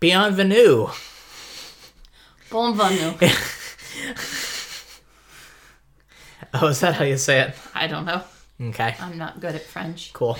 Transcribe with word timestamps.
Bienvenue. 0.00 0.88
Bonvenue. 2.50 3.16
Oh, 6.52 6.66
is 6.66 6.80
that 6.80 6.94
how 6.94 7.04
you 7.04 7.16
say 7.16 7.42
it? 7.42 7.54
I 7.76 7.86
don't 7.86 8.04
know. 8.04 8.22
Okay, 8.60 8.96
I'm 8.98 9.16
not 9.16 9.38
good 9.40 9.54
at 9.54 9.62
French. 9.62 10.12
cool. 10.12 10.36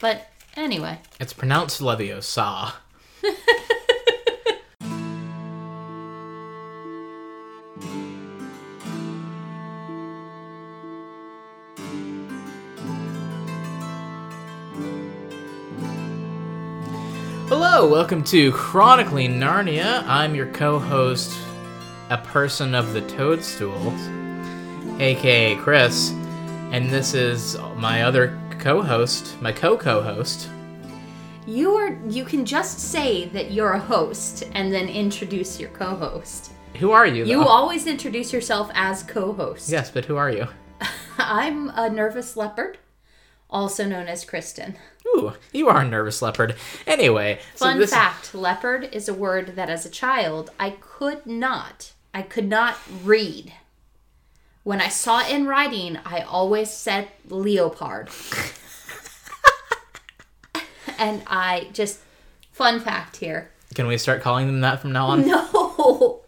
But 0.00 0.28
anyway, 0.54 1.00
It's 1.18 1.32
pronounced 1.32 1.80
Leviosa. 1.80 2.72
welcome 17.92 18.24
to 18.24 18.50
Chronicling 18.52 19.32
Narnia. 19.32 20.02
I'm 20.06 20.34
your 20.34 20.46
co-host, 20.46 21.38
a 22.08 22.16
person 22.16 22.74
of 22.74 22.94
the 22.94 23.02
toadstools, 23.02 24.00
aka 24.98 25.56
Chris, 25.56 26.08
and 26.72 26.88
this 26.88 27.12
is 27.12 27.58
my 27.76 28.04
other 28.04 28.40
co-host, 28.58 29.38
my 29.42 29.52
co-co-host, 29.52 30.48
you 31.46 31.74
are 31.74 31.98
you 32.08 32.24
can 32.24 32.46
just 32.46 32.78
say 32.78 33.28
that 33.28 33.50
you're 33.50 33.72
a 33.72 33.78
host 33.78 34.44
and 34.52 34.72
then 34.72 34.88
introduce 34.88 35.60
your 35.60 35.68
co-host. 35.68 36.52
Who 36.78 36.92
are 36.92 37.06
you? 37.06 37.26
You 37.26 37.42
always 37.42 37.86
introduce 37.86 38.32
yourself 38.32 38.70
as 38.72 39.02
co-host. 39.02 39.68
Yes, 39.68 39.90
but 39.90 40.06
who 40.06 40.16
are 40.16 40.30
you? 40.30 40.48
I'm 41.18 41.68
a 41.68 41.90
nervous 41.90 42.38
leopard, 42.38 42.78
also 43.52 43.86
known 43.86 44.08
as 44.08 44.24
Kristen. 44.24 44.76
Ooh, 45.06 45.34
you 45.52 45.68
are 45.68 45.82
a 45.82 45.88
nervous 45.88 46.22
leopard. 46.22 46.56
Anyway, 46.86 47.38
so 47.54 47.66
Fun 47.66 47.78
this 47.78 47.90
fact, 47.90 48.34
leopard 48.34 48.88
is 48.92 49.08
a 49.08 49.14
word 49.14 49.54
that 49.56 49.68
as 49.68 49.86
a 49.86 49.90
child 49.90 50.50
I 50.58 50.70
could 50.80 51.26
not 51.26 51.92
I 52.14 52.22
could 52.22 52.48
not 52.48 52.78
read. 53.04 53.52
When 54.64 54.80
I 54.80 54.88
saw 54.88 55.20
it 55.20 55.30
in 55.30 55.46
writing, 55.46 55.98
I 56.04 56.20
always 56.20 56.70
said 56.70 57.08
leopard. 57.28 58.10
and 60.98 61.22
I 61.26 61.68
just 61.72 62.00
fun 62.52 62.80
fact 62.80 63.16
here. 63.16 63.50
can 63.74 63.86
we 63.86 63.98
start 63.98 64.22
calling 64.22 64.46
them 64.46 64.60
that 64.60 64.80
from 64.80 64.92
now 64.92 65.06
on? 65.06 65.26
No. 65.26 66.20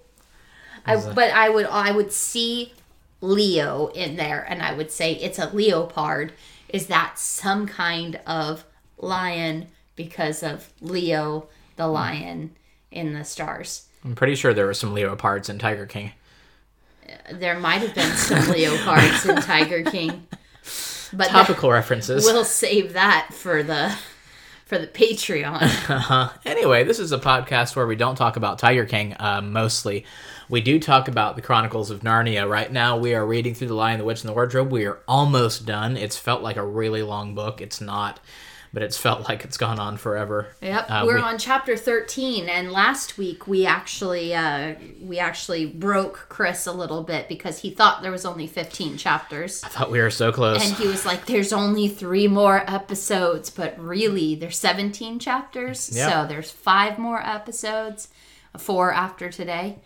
I, 0.87 0.97
but 0.97 1.31
I 1.31 1.49
would 1.49 1.67
I 1.67 1.93
would 1.93 2.13
see 2.13 2.73
Leo 3.21 3.87
in 3.89 4.17
there 4.17 4.45
and 4.49 4.63
I 4.63 4.75
would 4.75 4.91
say 4.91 5.15
it's 5.15 5.39
a 5.39 5.49
leopard. 5.49 6.33
Is 6.75 6.89
that 6.89 7.21
some 7.21 7.69
kind 7.69 8.19
of 8.27 8.65
lion 8.99 9.69
because 9.95 10.43
of 10.43 10.73
Leo 10.81 11.47
the 11.77 11.87
hmm. 11.87 11.93
lion 11.93 12.57
in 12.91 13.15
the 13.15 13.23
stars? 13.23 13.87
I'm 14.05 14.17
pretty 14.17 14.35
sure 14.35 14.53
there 14.53 14.67
were 14.67 14.75
some 14.75 14.93
leopards 14.93 15.49
in 15.49 15.61
Tiger 15.61 15.87
King. 15.87 16.11
Uh, 17.09 17.35
there 17.35 17.61
might 17.61 17.83
have 17.83 17.95
been 17.95 18.11
some 18.17 18.49
leopards 18.49 19.25
in 19.25 19.37
Tiger 19.37 19.89
King. 19.89 20.27
But 21.13 21.29
Topical 21.29 21.71
references. 21.71 22.25
we'll 22.25 22.45
save 22.45 22.95
that 22.95 23.29
for 23.33 23.63
the 23.63 23.95
for 24.65 24.79
the 24.79 24.87
Patreon. 24.87 25.63
Uh-huh. 25.95 26.31
Anyway, 26.45 26.85
this 26.85 26.99
is 26.99 27.13
a 27.13 27.19
podcast 27.19 27.77
where 27.77 27.87
we 27.87 27.95
don't 27.97 28.17
talk 28.17 28.37
about 28.37 28.59
Tiger 28.59 28.85
King 28.85 29.15
uh, 29.19 29.41
mostly. 29.43 30.05
We 30.49 30.61
do 30.61 30.81
talk 30.81 31.09
about 31.09 31.37
the 31.37 31.43
Chronicles 31.43 31.91
of 31.91 32.01
Narnia. 32.01 32.49
Right 32.49 32.71
now, 32.73 32.97
we 32.97 33.15
are 33.15 33.25
reading 33.25 33.55
through 33.55 33.69
The 33.69 33.75
Lion, 33.75 33.99
the 33.99 34.05
Witch, 34.05 34.23
and 34.23 34.29
the 34.29 34.35
Wardrobe. 34.35 34.73
We 34.73 34.87
are 34.87 35.01
almost 35.07 35.67
done. 35.67 35.97
It's 35.97 36.17
felt 36.17 36.43
like 36.43 36.57
a 36.57 36.67
really 36.67 37.03
long 37.03 37.35
book. 37.35 37.61
It's 37.61 37.81
not, 37.81 38.19
but 38.75 38.83
it's 38.83 38.97
felt 38.99 39.29
like 39.29 39.45
it's 39.45 39.57
gone 39.57 39.79
on 39.79 39.97
forever. 39.97 40.49
Yep, 40.61 40.87
Uh, 40.91 41.03
we're 41.07 41.15
we- 41.17 41.23
on 41.23 41.39
chapter 41.39 41.77
thirteen, 41.77 42.49
and 42.49 42.73
last 42.73 43.17
week 43.17 43.47
we 43.47 43.65
actually 43.65 44.35
uh, 44.35 44.75
we 45.01 45.19
actually 45.19 45.65
broke 45.65 46.27
Chris 46.29 46.67
a 46.67 46.73
little 46.73 47.03
bit 47.05 47.29
because 47.29 47.61
he 47.61 47.71
thought 47.71 48.03
there 48.03 48.11
was 48.13 48.27
only 48.27 48.47
fifteen 48.49 48.97
chapters, 48.99 49.63
I 49.65 49.69
thought 49.69 49.91
we 49.93 50.01
were 50.01 50.11
so 50.11 50.33
close. 50.33 50.63
and 50.63 50.75
he 50.77 50.89
was 50.89 51.07
like, 51.07 51.25
"There's 51.27 51.53
only 51.53 51.87
three 51.89 52.27
more 52.29 52.65
episodes," 52.71 53.49
but 53.49 53.79
really 53.79 54.35
there's 54.35 54.59
seventeen 54.59 55.19
chapters, 55.21 55.91
Yep. 55.95 56.11
so 56.13 56.27
there's 56.27 56.51
five 56.51 56.99
more 56.99 57.21
episodes, 57.25 58.09
four 58.59 58.93
after 58.93 59.31
today. 59.31 59.79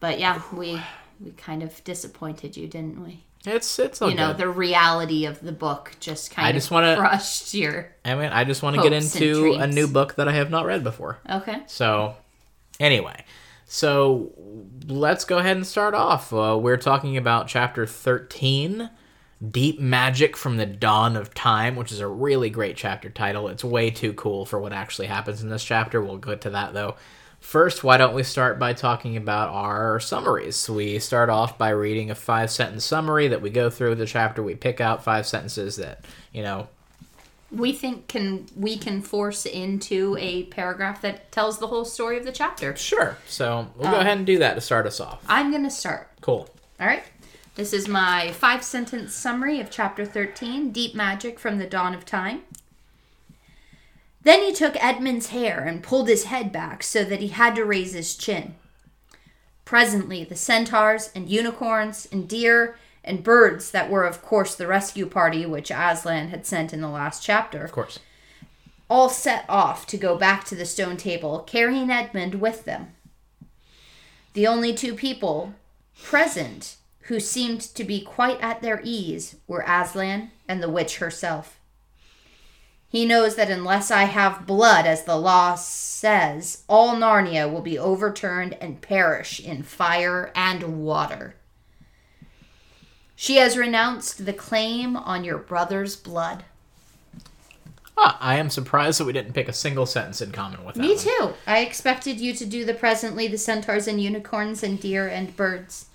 But 0.00 0.18
yeah, 0.18 0.40
we 0.52 0.80
we 1.20 1.32
kind 1.32 1.62
of 1.62 1.84
disappointed 1.84 2.56
you, 2.56 2.66
didn't 2.66 3.04
we? 3.04 3.24
It's 3.46 3.78
it's 3.78 4.00
You 4.00 4.14
know, 4.14 4.28
good. 4.28 4.38
the 4.38 4.48
reality 4.48 5.24
of 5.26 5.40
the 5.40 5.52
book 5.52 5.92
just 6.00 6.30
kind 6.30 6.46
I 6.46 6.50
of 6.50 6.56
just 6.56 6.70
wanna- 6.70 6.96
crushed 6.96 7.54
your. 7.54 7.90
I 8.04 8.14
mean, 8.14 8.30
I 8.32 8.44
just 8.44 8.62
want 8.62 8.76
to 8.76 8.82
get 8.82 8.92
into 8.92 9.54
a 9.54 9.66
new 9.66 9.86
book 9.86 10.16
that 10.16 10.28
I 10.28 10.32
have 10.32 10.50
not 10.50 10.66
read 10.66 10.84
before. 10.84 11.18
Okay. 11.28 11.62
So, 11.66 12.16
anyway, 12.78 13.24
so 13.66 14.30
let's 14.86 15.24
go 15.24 15.38
ahead 15.38 15.56
and 15.56 15.66
start 15.66 15.94
off. 15.94 16.32
Uh, 16.32 16.58
we're 16.60 16.76
talking 16.76 17.16
about 17.16 17.46
chapter 17.48 17.86
13 17.86 18.90
Deep 19.50 19.80
Magic 19.80 20.36
from 20.36 20.58
the 20.58 20.66
Dawn 20.66 21.16
of 21.16 21.32
Time, 21.32 21.76
which 21.76 21.92
is 21.92 22.00
a 22.00 22.06
really 22.06 22.50
great 22.50 22.76
chapter 22.76 23.08
title. 23.08 23.48
It's 23.48 23.64
way 23.64 23.88
too 23.90 24.12
cool 24.12 24.44
for 24.44 24.58
what 24.58 24.72
actually 24.74 25.06
happens 25.06 25.42
in 25.42 25.48
this 25.48 25.64
chapter. 25.64 26.02
We'll 26.02 26.18
get 26.18 26.42
to 26.42 26.50
that 26.50 26.74
though. 26.74 26.96
First, 27.40 27.82
why 27.82 27.96
don't 27.96 28.14
we 28.14 28.22
start 28.22 28.58
by 28.58 28.74
talking 28.74 29.16
about 29.16 29.48
our 29.48 29.98
summaries? 29.98 30.68
We 30.68 30.98
start 30.98 31.30
off 31.30 31.58
by 31.58 31.70
reading 31.70 32.10
a 32.10 32.14
five 32.14 32.50
sentence 32.50 32.84
summary 32.84 33.28
that 33.28 33.42
we 33.42 33.50
go 33.50 33.70
through 33.70 33.96
the 33.96 34.06
chapter. 34.06 34.42
We 34.42 34.54
pick 34.54 34.80
out 34.80 35.02
five 35.02 35.26
sentences 35.26 35.76
that, 35.76 36.04
you 36.32 36.42
know, 36.42 36.68
we 37.50 37.72
think 37.72 38.06
can 38.06 38.46
we 38.54 38.76
can 38.76 39.02
force 39.02 39.46
into 39.46 40.16
a 40.20 40.44
paragraph 40.44 41.02
that 41.02 41.32
tells 41.32 41.58
the 41.58 41.66
whole 41.66 41.84
story 41.84 42.18
of 42.18 42.24
the 42.24 42.32
chapter. 42.32 42.76
sure. 42.76 43.16
So 43.26 43.68
we'll 43.74 43.90
go 43.90 43.96
um, 43.96 44.02
ahead 44.02 44.18
and 44.18 44.26
do 44.26 44.38
that 44.38 44.54
to 44.54 44.60
start 44.60 44.86
us 44.86 45.00
off. 45.00 45.24
I'm 45.28 45.50
going 45.50 45.64
to 45.64 45.70
start. 45.70 46.08
Cool. 46.20 46.48
All 46.78 46.86
right. 46.86 47.02
This 47.56 47.72
is 47.72 47.88
my 47.88 48.30
five 48.32 48.62
sentence 48.62 49.14
summary 49.14 49.60
of 49.60 49.70
chapter 49.70 50.06
13, 50.06 50.70
Deep 50.70 50.94
Magic 50.94 51.38
from 51.38 51.58
the 51.58 51.66
Dawn 51.66 51.94
of 51.94 52.04
Time. 52.04 52.42
Then 54.22 54.42
he 54.42 54.52
took 54.52 54.82
Edmund's 54.82 55.28
hair 55.28 55.60
and 55.60 55.82
pulled 55.82 56.08
his 56.08 56.24
head 56.24 56.52
back 56.52 56.82
so 56.82 57.04
that 57.04 57.20
he 57.20 57.28
had 57.28 57.54
to 57.54 57.64
raise 57.64 57.94
his 57.94 58.14
chin. 58.16 58.54
Presently, 59.64 60.24
the 60.24 60.36
centaurs 60.36 61.10
and 61.14 61.28
unicorns 61.28 62.06
and 62.10 62.28
deer 62.28 62.76
and 63.04 63.24
birds 63.24 63.70
that 63.70 63.88
were, 63.88 64.04
of 64.04 64.20
course, 64.20 64.54
the 64.54 64.66
rescue 64.66 65.06
party 65.06 65.46
which 65.46 65.70
Aslan 65.70 66.28
had 66.28 66.44
sent 66.44 66.72
in 66.72 66.80
the 66.80 66.88
last 66.88 67.22
chapter 67.22 67.64
Of 67.64 67.72
course. 67.72 67.98
all 68.90 69.08
set 69.08 69.44
off 69.48 69.86
to 69.86 69.96
go 69.96 70.18
back 70.18 70.44
to 70.46 70.54
the 70.54 70.66
stone 70.66 70.96
table, 70.96 71.40
carrying 71.46 71.90
Edmund 71.90 72.34
with 72.36 72.64
them. 72.64 72.88
The 74.34 74.46
only 74.46 74.74
two 74.74 74.94
people 74.94 75.54
present 76.02 76.76
who 77.02 77.20
seemed 77.20 77.60
to 77.60 77.84
be 77.84 78.00
quite 78.00 78.40
at 78.40 78.60
their 78.60 78.80
ease 78.84 79.36
were 79.46 79.64
Aslan 79.66 80.30
and 80.46 80.62
the 80.62 80.68
witch 80.68 80.98
herself. 80.98 81.59
He 82.90 83.06
knows 83.06 83.36
that 83.36 83.48
unless 83.48 83.92
I 83.92 84.04
have 84.04 84.48
blood, 84.48 84.84
as 84.84 85.04
the 85.04 85.16
law 85.16 85.54
says, 85.54 86.64
all 86.68 86.96
Narnia 86.96 87.50
will 87.50 87.60
be 87.62 87.78
overturned 87.78 88.54
and 88.60 88.82
perish 88.82 89.38
in 89.38 89.62
fire 89.62 90.32
and 90.34 90.84
water. 90.84 91.36
She 93.14 93.36
has 93.36 93.56
renounced 93.56 94.26
the 94.26 94.32
claim 94.32 94.96
on 94.96 95.22
your 95.22 95.38
brother's 95.38 95.94
blood. 95.94 96.42
Ah, 97.96 98.18
I 98.20 98.36
am 98.36 98.50
surprised 98.50 98.98
that 98.98 99.04
we 99.04 99.12
didn't 99.12 99.34
pick 99.34 99.48
a 99.48 99.52
single 99.52 99.86
sentence 99.86 100.20
in 100.20 100.32
common 100.32 100.64
with 100.64 100.74
that. 100.74 100.80
Me 100.80 100.96
one. 100.96 100.98
too. 100.98 101.32
I 101.46 101.60
expected 101.60 102.18
you 102.18 102.32
to 102.32 102.44
do 102.46 102.64
the 102.64 102.74
presently 102.74 103.28
the 103.28 103.38
centaurs 103.38 103.86
and 103.86 104.00
unicorns 104.02 104.64
and 104.64 104.80
deer 104.80 105.06
and 105.06 105.36
birds 105.36 105.86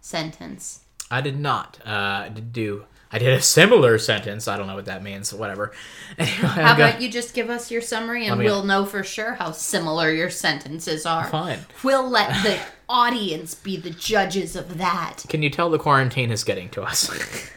sentence. 0.00 0.84
I 1.10 1.22
did 1.22 1.40
not. 1.40 1.78
Uh, 1.84 1.90
I 2.26 2.30
did 2.32 2.52
do. 2.52 2.84
I 3.12 3.18
did 3.18 3.32
a 3.32 3.40
similar 3.40 3.98
sentence. 3.98 4.48
I 4.48 4.56
don't 4.56 4.66
know 4.66 4.74
what 4.74 4.86
that 4.86 5.02
means. 5.02 5.32
Whatever. 5.32 5.72
Anyway, 6.18 6.34
How 6.36 6.74
about 6.74 7.02
you 7.02 7.10
just 7.10 7.34
give 7.34 7.50
us 7.50 7.70
your 7.70 7.82
summary 7.82 8.26
and 8.26 8.38
me- 8.38 8.46
we'll 8.46 8.64
know 8.64 8.86
for 8.86 9.02
sure 9.04 9.34
how 9.34 9.50
similar 9.50 10.10
your 10.10 10.30
sentences 10.30 11.04
are. 11.04 11.28
Fine. 11.28 11.58
We'll 11.82 12.08
let 12.08 12.42
the 12.42 12.58
audience 12.88 13.54
be 13.54 13.76
the 13.76 13.90
judges 13.90 14.56
of 14.56 14.78
that. 14.78 15.24
Can 15.28 15.42
you 15.42 15.50
tell 15.50 15.68
the 15.68 15.78
quarantine 15.78 16.30
is 16.30 16.42
getting 16.44 16.70
to 16.70 16.82
us? 16.82 17.10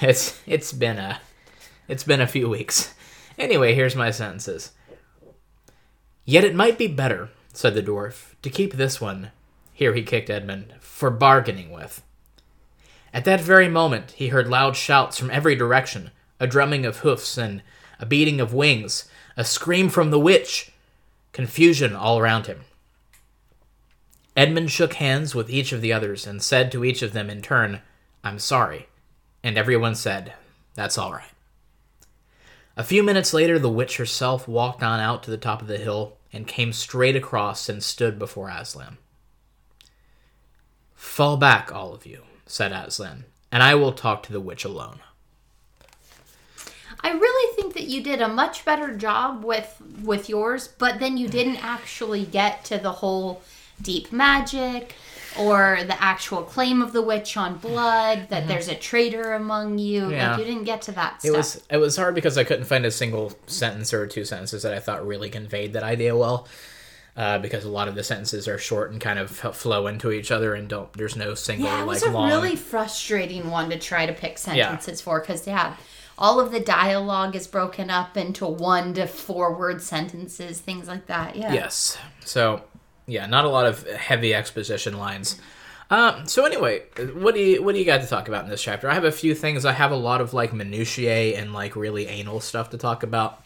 it's 0.00 0.40
it's 0.46 0.72
been 0.72 0.98
a 0.98 1.20
it's 1.88 2.04
been 2.04 2.20
a 2.20 2.26
few 2.26 2.48
weeks. 2.48 2.94
Anyway, 3.38 3.74
here's 3.74 3.94
my 3.94 4.10
sentences. 4.10 4.72
Yet 6.24 6.44
it 6.44 6.54
might 6.54 6.78
be 6.78 6.86
better, 6.88 7.30
said 7.52 7.74
the 7.74 7.82
dwarf, 7.82 8.34
to 8.42 8.50
keep 8.50 8.74
this 8.74 9.00
one. 9.00 9.30
Here 9.72 9.94
he 9.94 10.02
kicked 10.02 10.30
Edmund 10.30 10.74
for 10.80 11.10
bargaining 11.10 11.70
with. 11.70 12.02
At 13.12 13.24
that 13.24 13.40
very 13.40 13.68
moment, 13.68 14.12
he 14.12 14.28
heard 14.28 14.48
loud 14.48 14.76
shouts 14.76 15.18
from 15.18 15.30
every 15.30 15.54
direction, 15.54 16.10
a 16.40 16.46
drumming 16.46 16.86
of 16.86 16.98
hoofs 16.98 17.36
and 17.36 17.62
a 17.98 18.06
beating 18.06 18.40
of 18.40 18.54
wings, 18.54 19.08
a 19.36 19.44
scream 19.44 19.88
from 19.88 20.10
the 20.10 20.18
witch, 20.18 20.72
confusion 21.32 21.94
all 21.94 22.18
around 22.18 22.46
him. 22.46 22.60
Edmund 24.36 24.70
shook 24.70 24.94
hands 24.94 25.34
with 25.34 25.50
each 25.50 25.72
of 25.72 25.82
the 25.82 25.92
others 25.92 26.26
and 26.26 26.42
said 26.42 26.72
to 26.72 26.84
each 26.84 27.02
of 27.02 27.12
them 27.12 27.28
in 27.28 27.42
turn, 27.42 27.80
I'm 28.24 28.38
sorry. 28.38 28.88
And 29.42 29.58
everyone 29.58 29.94
said, 29.94 30.32
That's 30.74 30.96
all 30.96 31.12
right. 31.12 31.28
A 32.76 32.84
few 32.84 33.02
minutes 33.02 33.34
later, 33.34 33.58
the 33.58 33.68
witch 33.68 33.98
herself 33.98 34.48
walked 34.48 34.82
on 34.82 35.00
out 35.00 35.22
to 35.24 35.30
the 35.30 35.36
top 35.36 35.60
of 35.60 35.68
the 35.68 35.78
hill, 35.78 36.16
and 36.32 36.46
came 36.46 36.72
straight 36.72 37.14
across 37.14 37.68
and 37.68 37.82
stood 37.82 38.18
before 38.18 38.48
Aslan. 38.48 38.96
Fall 40.94 41.36
back, 41.36 41.70
all 41.70 41.92
of 41.92 42.06
you, 42.06 42.22
said 42.52 42.70
Aslan, 42.70 43.24
and 43.50 43.62
I 43.62 43.74
will 43.74 43.92
talk 43.92 44.22
to 44.24 44.32
the 44.32 44.40
witch 44.40 44.62
alone. 44.62 45.00
I 47.00 47.12
really 47.12 47.56
think 47.56 47.72
that 47.72 47.84
you 47.84 48.02
did 48.02 48.20
a 48.20 48.28
much 48.28 48.66
better 48.66 48.94
job 48.94 49.42
with 49.42 49.80
with 50.04 50.28
yours, 50.28 50.68
but 50.68 51.00
then 51.00 51.16
you 51.16 51.28
didn't 51.28 51.64
actually 51.64 52.26
get 52.26 52.62
to 52.66 52.76
the 52.76 52.92
whole 52.92 53.40
deep 53.80 54.12
magic 54.12 54.94
or 55.38 55.78
the 55.86 56.00
actual 56.00 56.42
claim 56.42 56.82
of 56.82 56.92
the 56.92 57.00
witch 57.00 57.38
on 57.38 57.56
blood 57.56 58.26
that 58.28 58.46
there's 58.46 58.68
a 58.68 58.74
traitor 58.74 59.32
among 59.32 59.78
you. 59.78 60.02
Mm-hmm. 60.02 60.10
Yeah. 60.10 60.30
Like 60.32 60.40
you 60.40 60.44
didn't 60.44 60.64
get 60.64 60.82
to 60.82 60.92
that 60.92 61.22
Stuff. 61.22 61.34
It 61.34 61.36
was 61.36 61.64
it 61.70 61.76
was 61.78 61.96
hard 61.96 62.14
because 62.14 62.36
I 62.36 62.44
couldn't 62.44 62.66
find 62.66 62.84
a 62.84 62.90
single 62.90 63.32
sentence 63.46 63.94
or 63.94 64.06
two 64.06 64.26
sentences 64.26 64.62
that 64.62 64.74
I 64.74 64.78
thought 64.78 65.06
really 65.06 65.30
conveyed 65.30 65.72
that 65.72 65.82
idea 65.82 66.14
well. 66.14 66.46
Uh, 67.14 67.38
because 67.38 67.66
a 67.66 67.68
lot 67.68 67.88
of 67.88 67.94
the 67.94 68.02
sentences 68.02 68.48
are 68.48 68.56
short 68.56 68.90
and 68.90 68.98
kind 68.98 69.18
of 69.18 69.30
flow 69.30 69.86
into 69.86 70.10
each 70.10 70.30
other 70.30 70.54
and 70.54 70.66
don't. 70.66 70.90
There's 70.94 71.14
no 71.14 71.34
single 71.34 71.66
yeah, 71.66 71.76
it 71.76 71.80
like 71.80 71.88
was 71.88 72.02
a 72.04 72.10
long. 72.10 72.30
really 72.30 72.56
frustrating 72.56 73.50
one 73.50 73.68
to 73.68 73.78
try 73.78 74.06
to 74.06 74.14
pick 74.14 74.38
sentences 74.38 75.02
for 75.02 75.20
because 75.20 75.46
yeah, 75.46 75.76
all 76.16 76.40
of 76.40 76.52
the 76.52 76.60
dialogue 76.60 77.36
is 77.36 77.46
broken 77.46 77.90
up 77.90 78.16
into 78.16 78.46
one 78.46 78.94
to 78.94 79.06
four 79.06 79.54
word 79.54 79.82
sentences, 79.82 80.60
things 80.60 80.88
like 80.88 81.06
that. 81.06 81.36
Yeah. 81.36 81.52
Yes. 81.52 81.98
So, 82.24 82.62
yeah, 83.06 83.26
not 83.26 83.44
a 83.44 83.48
lot 83.48 83.66
of 83.66 83.86
heavy 83.88 84.32
exposition 84.32 84.96
lines. 84.96 85.40
Um, 85.90 86.26
so 86.26 86.46
anyway, 86.46 86.84
what 87.14 87.34
do 87.34 87.40
you 87.40 87.62
what 87.62 87.74
do 87.74 87.78
you 87.78 87.84
got 87.84 88.00
to 88.00 88.06
talk 88.06 88.28
about 88.28 88.44
in 88.44 88.50
this 88.50 88.62
chapter? 88.62 88.88
I 88.88 88.94
have 88.94 89.04
a 89.04 89.12
few 89.12 89.34
things. 89.34 89.66
I 89.66 89.72
have 89.72 89.90
a 89.90 89.96
lot 89.96 90.22
of 90.22 90.32
like 90.32 90.54
minutiae 90.54 91.36
and 91.36 91.52
like 91.52 91.76
really 91.76 92.06
anal 92.06 92.40
stuff 92.40 92.70
to 92.70 92.78
talk 92.78 93.02
about. 93.02 93.44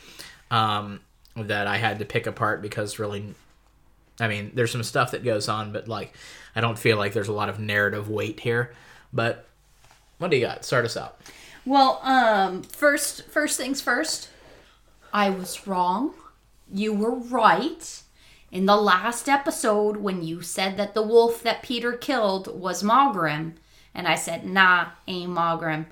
Um, 0.51 1.01
that 1.35 1.67
I 1.67 1.77
had 1.77 1.99
to 1.99 2.05
pick 2.05 2.27
apart 2.27 2.63
because 2.63 2.99
really, 2.99 3.35
I 4.19 4.29
mean, 4.29 4.53
there's 4.55 4.71
some 4.71 4.83
stuff 4.83 5.11
that 5.11 5.25
goes 5.25 5.49
on, 5.49 5.73
but 5.73 5.89
like, 5.89 6.15
I 6.55 6.61
don't 6.61 6.79
feel 6.79 6.97
like 6.97 7.13
there's 7.13 7.29
a 7.29 7.33
lot 7.33 7.49
of 7.49 7.61
narrative 7.61 8.09
weight 8.09 8.41
here. 8.41 8.73
But 9.13 9.47
what 10.19 10.31
do 10.31 10.37
you 10.37 10.47
got? 10.47 10.65
Start 10.65 10.85
us 10.85 10.97
out. 10.97 11.21
Well, 11.65 12.01
um, 12.03 12.63
first, 12.63 13.29
first 13.29 13.57
things 13.57 13.81
first. 13.81 14.31
I 15.13 15.31
was 15.31 15.67
wrong. 15.67 16.15
You 16.73 16.93
were 16.93 17.15
right. 17.15 18.03
In 18.51 18.67
the 18.67 18.77
last 18.77 19.29
episode, 19.29 19.99
when 19.99 20.23
you 20.23 20.41
said 20.41 20.77
that 20.77 20.95
the 20.95 21.03
wolf 21.03 21.43
that 21.43 21.63
Peter 21.63 21.93
killed 21.93 22.59
was 22.59 22.83
Maugrim, 22.83 23.55
and 23.95 24.07
I 24.07 24.15
said, 24.15 24.47
nah, 24.47 24.91
ain't 25.09 25.31
Maugrim, 25.31 25.87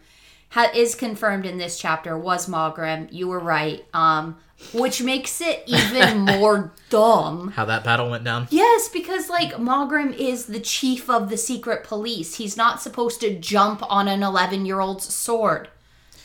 ha- 0.51 0.71
is 0.75 0.95
confirmed 0.95 1.47
in 1.47 1.59
this 1.59 1.79
chapter 1.79 2.17
was 2.17 2.47
Maugrim. 2.49 3.13
You 3.13 3.29
were 3.29 3.41
right. 3.41 3.85
Um, 3.93 4.37
which 4.73 5.03
makes 5.03 5.41
it 5.41 5.63
even 5.67 6.21
more 6.21 6.73
dumb. 6.91 7.49
How 7.57 7.65
that 7.65 7.85
battle 7.85 8.11
went 8.11 8.25
down? 8.25 8.49
Yes, 8.51 8.89
because 8.89 9.29
like 9.29 9.55
Maugrim 9.55 10.17
is 10.17 10.47
the 10.47 10.61
chief 10.61 11.09
of 11.11 11.29
the 11.29 11.37
secret 11.37 11.85
police. 11.85 12.37
He's 12.37 12.57
not 12.57 12.81
supposed 12.81 13.21
to 13.21 13.39
jump 13.39 13.83
on 13.91 14.09
an 14.09 14.23
11 14.23 14.67
year 14.67 14.81
old's 14.81 15.13
sword. 15.13 15.69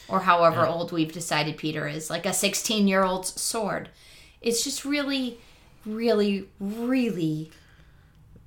Or 0.07 0.21
however 0.21 0.65
old 0.65 0.91
we've 0.91 1.11
decided 1.11 1.57
Peter 1.57 1.87
is, 1.87 2.09
like 2.09 2.25
a 2.25 2.33
16 2.33 2.87
year 2.87 3.03
old's 3.03 3.39
sword. 3.39 3.89
It's 4.41 4.63
just 4.63 4.83
really, 4.83 5.39
really, 5.85 6.47
really, 6.59 7.51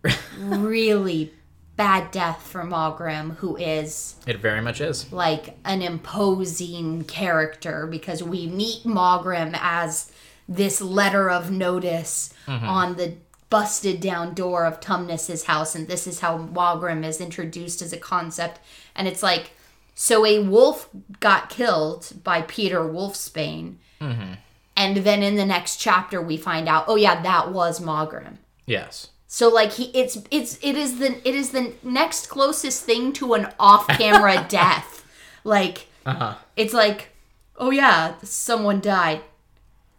really 0.38 1.33
bad 1.82 2.12
death 2.12 2.46
for 2.46 2.62
Maugrim, 2.62 3.34
who 3.38 3.56
is 3.56 4.14
It 4.25 4.38
very 4.38 4.61
much 4.61 4.81
is. 4.81 5.12
like 5.12 5.56
an 5.64 5.82
imposing 5.82 7.02
character 7.02 7.88
because 7.88 8.23
we 8.23 8.46
meet 8.46 8.84
Maugrim 8.84 9.58
as 9.61 10.12
this 10.49 10.81
letter 10.81 11.29
of 11.29 11.50
notice 11.50 12.32
mm-hmm. 12.46 12.64
on 12.64 12.94
the 12.94 13.14
busted 13.50 14.00
down 14.00 14.32
door 14.32 14.64
of 14.64 14.79
Tumnus's 14.79 15.44
house, 15.44 15.75
and 15.75 15.88
this 15.88 16.06
is 16.06 16.20
how 16.20 16.38
Maugrim 16.38 17.05
is 17.05 17.20
introduced 17.20 17.82
as 17.82 17.93
a 17.93 17.99
concept. 17.99 18.61
And 18.94 19.08
it's 19.08 19.23
like, 19.23 19.50
so 19.96 20.25
a 20.25 20.38
wolf 20.38 20.88
got 21.19 21.50
killed 21.50 22.12
by 22.23 22.43
Peter 22.43 22.78
Wolfsbane, 22.78 23.75
mm-hmm. 24.00 24.35
and 24.76 24.96
then 24.99 25.25
in 25.25 25.35
the 25.35 25.44
next 25.44 25.78
chapter 25.78 26.23
we 26.23 26.37
find 26.37 26.69
out, 26.69 26.85
oh 26.87 26.96
yeah, 26.96 27.20
that 27.23 27.50
was 27.50 27.81
Maugrim. 27.81 28.37
Yes. 28.67 29.08
So 29.34 29.49
like 29.49 29.73
he 29.73 29.84
it's 29.99 30.19
it's 30.31 30.58
it 30.62 30.76
is 30.76 30.99
the 30.99 31.26
it 31.26 31.34
is 31.34 31.52
the 31.52 31.73
next 31.82 32.26
closest 32.29 32.84
thing 32.84 33.14
to 33.14 33.32
an 33.32 33.49
off-camera 33.58 34.44
death. 34.50 35.06
Like 35.43 35.87
Uh 36.05 36.12
huh. 36.14 36.34
it's 36.55 36.75
like 36.75 37.08
oh 37.56 37.70
yeah, 37.70 38.14
someone 38.23 38.81
died. 38.81 39.23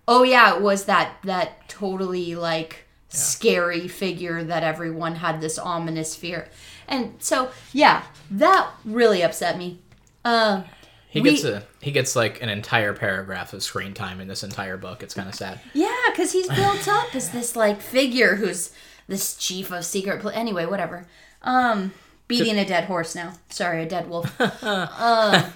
Oh 0.07 0.21
yeah, 0.21 0.55
it 0.55 0.61
was 0.61 0.85
that 0.85 1.15
that 1.23 1.67
totally 1.67 2.35
like 2.35 2.85
scary 3.09 3.87
figure 3.87 4.43
that 4.43 4.61
everyone 4.63 5.15
had 5.15 5.41
this 5.41 5.57
ominous 5.57 6.15
fear. 6.15 6.47
And 6.87 7.15
so 7.17 7.49
yeah, 7.71 8.03
that 8.29 8.69
really 8.85 9.23
upset 9.23 9.57
me. 9.57 9.79
Um 10.23 10.65
He 11.09 11.21
We- 11.21 11.31
gets 11.31 11.43
a 11.43 11.63
he 11.81 11.91
gets 11.91 12.15
like 12.15 12.39
an 12.43 12.49
entire 12.49 12.93
paragraph 12.93 13.51
of 13.53 13.63
screen 13.63 13.95
time 13.95 14.21
in 14.21 14.27
this 14.27 14.43
entire 14.43 14.77
book. 14.77 15.01
It's 15.01 15.15
kind 15.15 15.27
of 15.27 15.33
sad. 15.33 15.59
Yeah, 15.73 15.89
because 16.11 16.31
he's 16.33 16.47
built 16.49 16.87
up 16.87 17.15
as 17.15 17.31
this 17.31 17.55
like 17.55 17.81
figure 17.81 18.35
who's 18.35 18.69
this 19.07 19.35
chief 19.35 19.71
of 19.71 19.85
secret. 19.85 20.21
Pl- 20.21 20.31
anyway, 20.31 20.65
whatever. 20.65 21.07
Um, 21.41 21.93
beating 22.27 22.57
a 22.57 22.65
dead 22.65 22.85
horse 22.85 23.15
now. 23.15 23.33
Sorry, 23.49 23.83
a 23.83 23.85
dead 23.85 24.09
wolf. 24.09 24.39
um, 24.63 25.53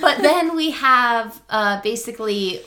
but 0.00 0.22
then 0.22 0.56
we 0.56 0.70
have 0.70 1.42
uh, 1.48 1.80
basically, 1.82 2.62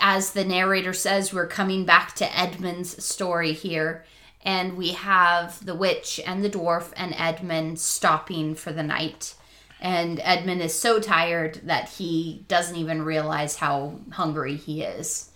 as 0.00 0.32
the 0.32 0.44
narrator 0.44 0.92
says, 0.92 1.32
we're 1.32 1.46
coming 1.46 1.84
back 1.84 2.14
to 2.16 2.38
Edmund's 2.38 3.02
story 3.04 3.52
here. 3.52 4.04
And 4.44 4.76
we 4.76 4.90
have 4.90 5.64
the 5.64 5.74
witch 5.74 6.20
and 6.26 6.44
the 6.44 6.50
dwarf 6.50 6.92
and 6.96 7.14
Edmund 7.16 7.78
stopping 7.78 8.56
for 8.56 8.72
the 8.72 8.82
night. 8.82 9.34
And 9.80 10.20
Edmund 10.22 10.62
is 10.62 10.74
so 10.74 10.98
tired 10.98 11.60
that 11.64 11.88
he 11.90 12.44
doesn't 12.48 12.76
even 12.76 13.02
realize 13.02 13.56
how 13.56 14.00
hungry 14.10 14.56
he 14.56 14.82
is. 14.82 15.30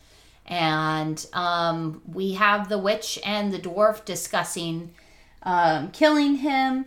And 0.46 1.24
um, 1.32 2.02
we 2.06 2.34
have 2.34 2.68
the 2.68 2.78
witch 2.78 3.18
and 3.24 3.52
the 3.52 3.58
dwarf 3.58 4.04
discussing 4.04 4.92
um, 5.42 5.90
killing 5.92 6.36
him. 6.36 6.86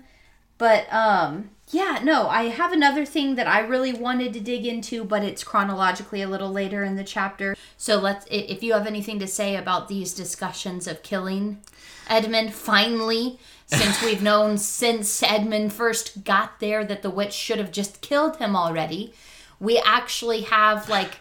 But 0.57 0.91
um, 0.93 1.51
yeah, 1.69 1.99
no, 2.03 2.27
I 2.27 2.49
have 2.49 2.73
another 2.73 3.05
thing 3.05 3.35
that 3.35 3.47
I 3.47 3.59
really 3.59 3.93
wanted 3.93 4.33
to 4.33 4.39
dig 4.39 4.65
into, 4.65 5.03
but 5.03 5.23
it's 5.23 5.43
chronologically 5.43 6.21
a 6.21 6.27
little 6.27 6.51
later 6.51 6.83
in 6.83 6.95
the 6.95 7.03
chapter. 7.03 7.55
So 7.77 7.97
let's, 7.99 8.25
if 8.29 8.61
you 8.61 8.73
have 8.73 8.87
anything 8.87 9.19
to 9.19 9.27
say 9.27 9.55
about 9.55 9.87
these 9.87 10.13
discussions 10.13 10.87
of 10.87 11.03
killing 11.03 11.61
Edmund, 12.09 12.53
finally, 12.53 13.39
since 13.67 14.01
we've 14.03 14.21
known 14.21 14.57
since 14.57 15.23
Edmund 15.23 15.71
first 15.71 16.23
got 16.23 16.59
there 16.59 16.83
that 16.83 17.03
the 17.03 17.09
witch 17.09 17.33
should 17.33 17.59
have 17.59 17.71
just 17.71 18.01
killed 18.01 18.37
him 18.37 18.55
already, 18.55 19.13
we 19.59 19.77
actually 19.85 20.41
have 20.41 20.89
like 20.89 21.17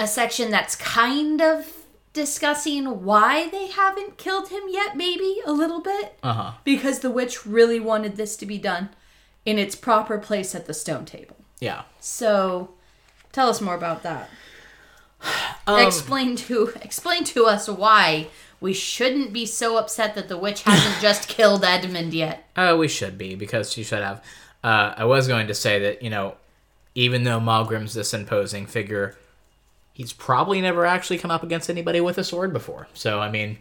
a 0.00 0.06
section 0.06 0.50
that's 0.50 0.74
kind 0.76 1.40
of 1.40 1.66
discussing 2.12 3.04
why 3.04 3.48
they 3.50 3.68
haven't 3.68 4.16
killed 4.18 4.48
him 4.48 4.62
yet, 4.68 4.96
maybe 4.96 5.36
a 5.46 5.52
little 5.52 5.80
bit 5.80 6.18
Uh 6.22 6.32
huh. 6.32 6.52
because 6.64 7.00
the 7.00 7.10
witch 7.10 7.46
really 7.46 7.78
wanted 7.78 8.16
this 8.16 8.36
to 8.38 8.46
be 8.46 8.58
done 8.58 8.88
in 9.44 9.58
its 9.58 9.74
proper 9.76 10.18
place 10.18 10.54
at 10.54 10.66
the 10.66 10.74
stone 10.74 11.04
table. 11.04 11.36
Yeah. 11.60 11.82
So, 12.00 12.70
tell 13.32 13.48
us 13.48 13.60
more 13.60 13.74
about 13.74 14.02
that. 14.02 14.28
Um, 15.66 15.86
explain 15.86 16.34
to 16.36 16.72
explain 16.82 17.24
to 17.24 17.44
us 17.46 17.68
why 17.68 18.28
we 18.60 18.72
shouldn't 18.72 19.32
be 19.32 19.44
so 19.46 19.76
upset 19.76 20.14
that 20.14 20.28
the 20.28 20.38
witch 20.38 20.62
hasn't 20.62 20.98
just 21.02 21.28
killed 21.28 21.62
Edmund 21.64 22.14
yet. 22.14 22.48
Uh, 22.56 22.74
we 22.78 22.88
should 22.88 23.18
be 23.18 23.34
because 23.34 23.70
she 23.72 23.82
should 23.84 24.02
have. 24.02 24.24
Uh, 24.64 24.94
I 24.96 25.04
was 25.04 25.28
going 25.28 25.46
to 25.48 25.54
say 25.54 25.78
that 25.80 26.02
you 26.02 26.10
know, 26.10 26.34
even 26.94 27.24
though 27.24 27.38
Maugrim's 27.38 27.92
this 27.94 28.12
imposing 28.14 28.66
figure, 28.66 29.16
he's 30.00 30.12
probably 30.14 30.60
never 30.62 30.86
actually 30.86 31.18
come 31.18 31.30
up 31.30 31.42
against 31.42 31.68
anybody 31.68 32.00
with 32.00 32.16
a 32.16 32.24
sword 32.24 32.52
before. 32.54 32.88
So 32.94 33.20
I 33.20 33.30
mean, 33.30 33.58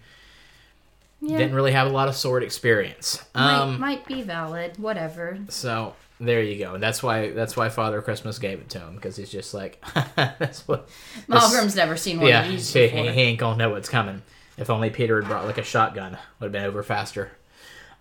Yeah, 1.21 1.37
didn't 1.37 1.53
really 1.53 1.73
have 1.73 1.87
a 1.87 1.89
lot 1.89 2.07
of 2.07 2.15
sword 2.15 2.43
experience. 2.43 3.23
might, 3.35 3.55
Um, 3.59 3.79
might 3.79 4.05
be 4.05 4.21
valid. 4.21 4.77
Whatever. 4.77 5.37
so 5.49 5.95
there 6.19 6.41
you 6.41 6.57
go. 6.63 6.75
And 6.75 6.81
that's 6.83 7.03
why 7.03 7.31
that's 7.31 7.57
why 7.57 7.67
Father 7.69 8.01
Christmas 8.01 8.39
gave 8.39 8.59
it 8.59 8.69
to 8.69 8.79
him 8.79 8.95
because 8.95 9.17
he's 9.17 9.29
just 9.31 9.53
like 9.53 9.83
that's 10.15 10.65
what. 10.67 10.87
Maugrim's 11.27 11.75
never 11.75 11.97
seen 11.97 12.19
one 12.19 12.29
yeah, 12.29 12.43
of 12.45 12.49
these 12.51 12.71
he, 12.71 12.87
he 12.87 12.97
ain't 13.21 13.39
gonna 13.39 13.57
know 13.57 13.71
what's 13.71 13.89
coming. 13.89 14.21
If 14.57 14.69
only 14.69 14.89
Peter 14.89 15.19
had 15.21 15.29
brought 15.29 15.45
like 15.45 15.57
a 15.57 15.63
shotgun, 15.63 16.17
would 16.39 16.45
have 16.45 16.51
been 16.51 16.63
over 16.65 16.83
faster. 16.83 17.31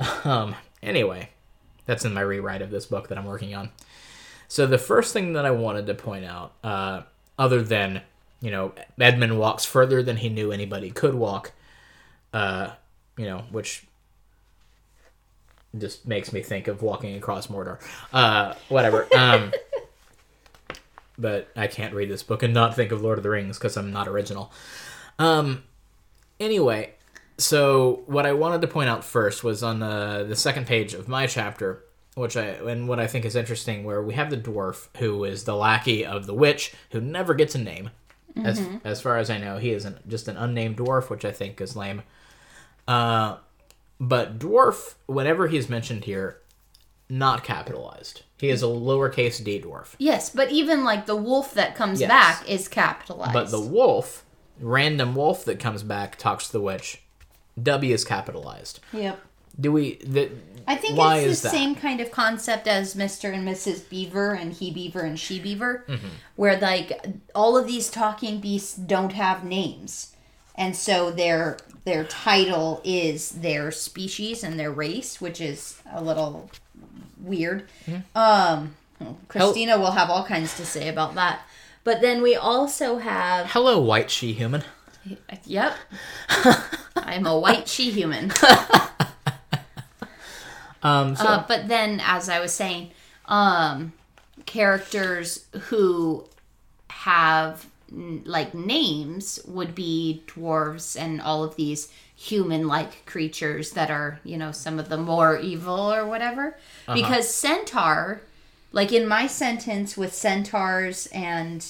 Um. 0.24 0.54
Anyway, 0.80 1.30
that's 1.86 2.04
in 2.04 2.14
my 2.14 2.20
rewrite 2.20 2.62
of 2.62 2.70
this 2.70 2.86
book 2.86 3.08
that 3.08 3.18
I'm 3.18 3.24
working 3.24 3.52
on. 3.56 3.70
So 4.46 4.64
the 4.64 4.78
first 4.78 5.12
thing 5.12 5.32
that 5.32 5.44
I 5.44 5.50
wanted 5.50 5.86
to 5.88 5.94
point 5.94 6.24
out, 6.24 6.52
uh, 6.62 7.02
other 7.36 7.62
than 7.62 8.02
you 8.40 8.50
know 8.50 8.72
Edmund 8.98 9.38
walks 9.38 9.64
further 9.64 10.02
than 10.02 10.16
he 10.16 10.28
knew 10.28 10.52
anybody 10.52 10.90
could 10.90 11.14
walk, 11.14 11.52
uh, 12.32 12.70
you 13.16 13.26
know, 13.26 13.44
which 13.50 13.86
just 15.76 16.06
makes 16.06 16.32
me 16.32 16.42
think 16.42 16.68
of 16.68 16.82
walking 16.82 17.16
across 17.16 17.48
Mordor. 17.48 17.78
Uh, 18.12 18.54
whatever. 18.68 19.06
Um, 19.16 19.52
but 21.18 21.48
I 21.56 21.66
can't 21.66 21.94
read 21.94 22.08
this 22.08 22.22
book 22.22 22.44
and 22.44 22.54
not 22.54 22.76
think 22.76 22.92
of 22.92 23.02
Lord 23.02 23.18
of 23.18 23.24
the 23.24 23.30
Rings 23.30 23.58
because 23.58 23.76
I'm 23.76 23.92
not 23.92 24.06
original. 24.06 24.52
Um, 25.18 25.64
anyway, 26.38 26.94
so 27.38 28.02
what 28.06 28.24
I 28.24 28.32
wanted 28.32 28.60
to 28.60 28.68
point 28.68 28.88
out 28.88 29.04
first 29.04 29.42
was 29.42 29.62
on 29.62 29.80
the 29.80 30.24
the 30.28 30.36
second 30.36 30.66
page 30.66 30.94
of 30.94 31.08
my 31.08 31.26
chapter, 31.26 31.84
which 32.14 32.36
I 32.36 32.44
and 32.44 32.88
what 32.88 33.00
I 33.00 33.08
think 33.08 33.24
is 33.24 33.34
interesting, 33.34 33.84
where 33.84 34.02
we 34.02 34.14
have 34.14 34.30
the 34.30 34.36
dwarf 34.36 34.88
who 34.98 35.24
is 35.24 35.44
the 35.44 35.56
lackey 35.56 36.06
of 36.06 36.26
the 36.26 36.34
witch 36.34 36.72
who 36.92 37.00
never 37.00 37.34
gets 37.34 37.54
a 37.54 37.58
name. 37.58 37.90
As 38.44 38.60
as 38.84 39.00
far 39.00 39.16
as 39.18 39.30
I 39.30 39.38
know, 39.38 39.58
he 39.58 39.70
is 39.72 39.84
an, 39.84 39.98
just 40.06 40.28
an 40.28 40.36
unnamed 40.36 40.76
dwarf, 40.78 41.10
which 41.10 41.24
I 41.24 41.32
think 41.32 41.60
is 41.60 41.74
lame. 41.76 42.02
Uh, 42.86 43.36
but 44.00 44.38
dwarf, 44.38 44.94
whenever 45.06 45.48
he's 45.48 45.68
mentioned 45.68 46.04
here, 46.04 46.38
not 47.10 47.42
capitalized. 47.42 48.22
He 48.38 48.48
is 48.50 48.62
a 48.62 48.66
lowercase 48.66 49.42
d 49.42 49.60
dwarf. 49.60 49.94
Yes, 49.98 50.30
but 50.30 50.50
even 50.50 50.84
like 50.84 51.06
the 51.06 51.16
wolf 51.16 51.54
that 51.54 51.74
comes 51.74 52.00
Yes. 52.00 52.08
back 52.08 52.48
is 52.48 52.68
capitalized. 52.68 53.32
But 53.32 53.50
the 53.50 53.60
wolf, 53.60 54.24
random 54.60 55.14
wolf 55.14 55.44
that 55.46 55.58
comes 55.58 55.82
back, 55.82 56.16
talks 56.16 56.46
to 56.46 56.52
the 56.52 56.60
witch. 56.60 57.02
W 57.60 57.92
is 57.92 58.04
capitalized. 58.04 58.78
Yep. 58.92 59.18
Do 59.60 59.72
we? 59.72 59.96
The, 59.96 60.30
I 60.66 60.76
think 60.76 60.98
why 60.98 61.18
it's 61.18 61.40
the 61.40 61.48
same 61.48 61.74
kind 61.74 62.00
of 62.00 62.10
concept 62.10 62.68
as 62.68 62.94
Mr. 62.94 63.32
and 63.32 63.46
Mrs. 63.48 63.88
Beaver 63.88 64.32
and 64.34 64.52
He 64.52 64.70
Beaver 64.70 65.00
and 65.00 65.18
She 65.18 65.40
Beaver, 65.40 65.84
Mm-hmm. 65.88 66.06
where 66.36 66.58
like 66.58 66.92
all 67.34 67.56
of 67.56 67.66
these 67.66 67.88
talking 67.90 68.38
beasts 68.40 68.74
don't 68.74 69.12
have 69.14 69.44
names, 69.44 70.14
and 70.54 70.76
so 70.76 71.10
their 71.10 71.56
their 71.84 72.04
title 72.04 72.80
is 72.84 73.30
their 73.30 73.70
species 73.70 74.44
and 74.44 74.60
their 74.60 74.70
race, 74.70 75.20
which 75.20 75.40
is 75.40 75.80
a 75.90 76.02
little 76.04 76.50
weird. 77.20 77.64
Um, 78.14 78.74
Christina 79.28 79.78
will 79.78 79.92
have 79.92 80.10
all 80.10 80.24
kinds 80.24 80.56
to 80.58 80.66
say 80.66 80.88
about 80.88 81.14
that. 81.14 81.40
But 81.84 82.02
then 82.02 82.20
we 82.20 82.36
also 82.36 82.98
have 82.98 83.46
Hello, 83.52 83.80
white 83.80 84.10
she 84.10 84.34
human. 84.34 84.62
Yep. 85.44 85.74
I'm 86.96 87.24
a 87.26 87.38
white 87.38 87.66
she 87.68 87.90
human. 87.90 88.30
Um, 90.82 91.16
so 91.16 91.24
Uh, 91.26 91.44
but 91.46 91.68
then, 91.68 92.00
as 92.04 92.28
I 92.28 92.40
was 92.40 92.52
saying, 92.52 92.90
um, 93.26 93.92
characters 94.46 95.46
who 95.68 96.24
have 96.90 97.66
n- 97.92 98.22
like 98.24 98.54
names 98.54 99.40
would 99.46 99.74
be 99.74 100.22
dwarves 100.26 100.98
and 101.00 101.20
all 101.20 101.44
of 101.44 101.56
these 101.56 101.88
human-like 102.16 103.06
creatures 103.06 103.72
that 103.72 103.90
are, 103.90 104.18
you 104.24 104.36
know, 104.36 104.50
some 104.52 104.78
of 104.78 104.88
the 104.88 104.96
more 104.96 105.38
evil 105.38 105.92
or 105.92 106.04
whatever. 106.06 106.56
Because 106.92 107.32
centaur, 107.32 108.22
like 108.72 108.92
in 108.92 109.06
my 109.06 109.26
sentence 109.26 109.96
with 109.96 110.12
centaurs 110.14 111.06
and 111.08 111.64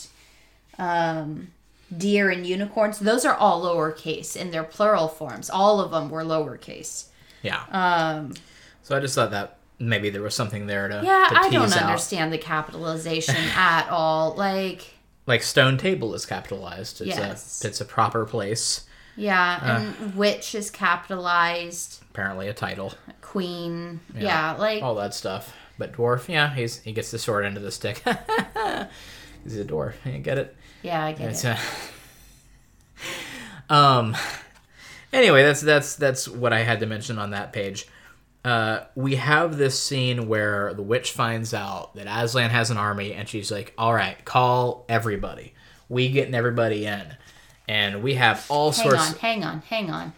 um, 0.79 1.49
deer 1.97 2.31
and 2.31 2.47
unicorns, 2.47 2.99
those 2.99 3.25
are 3.25 3.35
all 3.35 3.63
lowercase 3.65 4.37
in 4.37 4.51
their 4.51 4.65
plural 4.65 5.09
forms. 5.09 5.51
All 5.51 5.81
of 5.81 5.91
them 5.91 6.09
were 6.11 6.25
lowercase. 6.25 7.07
yeah. 7.43 7.65
Um, 7.71 8.35
so 8.89 8.97
I 8.97 9.01
just 9.01 9.15
thought 9.15 9.33
that 9.33 9.59
maybe 9.79 10.09
there 10.09 10.23
was 10.23 10.35
something 10.35 10.67
there 10.67 10.89
to 10.89 11.03
Yeah, 11.05 11.27
to 11.31 11.37
I 11.39 11.51
don't 11.51 11.71
out. 11.73 11.83
understand 11.83 12.33
the 12.33 12.39
capitalization 12.39 13.37
at 13.55 13.87
all. 13.91 14.35
Like, 14.35 14.95
Like 15.27 15.43
stone 15.43 15.77
table 15.77 16.15
is 16.15 16.25
capitalized. 16.25 17.03
It's 17.03 17.09
Yes. 17.09 17.63
a 17.63 17.69
it's 17.69 17.81
a 17.83 17.85
proper 17.85 18.25
place. 18.25 18.87
yeah, 19.15 19.61
Uh. 19.63 19.67
and 20.01 20.15
witch 20.17 20.55
is 20.55 20.71
capitalized, 20.71 22.03
Apparently 22.11 22.49
a 22.49 22.55
title. 22.55 22.95
queen. 23.21 24.01
Yeah, 24.17 24.53
like 24.59 24.83
all 24.83 24.95
that 24.95 25.13
stuff. 25.15 25.53
But 25.77 25.93
dwarf, 25.93 26.29
yeah, 26.29 26.55
he's 26.55 26.79
he 26.81 26.93
gets 26.93 27.11
the 27.11 27.19
short 27.19 27.45
end 27.45 27.57
of 27.59 27.63
the 27.63 27.71
stick. 27.71 27.99
he's 29.45 29.59
a 29.59 29.65
dwarf. 29.65 29.95
You 30.07 30.19
get 30.19 30.39
it? 30.39 30.57
yeah, 30.83 31.05
I 31.05 31.13
get 31.13 31.29
It's 31.31 31.45
it. 31.45 31.57
uh, 33.69 33.71
um. 33.75 34.17
Anyway, 35.13 35.43
that's 35.43 35.61
that's 35.61 35.95
that's 35.97 36.27
what 36.29 36.53
I 36.53 36.61
had 36.61 36.81
to 36.81 36.87
mention 36.87 37.19
on 37.19 37.31
that 37.31 37.53
page. 37.53 37.87
Uh, 38.45 38.85
we 38.95 39.17
have 39.17 39.57
this 39.59 39.83
scene 39.83 40.29
where 40.29 40.73
the 40.75 40.83
witch 40.83 41.13
finds 41.13 41.53
out 41.53 41.95
that 41.97 42.07
Aslan 42.07 42.51
has 42.51 42.71
an 42.71 42.77
army, 42.77 43.13
and 43.13 43.29
she's 43.29 43.51
like, 43.51 43.75
"All 43.77 43.93
right, 43.93 44.23
call 44.25 44.85
everybody. 44.89 45.55
We 45.89 46.09
getting 46.09 46.35
everybody 46.35 46.87
in, 46.87 47.17
and 47.67 48.03
we 48.03 48.15
have 48.15 48.47
all 48.49 48.73
Hang 48.73 48.91
sorts." 48.91 49.11
on, 49.11 49.19
hang 49.19 49.45
on, 49.45 49.61
hang 49.63 49.91
on. 49.91 50.13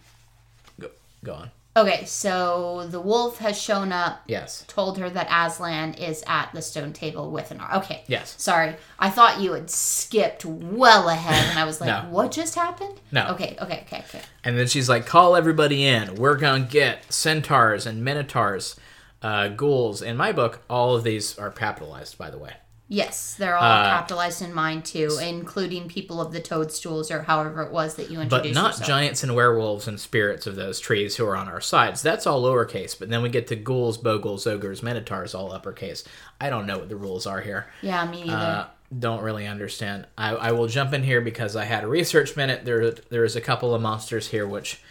Go, 0.79 0.91
go 1.25 1.35
on. 1.35 1.51
Okay, 1.77 2.05
so 2.05 2.87
the 2.91 3.01
wolf 3.01 3.39
has 3.39 3.61
shown 3.61 3.93
up, 3.93 4.23
Yes. 4.27 4.65
told 4.67 4.99
her 4.99 5.09
that 5.09 5.29
Aslan 5.31 5.95
is 5.95 6.25
at 6.27 6.51
the 6.53 6.63
stone 6.63 6.93
table 6.93 7.31
with 7.31 7.53
an 7.53 7.61
arm. 7.61 7.79
Okay. 7.79 8.03
Yes. 8.09 8.35
Sorry, 8.39 8.75
I 8.99 9.09
thought 9.09 9.41
you 9.41 9.53
had 9.53 9.71
skipped 9.71 10.45
well 10.45 11.09
ahead, 11.09 11.49
and 11.51 11.59
I 11.59 11.65
was 11.65 11.81
like, 11.81 11.89
No. 12.05 12.11
"What 12.11 12.33
just 12.33 12.57
happened?" 12.57 13.01
No. 13.13 13.29
Okay, 13.29 13.57
okay, 13.61 13.85
okay, 13.87 14.05
okay. 14.09 14.21
And 14.43 14.59
then 14.59 14.67
she's 14.67 14.89
like, 14.89 15.07
"Call 15.07 15.37
everybody 15.37 15.87
in. 15.87 16.17
We're 16.17 16.37
gonna 16.37 16.65
get 16.65 17.11
centaurs 17.13 17.87
and 17.87 18.05
minotaurs, 18.05 18.75
uh, 19.23 19.47
ghouls." 19.49 20.03
In 20.03 20.17
my 20.17 20.33
book, 20.33 20.63
all 20.69 20.97
of 20.97 21.05
these 21.05 21.39
are 21.39 21.51
capitalized, 21.51 22.19
by 22.19 22.31
the 22.31 22.39
way. 22.39 22.55
Yes, 22.93 23.37
they're 23.39 23.57
all 23.57 23.63
Uh, 23.63 23.85
capitalized 23.89 24.43
in 24.43 24.53
mine 24.53 24.83
too, 24.83 25.17
including 25.23 25.87
people 25.87 26.21
of 26.21 26.33
the 26.33 26.41
toadstools 26.41 27.09
or 27.13 27.23
however 27.23 27.63
it 27.63 27.71
was 27.71 27.95
that 27.95 28.11
you 28.11 28.21
introduced. 28.21 28.53
But 28.53 28.61
not 28.61 28.71
yourself. 28.73 28.89
giants 28.89 29.23
and 29.23 29.33
werewolves 29.37 29.87
and 29.87 30.01
spirits 30.01 30.45
of 30.49 30.57
those 30.57 30.81
trees 30.81 31.15
who 31.15 31.25
are 31.25 31.37
on 31.37 31.47
our 31.47 31.61
sides. 31.61 32.03
That's 32.03 32.27
all 32.27 32.43
lowercase. 32.43 32.99
But 32.99 33.09
then 33.09 33.23
we 33.23 33.29
get 33.29 33.47
to 33.47 33.55
ghouls, 33.57 33.97
bogles, 33.97 34.45
ogres, 34.45 34.83
minotaurs, 34.83 35.37
all 35.37 35.53
uppercase. 35.53 36.03
I 36.41 36.51
don't 36.51 36.67
know 36.67 36.79
what 36.79 36.89
the 36.89 36.97
rules 36.97 37.29
are 37.29 37.41
here. 37.41 37.67
Yeah, 37.81 38.05
me 38.11 38.25
neither. 38.25 38.37
Uh, 38.37 38.67
don't 38.99 39.23
really 39.23 39.47
understand. 39.47 40.09
I, 40.19 40.31
I 40.35 40.51
will 40.51 40.67
jump 40.67 40.93
in 40.93 41.05
here 41.05 41.21
because 41.21 41.55
I 41.55 41.67
had 41.67 41.85
a 41.85 41.87
research 41.87 42.37
minute. 42.37 42.65
There 42.65 42.91
there's 42.91 43.37
a 43.37 43.41
couple 43.41 43.73
of 43.73 43.81
monsters 43.81 44.27
here 44.27 44.49
which 44.49 44.83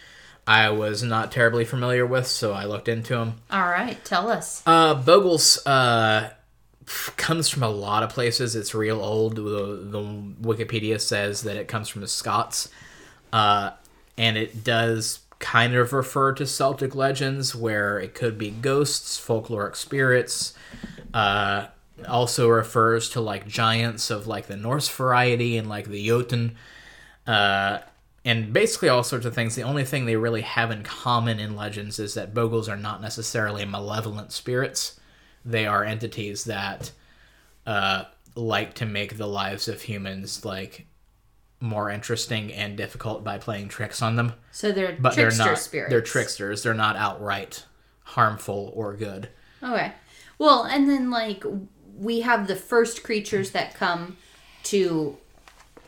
I 0.46 0.70
was 0.70 1.02
not 1.02 1.30
terribly 1.30 1.66
familiar 1.66 2.06
with, 2.06 2.26
so 2.26 2.54
I 2.54 2.64
looked 2.64 2.88
into 2.88 3.12
them. 3.14 3.34
all 3.50 3.68
right, 3.68 4.02
tell 4.06 4.30
us. 4.30 4.62
Uh, 4.64 4.94
Bogles 4.94 5.58
uh, 5.66 6.30
comes 7.16 7.48
from 7.48 7.62
a 7.62 7.68
lot 7.68 8.02
of 8.02 8.10
places. 8.10 8.56
It's 8.56 8.74
real 8.74 9.00
old. 9.00 9.36
The, 9.36 9.42
the 9.42 10.02
Wikipedia 10.42 11.00
says 11.00 11.42
that 11.42 11.56
it 11.56 11.68
comes 11.68 11.88
from 11.88 12.00
the 12.00 12.08
Scots, 12.08 12.68
uh, 13.32 13.70
and 14.16 14.36
it 14.36 14.64
does 14.64 15.20
kind 15.38 15.74
of 15.74 15.92
refer 15.92 16.32
to 16.34 16.46
Celtic 16.46 16.94
legends, 16.94 17.54
where 17.54 17.98
it 17.98 18.14
could 18.14 18.38
be 18.38 18.50
ghosts, 18.50 19.18
folkloric 19.18 19.76
spirits. 19.76 20.54
Uh, 21.14 21.66
also 22.08 22.48
refers 22.48 23.10
to 23.10 23.20
like 23.20 23.46
giants 23.46 24.10
of 24.10 24.26
like 24.26 24.46
the 24.46 24.56
Norse 24.56 24.88
variety 24.88 25.56
and 25.56 25.68
like 25.68 25.88
the 25.88 26.06
Jotun. 26.06 26.56
Uh, 27.26 27.80
and 28.24 28.52
basically 28.52 28.88
all 28.88 29.02
sorts 29.02 29.24
of 29.26 29.34
things. 29.34 29.54
The 29.54 29.62
only 29.62 29.84
thing 29.84 30.04
they 30.04 30.16
really 30.16 30.42
have 30.42 30.70
in 30.70 30.82
common 30.82 31.40
in 31.40 31.56
legends 31.56 31.98
is 31.98 32.14
that 32.14 32.34
Bogles 32.34 32.68
are 32.68 32.76
not 32.76 33.00
necessarily 33.00 33.64
malevolent 33.64 34.32
spirits. 34.32 34.99
They 35.44 35.66
are 35.66 35.84
entities 35.84 36.44
that 36.44 36.90
uh, 37.66 38.04
like 38.34 38.74
to 38.74 38.86
make 38.86 39.16
the 39.16 39.26
lives 39.26 39.68
of 39.68 39.82
humans 39.82 40.44
like 40.44 40.86
more 41.60 41.90
interesting 41.90 42.52
and 42.52 42.76
difficult 42.76 43.22
by 43.22 43.38
playing 43.38 43.68
tricks 43.68 44.00
on 44.00 44.16
them. 44.16 44.32
So 44.50 44.72
they're 44.72 44.96
But 44.98 45.14
trickster 45.14 45.44
they're 45.44 45.46
not. 45.52 45.58
spirits. 45.58 45.90
They're 45.90 46.00
tricksters. 46.00 46.62
They're 46.62 46.74
not 46.74 46.96
outright 46.96 47.64
harmful 48.04 48.72
or 48.74 48.94
good. 48.94 49.28
Okay. 49.62 49.92
Well, 50.38 50.64
and 50.64 50.88
then 50.88 51.10
like 51.10 51.44
we 51.98 52.22
have 52.22 52.46
the 52.46 52.56
first 52.56 53.02
creatures 53.02 53.50
that 53.50 53.74
come 53.74 54.16
to 54.64 55.18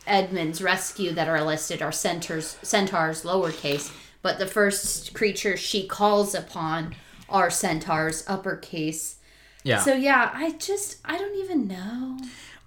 Edmund's 0.05 0.61
rescue 0.61 1.11
that 1.13 1.27
are 1.27 1.43
listed 1.43 1.81
are 1.81 1.91
centaurs, 1.91 2.57
centaurs 2.61 3.23
lowercase, 3.23 3.91
but 4.21 4.37
the 4.37 4.45
first 4.47 5.13
creatures 5.13 5.59
she 5.59 5.87
calls 5.87 6.35
upon 6.35 6.95
are 7.29 7.49
centaurs 7.49 8.23
uppercase. 8.27 9.15
Yeah. 9.63 9.79
So 9.79 9.93
yeah, 9.93 10.29
I 10.33 10.51
just 10.51 10.97
I 11.05 11.17
don't 11.17 11.35
even 11.35 11.67
know. 11.67 12.17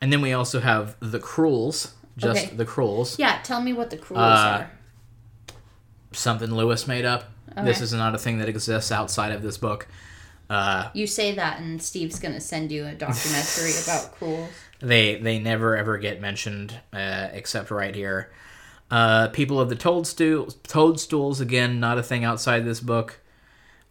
and 0.00 0.12
then 0.12 0.20
we 0.20 0.32
also 0.32 0.60
have 0.60 0.96
the 1.00 1.18
Cruels. 1.18 1.92
Just 2.16 2.46
Okay. 2.46 2.56
the 2.56 2.64
Cruels. 2.64 3.18
Yeah, 3.18 3.40
tell 3.42 3.60
me 3.60 3.72
what 3.74 3.90
the 3.90 3.98
cruels 3.98 4.22
Uh, 4.22 4.66
are. 4.66 4.70
Something 6.12 6.54
Lewis 6.54 6.86
made 6.86 7.04
up. 7.04 7.24
This 7.62 7.80
is 7.80 7.92
not 7.92 8.14
a 8.14 8.18
thing 8.18 8.38
that 8.38 8.48
exists 8.48 8.90
outside 8.92 9.32
of 9.32 9.42
this 9.42 9.56
book. 9.58 9.86
Uh, 10.48 10.88
You 10.94 11.06
say 11.06 11.34
that, 11.34 11.58
and 11.60 11.82
Steve's 11.82 12.18
gonna 12.18 12.40
send 12.40 12.70
you 12.70 12.86
a 12.86 12.92
documentary 12.94 13.72
about 13.84 14.12
cruels. 14.16 14.50
They 14.80 15.16
they 15.16 15.38
never 15.38 15.76
ever 15.76 15.96
get 15.98 16.20
mentioned 16.20 16.78
uh, 16.92 17.28
except 17.32 17.70
right 17.70 17.94
here. 17.94 18.30
Uh, 18.90 19.28
people 19.28 19.58
of 19.60 19.68
the 19.68 19.74
toadstools, 19.74 20.54
toadstools 20.62 21.40
again, 21.40 21.80
not 21.80 21.98
a 21.98 22.02
thing 22.02 22.24
outside 22.24 22.64
this 22.64 22.80
book. 22.80 23.20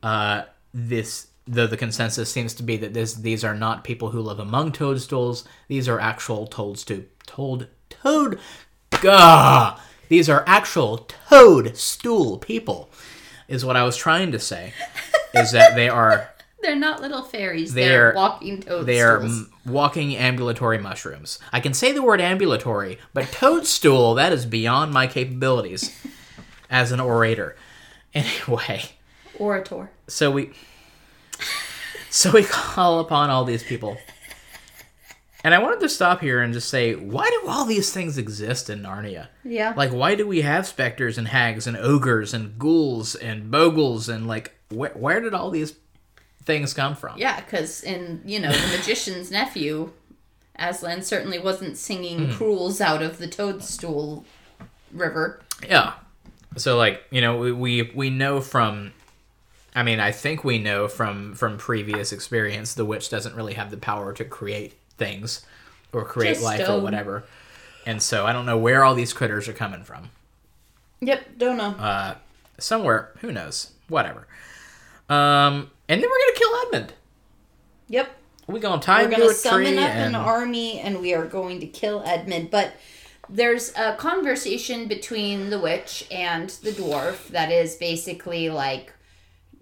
Uh, 0.02 0.44
this 0.74 1.28
though 1.48 1.68
the 1.68 1.78
consensus 1.78 2.32
seems 2.32 2.54
to 2.56 2.64
be 2.64 2.78
that 2.78 2.94
this 2.94 3.14
these 3.14 3.44
are 3.44 3.56
not 3.56 3.84
people 3.84 4.10
who 4.10 4.22
live 4.22 4.40
among 4.40 4.72
toadstools. 4.72 5.44
These 5.68 5.88
are 5.88 6.00
actual 6.00 6.48
toadstool 6.48 7.04
toad 7.28 7.70
toad. 7.90 8.40
Gah! 9.02 9.80
These 10.10 10.30
are 10.30 10.44
actual 10.48 11.08
toadstool 11.30 12.38
people. 12.38 12.90
Is 13.48 13.64
what 13.66 13.76
I 13.76 13.84
was 13.84 13.96
trying 13.98 14.32
to 14.32 14.40
say. 14.40 14.74
Is 15.34 15.52
that 15.52 15.76
they 15.76 15.90
are 15.90 16.30
They're 16.62 16.76
not 16.76 17.00
little 17.02 17.22
fairies. 17.22 17.74
They're- 17.76 17.90
They're, 18.12 18.14
walking 18.16 18.56
toadstools. 18.58 18.86
they 18.88 19.02
are 19.02 19.22
m- 19.22 19.52
walking 19.68 20.16
ambulatory 20.16 20.80
mushrooms. 20.80 21.38
I 21.54 21.60
can 21.60 21.76
say 21.76 21.92
the 21.92 22.02
word 22.02 22.20
ambulatory, 22.22 22.98
but 23.14 23.28
toadstool, 23.32 24.16
that 24.16 24.34
is 24.34 24.48
beyond 24.48 24.92
my 24.92 25.06
capabilities 25.06 25.96
as 26.70 26.92
an 26.92 27.00
orator. 27.00 27.56
Anyway, 28.16 28.82
Orator. 29.38 29.92
so 30.08 30.32
we 30.32 30.52
so 32.10 32.32
we 32.32 32.44
call 32.44 33.00
upon 33.00 33.30
all 33.30 33.44
these 33.46 33.64
people. 33.64 33.98
And 35.44 35.54
I 35.54 35.60
wanted 35.60 35.80
to 35.82 35.90
stop 35.90 36.22
here 36.22 36.42
and 36.42 36.54
just 36.54 36.70
say, 36.70 36.96
why 36.96 37.30
do 37.30 37.48
all 37.48 37.66
these 37.66 37.94
things 37.94 38.18
exist 38.18 38.68
in 38.70 38.82
Narnia? 38.82 39.28
Yeah. 39.44 39.74
Like, 39.78 39.92
why 39.92 40.16
do 40.16 40.26
we 40.26 40.42
have 40.42 40.66
specters 40.66 41.20
and 41.20 41.28
hags 41.28 41.68
and 41.68 41.78
ogres 41.78 42.34
and 42.34 42.58
ghouls 42.58 43.14
and 43.14 43.52
bogles 43.52 44.10
and 44.10 44.28
like, 44.28 44.54
wh- 44.70 44.96
where 45.00 45.22
did 45.22 45.36
all 45.36 45.52
these 45.52 45.76
things 46.46 46.74
come 46.74 46.96
from? 46.96 47.20
Yeah, 47.20 47.40
because 47.42 47.84
in 47.84 48.22
you 48.26 48.40
know 48.40 48.52
the 48.52 48.78
magician's 48.78 49.30
nephew, 49.30 49.92
Aslan 50.58 51.04
certainly 51.04 51.38
wasn't 51.38 51.78
singing 51.78 52.26
Hmm. 52.30 52.32
cruels 52.32 52.82
out 52.82 53.04
of 53.04 53.20
the 53.20 53.28
toadstool 53.28 54.26
river. 54.92 55.42
Yeah. 55.70 55.94
So 56.58 56.76
like, 56.76 57.04
you 57.12 57.22
know, 57.22 57.38
we, 57.38 57.52
we 57.52 57.92
we 57.94 58.10
know 58.10 58.42
from 58.42 58.94
I 59.76 59.84
mean, 59.84 60.00
I 60.00 60.12
think 60.12 60.44
we 60.46 60.58
know 60.58 60.88
from 60.88 61.36
from 61.36 61.58
previous 61.58 62.14
experience 62.14 62.74
the 62.74 62.86
witch 62.86 63.10
doesn't 63.10 63.36
really 63.36 63.54
have 63.56 63.72
the 63.72 63.78
power 63.78 64.14
to 64.14 64.24
create 64.24 64.74
things 64.98 65.46
or 65.92 66.06
create 66.06 66.36
Just 66.36 66.44
life 66.44 66.70
or 66.70 66.80
whatever. 66.80 67.26
And 67.86 68.02
so 68.02 68.26
I 68.26 68.34
don't 68.34 68.46
know 68.46 68.58
where 68.58 68.84
all 68.84 68.96
these 68.96 69.14
critters 69.14 69.48
are 69.48 69.54
coming 69.54 69.84
from. 69.84 70.10
Yep, 71.02 71.38
don't 71.38 71.58
know. 71.58 71.72
Uh 71.72 72.16
somewhere, 72.58 73.12
who 73.20 73.32
knows. 73.32 73.72
Whatever. 73.90 74.28
Um 75.10 75.70
and 75.88 76.02
then 76.02 76.10
we're 76.10 76.18
going 76.18 76.34
to 76.34 76.40
kill 76.40 76.56
Edmund. 76.66 76.94
yep, 77.90 78.18
We 78.48 78.60
going 78.60 78.80
to 78.80 78.86
tie 78.86 79.04
we're 79.04 79.10
him 79.10 79.10
going 79.12 79.22
to 79.22 79.28
to 79.28 79.32
a 79.32 79.36
summon 79.36 79.74
tree 79.74 79.84
up 79.84 79.90
and 79.92 80.16
an 80.16 80.22
army 80.22 80.80
and 80.80 81.00
we 81.00 81.14
are 81.14 81.26
going 81.26 81.60
to 81.60 81.68
kill 81.68 82.02
Edmund. 82.06 82.50
But 82.50 82.74
there's 83.30 83.72
a 83.76 83.96
conversation 83.96 84.88
between 84.88 85.50
the 85.52 85.60
witch 85.60 86.08
and 86.10 86.50
the 86.50 86.72
dwarf 86.72 87.28
that 87.30 87.52
is 87.52 87.76
basically 87.76 88.50
like, 88.50 88.94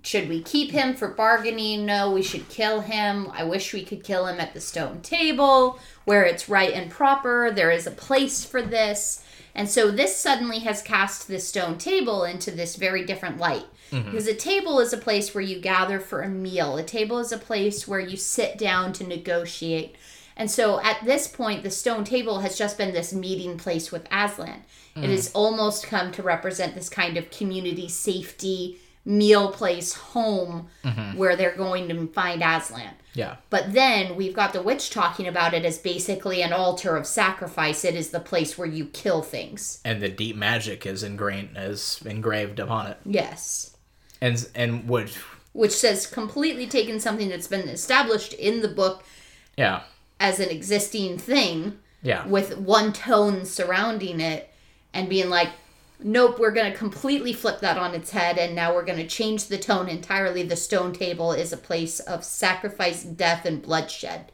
should 0.04 0.28
we 0.28 0.42
keep 0.42 0.72
him 0.72 0.96
for 0.96 1.08
bargaining? 1.08 1.86
No, 1.86 2.12
we 2.12 2.22
should 2.22 2.50
kill 2.50 2.82
him. 2.82 3.30
I 3.32 3.46
wish 3.46 3.74
we 3.74 3.86
could 3.86 4.04
kill 4.04 4.28
him 4.28 4.40
at 4.40 4.54
the 4.54 4.60
stone 4.60 5.02
table 5.02 5.80
where 6.04 6.26
it's 6.26 6.50
right 6.50 6.74
and 6.74 6.92
proper. 6.92 7.50
There 7.50 7.72
is 7.72 7.88
a 7.88 7.92
place 7.92 8.44
for 8.44 8.62
this. 8.62 9.24
And 9.56 9.70
so 9.70 9.90
this 9.92 10.18
suddenly 10.18 10.60
has 10.60 10.82
cast 10.82 11.30
this 11.30 11.48
stone 11.48 11.78
table 11.78 12.26
into 12.26 12.52
this 12.52 12.76
very 12.76 13.06
different 13.06 13.38
light. 13.38 13.66
Mm-hmm. 13.92 14.12
Because 14.12 14.28
a 14.28 14.36
table 14.36 14.80
is 14.80 14.92
a 14.92 14.98
place 14.98 15.34
where 15.34 15.44
you 15.44 15.60
gather 15.60 16.02
for 16.02 16.22
a 16.22 16.30
meal. 16.30 16.76
A 16.76 16.84
table 16.84 17.20
is 17.20 17.32
a 17.32 17.38
place 17.38 17.88
where 17.88 18.00
you 18.02 18.18
sit 18.18 18.58
down 18.58 18.92
to 18.94 19.08
negotiate. 19.08 19.96
And 20.36 20.52
so 20.52 20.82
at 20.82 21.06
this 21.06 21.28
point, 21.28 21.64
the 21.64 21.72
stone 21.72 22.04
table 22.04 22.40
has 22.40 22.58
just 22.58 22.78
been 22.78 22.94
this 22.94 23.14
meeting 23.14 23.58
place 23.58 23.90
with 23.90 24.08
Aslan. 24.12 24.64
It 24.96 25.02
mm. 25.02 25.10
has 25.12 25.32
almost 25.32 25.88
come 25.88 26.12
to 26.12 26.24
represent 26.24 26.76
this 26.76 26.90
kind 26.90 27.16
of 27.16 27.32
community 27.32 27.88
safety 27.88 28.80
meal 29.06 29.52
place 29.52 29.94
home 29.94 30.68
mm-hmm. 30.84 31.18
where 31.18 31.36
they're 31.36 31.56
going 31.56 31.90
to 31.90 32.08
find 32.08 32.42
Aslan. 32.42 32.94
yeah. 33.14 33.36
But 33.50 33.74
then 33.74 34.16
we've 34.16 34.34
got 34.34 34.54
the 34.54 34.62
witch 34.62 34.90
talking 34.92 35.28
about 35.28 35.54
it 35.54 35.66
as 35.66 35.78
basically 35.78 36.42
an 36.42 36.54
altar 36.54 36.96
of 36.96 37.06
sacrifice. 37.06 37.84
It 37.84 37.96
is 37.96 38.12
the 38.12 38.20
place 38.22 38.58
where 38.58 38.68
you 38.68 38.86
kill 38.86 39.22
things. 39.22 39.82
And 39.84 40.02
the 40.02 40.10
deep 40.10 40.36
magic 40.38 40.86
is 40.86 41.04
ingrained 41.04 41.58
is 41.58 42.02
engraved 42.06 42.60
upon 42.60 42.88
it. 42.88 42.98
Yes. 43.06 43.76
And 44.22 44.48
and 44.56 44.88
would 44.88 45.12
Which 45.52 45.74
says 45.74 46.08
completely 46.08 46.66
taken 46.66 47.00
something 47.02 47.28
that's 47.28 47.48
been 47.48 47.68
established 47.68 48.32
in 48.34 48.62
the 48.62 48.70
book 48.70 49.04
yeah. 49.58 49.84
as 50.20 50.40
an 50.40 50.50
existing 50.50 51.18
thing 51.18 51.78
Yeah. 52.02 52.26
with 52.26 52.58
one 52.58 52.94
tone 52.94 53.46
surrounding 53.46 54.22
it 54.22 54.50
and 54.94 55.10
being 55.10 55.30
like, 55.30 55.50
nope, 56.04 56.40
we're 56.40 56.52
going 56.52 56.72
to 56.72 56.78
completely 56.78 57.34
flip 57.34 57.60
that 57.62 57.78
on 57.78 57.94
its 57.96 58.12
head 58.12 58.38
and 58.38 58.54
now 58.56 58.74
we're 58.74 58.86
going 58.86 58.98
to 59.00 59.08
change 59.08 59.48
the 59.48 59.58
tone 59.58 59.88
entirely. 59.90 60.44
The 60.44 60.56
stone 60.56 60.94
table 60.94 61.32
is 61.32 61.52
a 61.54 61.58
place 61.58 62.00
of 62.02 62.24
sacrifice, 62.24 63.04
death, 63.04 63.46
and 63.46 63.62
bloodshed. 63.62 64.32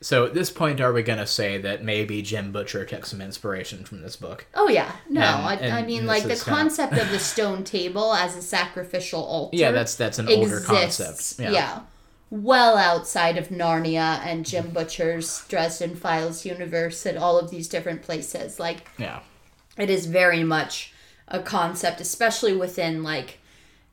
So 0.00 0.24
at 0.26 0.34
this 0.34 0.50
point, 0.50 0.80
are 0.80 0.92
we 0.92 1.04
going 1.04 1.20
to 1.20 1.26
say 1.28 1.58
that 1.58 1.84
maybe 1.84 2.22
Jim 2.22 2.50
Butcher 2.50 2.84
took 2.84 3.06
some 3.06 3.20
inspiration 3.20 3.84
from 3.84 4.02
this 4.02 4.16
book? 4.16 4.46
Oh, 4.54 4.68
yeah. 4.68 4.90
No, 5.08 5.20
And- 5.22 5.72
I, 5.72 5.78
I 5.78 5.82
mean, 5.86 6.06
like 6.06 6.24
the 6.24 6.30
is 6.32 6.42
kinda- 6.42 6.58
concept 6.58 6.94
of 6.94 7.08
the 7.10 7.18
stone 7.32 7.62
table 7.62 8.12
as 8.12 8.34
a 8.36 8.42
sacrificial 8.42 9.22
altar. 9.22 9.56
Yeah, 9.56 9.70
that's 9.70 9.94
that's 9.94 10.18
an 10.18 10.28
older 10.28 10.58
concept. 10.60 11.38
Yeah. 11.38 11.50
Yeah. 11.52 11.80
Well 12.30 12.76
outside 12.78 13.36
of 13.36 13.48
Narnia 13.50 14.18
and 14.24 14.44
Jim 14.44 14.70
Butcher's 14.70 15.44
Dresden 15.48 15.94
Files 15.94 16.44
universe 16.46 17.06
and 17.06 17.16
all 17.18 17.38
of 17.38 17.50
these 17.50 17.68
different 17.68 18.02
places. 18.02 18.58
Like, 18.58 18.88
Yeah. 18.98 19.20
it 19.76 19.88
is 19.90 20.06
very 20.06 20.42
much 20.42 20.91
a 21.32 21.40
concept, 21.40 22.00
especially 22.00 22.54
within 22.54 23.02
like 23.02 23.38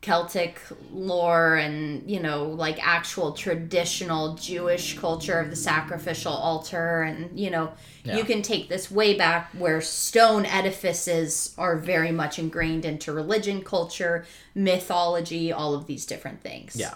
Celtic 0.02 0.62
lore 0.92 1.56
and, 1.56 2.10
you 2.10 2.22
know, 2.22 2.46
like 2.46 2.78
actual 2.86 3.34
traditional 3.34 4.36
Jewish 4.36 4.98
culture 4.98 5.40
of 5.40 5.50
the 5.50 5.58
sacrificial 5.58 6.32
altar. 6.32 7.02
And, 7.02 7.38
you 7.38 7.50
know, 7.50 7.74
Yeah. 8.06 8.16
you 8.16 8.24
can 8.24 8.42
take 8.42 8.70
this 8.70 8.90
way 8.90 9.18
back 9.18 9.50
where 9.58 9.82
stone 9.82 10.46
edifices 10.46 11.54
are 11.58 11.76
very 11.76 12.12
much 12.12 12.40
ingrained 12.40 12.86
into 12.86 13.12
religion, 13.12 13.62
culture, 13.62 14.26
mythology, 14.56 15.52
all 15.52 15.74
of 15.74 15.86
these 15.86 16.06
different 16.06 16.42
things. 16.42 16.78
Yeah. 16.78 16.96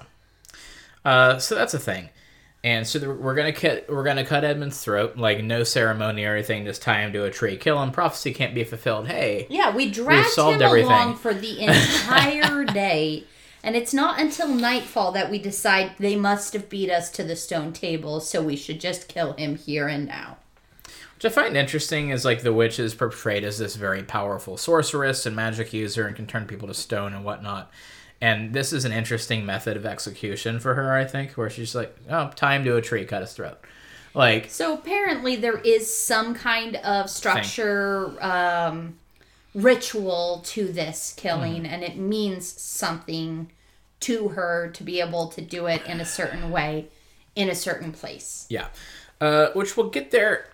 Uh, 1.03 1.39
so 1.39 1.55
that's 1.55 1.73
a 1.73 1.79
thing. 1.79 2.09
And 2.65 2.87
so 2.87 2.97
the, 2.99 3.13
we're 3.13 3.35
gonna 3.35 3.51
cut 3.51 3.85
we're 3.89 4.03
gonna 4.03 4.25
cut 4.25 4.43
Edmund's 4.45 4.81
throat, 4.81 5.17
like 5.17 5.43
no 5.43 5.63
ceremony 5.63 6.23
or 6.23 6.33
anything, 6.33 6.63
just 6.63 6.81
tie 6.81 7.01
him 7.01 7.11
to 7.13 7.25
a 7.25 7.29
tree, 7.31 7.57
kill 7.57 7.81
him. 7.83 7.91
Prophecy 7.91 8.33
can't 8.33 8.55
be 8.55 8.63
fulfilled. 8.63 9.07
Hey, 9.07 9.47
Yeah, 9.49 9.75
we 9.75 9.91
dragged 9.91 10.37
him 10.37 10.61
everything. 10.61 10.85
along 10.87 11.17
for 11.17 11.33
the 11.33 11.59
entire 11.65 12.63
day. 12.63 13.25
And 13.65 13.75
it's 13.77 13.93
not 13.93 14.19
until 14.19 14.47
nightfall 14.49 15.11
that 15.13 15.29
we 15.31 15.39
decide 15.39 15.91
they 15.97 16.15
must 16.17 16.53
have 16.53 16.67
beat 16.69 16.89
us 16.89 17.09
to 17.11 17.23
the 17.23 17.35
stone 17.35 17.71
table, 17.73 18.19
so 18.19 18.41
we 18.41 18.55
should 18.57 18.79
just 18.81 19.07
kill 19.07 19.33
him 19.33 19.55
here 19.55 19.87
and 19.87 20.05
now. 20.05 20.37
Which 21.15 21.25
I 21.25 21.29
find 21.29 21.55
interesting 21.55 22.09
is 22.09 22.25
like 22.25 22.41
the 22.43 22.51
witch 22.51 22.77
is 22.79 22.93
portrayed 22.93 23.45
as 23.45 23.57
this 23.57 23.75
very 23.77 24.03
powerful 24.03 24.57
sorceress 24.57 25.25
and 25.25 25.33
magic 25.35 25.71
user 25.71 26.05
and 26.07 26.15
can 26.15 26.27
turn 26.27 26.45
people 26.45 26.67
to 26.67 26.73
stone 26.73 27.13
and 27.13 27.23
whatnot. 27.23 27.71
And 28.23 28.53
this 28.53 28.71
is 28.71 28.85
an 28.85 28.93
interesting 28.93 29.45
method 29.45 29.75
of 29.75 29.85
execution 29.85 30.61
for 30.61 30.75
her, 30.75 30.93
I 30.93 31.03
think, 31.03 31.31
where 31.33 31.49
she's 31.49 31.75
like, 31.75 31.93
oh, 32.09 32.31
tie 32.37 32.55
him 32.55 32.63
to 32.63 32.77
a 32.77 32.81
tree, 32.81 33.03
cut 33.03 33.19
his 33.19 33.33
throat. 33.33 33.57
Like, 34.13 34.49
So 34.49 34.73
apparently 34.75 35.35
there 35.35 35.57
is 35.57 35.93
some 35.93 36.33
kind 36.33 36.77
of 36.77 37.09
structure, 37.09 38.15
um, 38.23 38.97
ritual 39.53 40.41
to 40.45 40.71
this 40.71 41.13
killing, 41.17 41.65
and 41.65 41.83
it 41.83 41.97
means 41.97 42.47
something 42.47 43.51
to 43.99 44.29
her 44.29 44.69
to 44.73 44.83
be 44.85 45.01
able 45.01 45.27
to 45.27 45.41
do 45.41 45.65
it 45.65 45.85
in 45.85 45.99
a 45.99 46.05
certain 46.05 46.49
way, 46.49 46.87
in 47.35 47.49
a 47.49 47.55
certain 47.55 47.91
place. 47.91 48.45
yeah. 48.49 48.67
Uh, 49.19 49.51
which 49.51 49.75
we'll 49.75 49.89
get 49.89 50.11
there. 50.11 50.47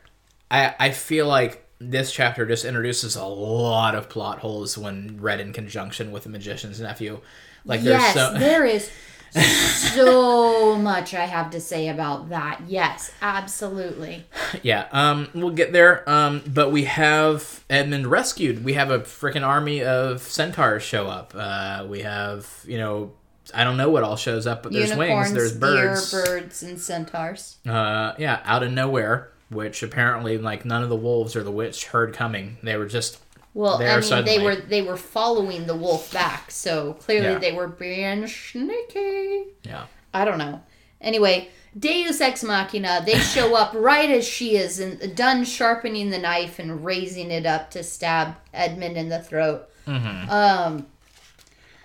I, 0.50 0.74
I 0.80 0.90
feel 0.90 1.28
like 1.28 1.68
this 1.78 2.12
chapter 2.12 2.48
just 2.48 2.66
introduces 2.66 3.16
a 3.16 3.26
lot 3.26 3.94
of 3.94 4.10
plot 4.10 4.40
holes 4.40 4.76
when 4.76 5.20
read 5.22 5.40
in 5.40 5.54
conjunction 5.54 6.12
with 6.12 6.24
the 6.24 6.30
magician's 6.30 6.80
nephew. 6.80 7.22
Like, 7.70 7.82
there's 7.82 8.02
yes, 8.02 8.14
so. 8.16 8.34
there 8.34 8.66
is 8.66 8.92
so 9.94 10.76
much 10.76 11.14
I 11.14 11.26
have 11.26 11.52
to 11.52 11.62
say 11.62 11.90
about 11.90 12.30
that. 12.30 12.62
Yes, 12.68 13.12
absolutely. 13.22 14.26
Yeah, 14.64 14.88
um, 14.92 15.30
we'll 15.36 15.52
get 15.52 15.72
there. 15.72 16.10
Um, 16.10 16.42
but 16.48 16.72
we 16.72 16.86
have 16.86 17.64
Edmund 17.70 18.08
rescued. 18.08 18.66
We 18.66 18.74
have 18.74 18.90
a 18.90 19.02
freaking 19.02 19.46
army 19.46 19.84
of 19.84 20.24
centaurs 20.24 20.82
show 20.82 21.06
up. 21.06 21.34
Uh, 21.36 21.86
we 21.88 22.02
have, 22.02 22.50
you 22.66 22.80
know, 22.80 23.12
I 23.54 23.64
don't 23.64 23.78
know 23.78 23.92
what 23.92 24.04
all 24.04 24.16
shows 24.16 24.48
up, 24.48 24.64
but 24.64 24.74
there's 24.74 24.90
Unicorns, 24.90 25.32
wings, 25.32 25.34
there's 25.34 25.56
birds. 25.56 26.12
deer, 26.12 26.26
birds, 26.26 26.64
and 26.64 26.80
centaurs. 26.80 27.58
Uh, 27.68 28.14
yeah, 28.18 28.42
out 28.46 28.64
of 28.64 28.72
nowhere. 28.72 29.32
Which 29.52 29.82
apparently, 29.82 30.38
like, 30.38 30.64
none 30.64 30.84
of 30.84 30.90
the 30.90 30.96
wolves 30.96 31.36
or 31.36 31.42
the 31.42 31.50
witch 31.52 31.88
heard 31.88 32.14
coming. 32.14 32.58
They 32.62 32.78
were 32.78 32.86
just 32.86 33.18
Well, 33.54 33.78
There 33.80 33.90
I 33.92 33.96
mean, 33.96 34.04
suddenly. 34.04 34.38
they 34.38 34.44
were 34.44 34.56
they 34.56 34.82
were 34.82 34.98
following 34.98 35.66
the 35.66 35.76
wolf 35.76 36.14
back, 36.14 36.52
so 36.52 36.94
clearly 36.94 37.28
Yeah. 37.34 37.40
they 37.40 37.52
were 37.52 37.68
being 37.68 38.28
sneaky. 38.28 39.46
yeah. 39.64 39.86
I 40.14 40.26
don't 40.26 40.38
know. 40.38 40.62
Anyway, 41.02 41.50
Deus 41.78 42.20
Ex 42.22 42.44
Machina, 42.44 43.02
they 43.06 43.16
show 43.20 43.56
up 43.56 43.74
right 43.76 44.10
as 44.10 44.28
she 44.28 44.56
is 44.56 44.80
and 44.80 45.16
done 45.16 45.44
sharpening 45.46 46.10
the 46.10 46.18
knife 46.20 46.60
and 46.60 46.84
raising 46.86 47.32
it 47.32 47.46
up 47.46 47.72
to 47.72 47.84
stab 47.84 48.36
Edmund 48.54 48.98
in 48.98 49.10
the 49.10 49.20
throat. 49.22 49.66
Um, 49.88 50.86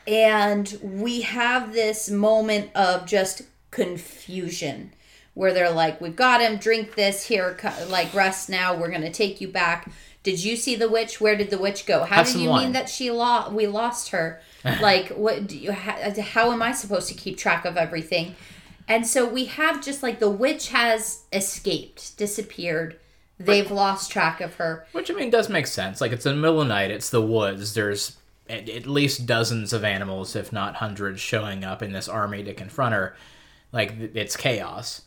and 0.06 0.78
we 0.82 1.22
have 1.22 1.72
this 1.72 2.10
moment 2.10 2.70
of 2.74 3.06
just 3.06 3.42
confusion 3.70 4.92
where 5.32 5.52
they're 5.54 5.70
like, 5.70 6.00
"We've 6.00 6.14
got 6.14 6.40
him. 6.42 6.56
Drink 6.58 6.94
this. 6.94 7.26
Here, 7.26 7.56
like 7.88 8.12
rest 8.14 8.48
now. 8.50 8.74
We're 8.74 8.90
gonna 8.90 9.10
take 9.10 9.40
you 9.40 9.48
back." 9.48 9.90
Did 10.24 10.42
you 10.42 10.56
see 10.56 10.74
the 10.74 10.88
witch? 10.88 11.20
Where 11.20 11.36
did 11.36 11.50
the 11.50 11.58
witch 11.58 11.86
go? 11.86 12.04
How 12.04 12.16
Have 12.16 12.26
did 12.26 12.36
you 12.36 12.48
wine. 12.48 12.64
mean 12.64 12.72
that 12.72 12.88
she 12.88 13.10
lost? 13.10 13.52
We 13.52 13.66
lost 13.68 14.08
her. 14.08 14.40
like, 14.80 15.10
what? 15.10 15.46
Do 15.46 15.56
you? 15.56 15.70
How, 15.70 16.12
how 16.20 16.50
am 16.50 16.62
I 16.62 16.72
supposed 16.72 17.08
to 17.08 17.14
keep 17.14 17.38
track 17.38 17.64
of 17.64 17.76
everything? 17.76 18.34
And 18.88 19.06
so 19.06 19.26
we 19.28 19.44
have 19.44 19.82
just 19.82 20.02
like 20.02 20.18
the 20.18 20.30
witch 20.30 20.68
has 20.70 21.22
escaped, 21.32 22.16
disappeared. 22.16 22.98
They've 23.38 23.70
lost 23.70 24.10
track 24.10 24.40
of 24.40 24.54
her. 24.56 24.86
Which 24.92 25.10
I 25.10 25.14
mean 25.14 25.30
does 25.30 25.48
make 25.48 25.66
sense. 25.66 26.00
Like 26.00 26.12
it's 26.12 26.26
in 26.26 26.36
the 26.36 26.40
middle 26.40 26.60
of 26.60 26.68
the 26.68 26.74
night. 26.74 26.90
It's 26.90 27.10
the 27.10 27.22
woods. 27.22 27.74
There's 27.74 28.16
at, 28.48 28.68
at 28.68 28.86
least 28.86 29.26
dozens 29.26 29.72
of 29.72 29.84
animals, 29.84 30.36
if 30.36 30.52
not 30.52 30.76
hundreds, 30.76 31.20
showing 31.20 31.64
up 31.64 31.82
in 31.82 31.92
this 31.92 32.08
army 32.08 32.42
to 32.44 32.54
confront 32.54 32.94
her. 32.94 33.16
Like 33.72 33.94
it's 34.14 34.36
chaos, 34.36 35.02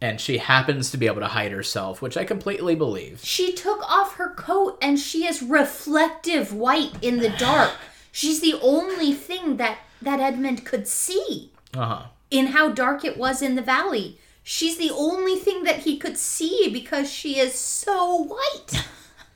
and 0.00 0.20
she 0.20 0.38
happens 0.38 0.90
to 0.90 0.96
be 0.98 1.06
able 1.06 1.20
to 1.20 1.28
hide 1.28 1.52
herself, 1.52 2.02
which 2.02 2.16
I 2.16 2.24
completely 2.24 2.74
believe. 2.74 3.20
She 3.24 3.52
took 3.52 3.82
off 3.90 4.16
her 4.16 4.30
coat 4.34 4.78
and 4.82 4.98
she 4.98 5.26
is 5.26 5.42
reflective 5.42 6.52
white 6.52 6.92
in 7.02 7.18
the 7.18 7.30
dark. 7.38 7.72
She's 8.12 8.40
the 8.40 8.58
only 8.62 9.12
thing 9.12 9.56
that 9.58 9.78
that 10.02 10.20
Edmund 10.20 10.64
could 10.64 10.86
see 10.86 11.50
Uh 11.74 11.86
huh. 11.86 12.02
in 12.30 12.48
how 12.48 12.68
dark 12.70 13.04
it 13.04 13.16
was 13.16 13.40
in 13.42 13.54
the 13.54 13.62
valley. 13.62 14.18
She's 14.42 14.76
the 14.76 14.90
only 14.90 15.36
thing 15.36 15.64
that 15.64 15.80
he 15.80 15.98
could 15.98 16.16
see 16.16 16.68
because 16.72 17.10
she 17.10 17.38
is 17.38 17.54
so 17.54 18.16
white. 18.16 18.86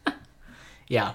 Yeah. 0.88 1.14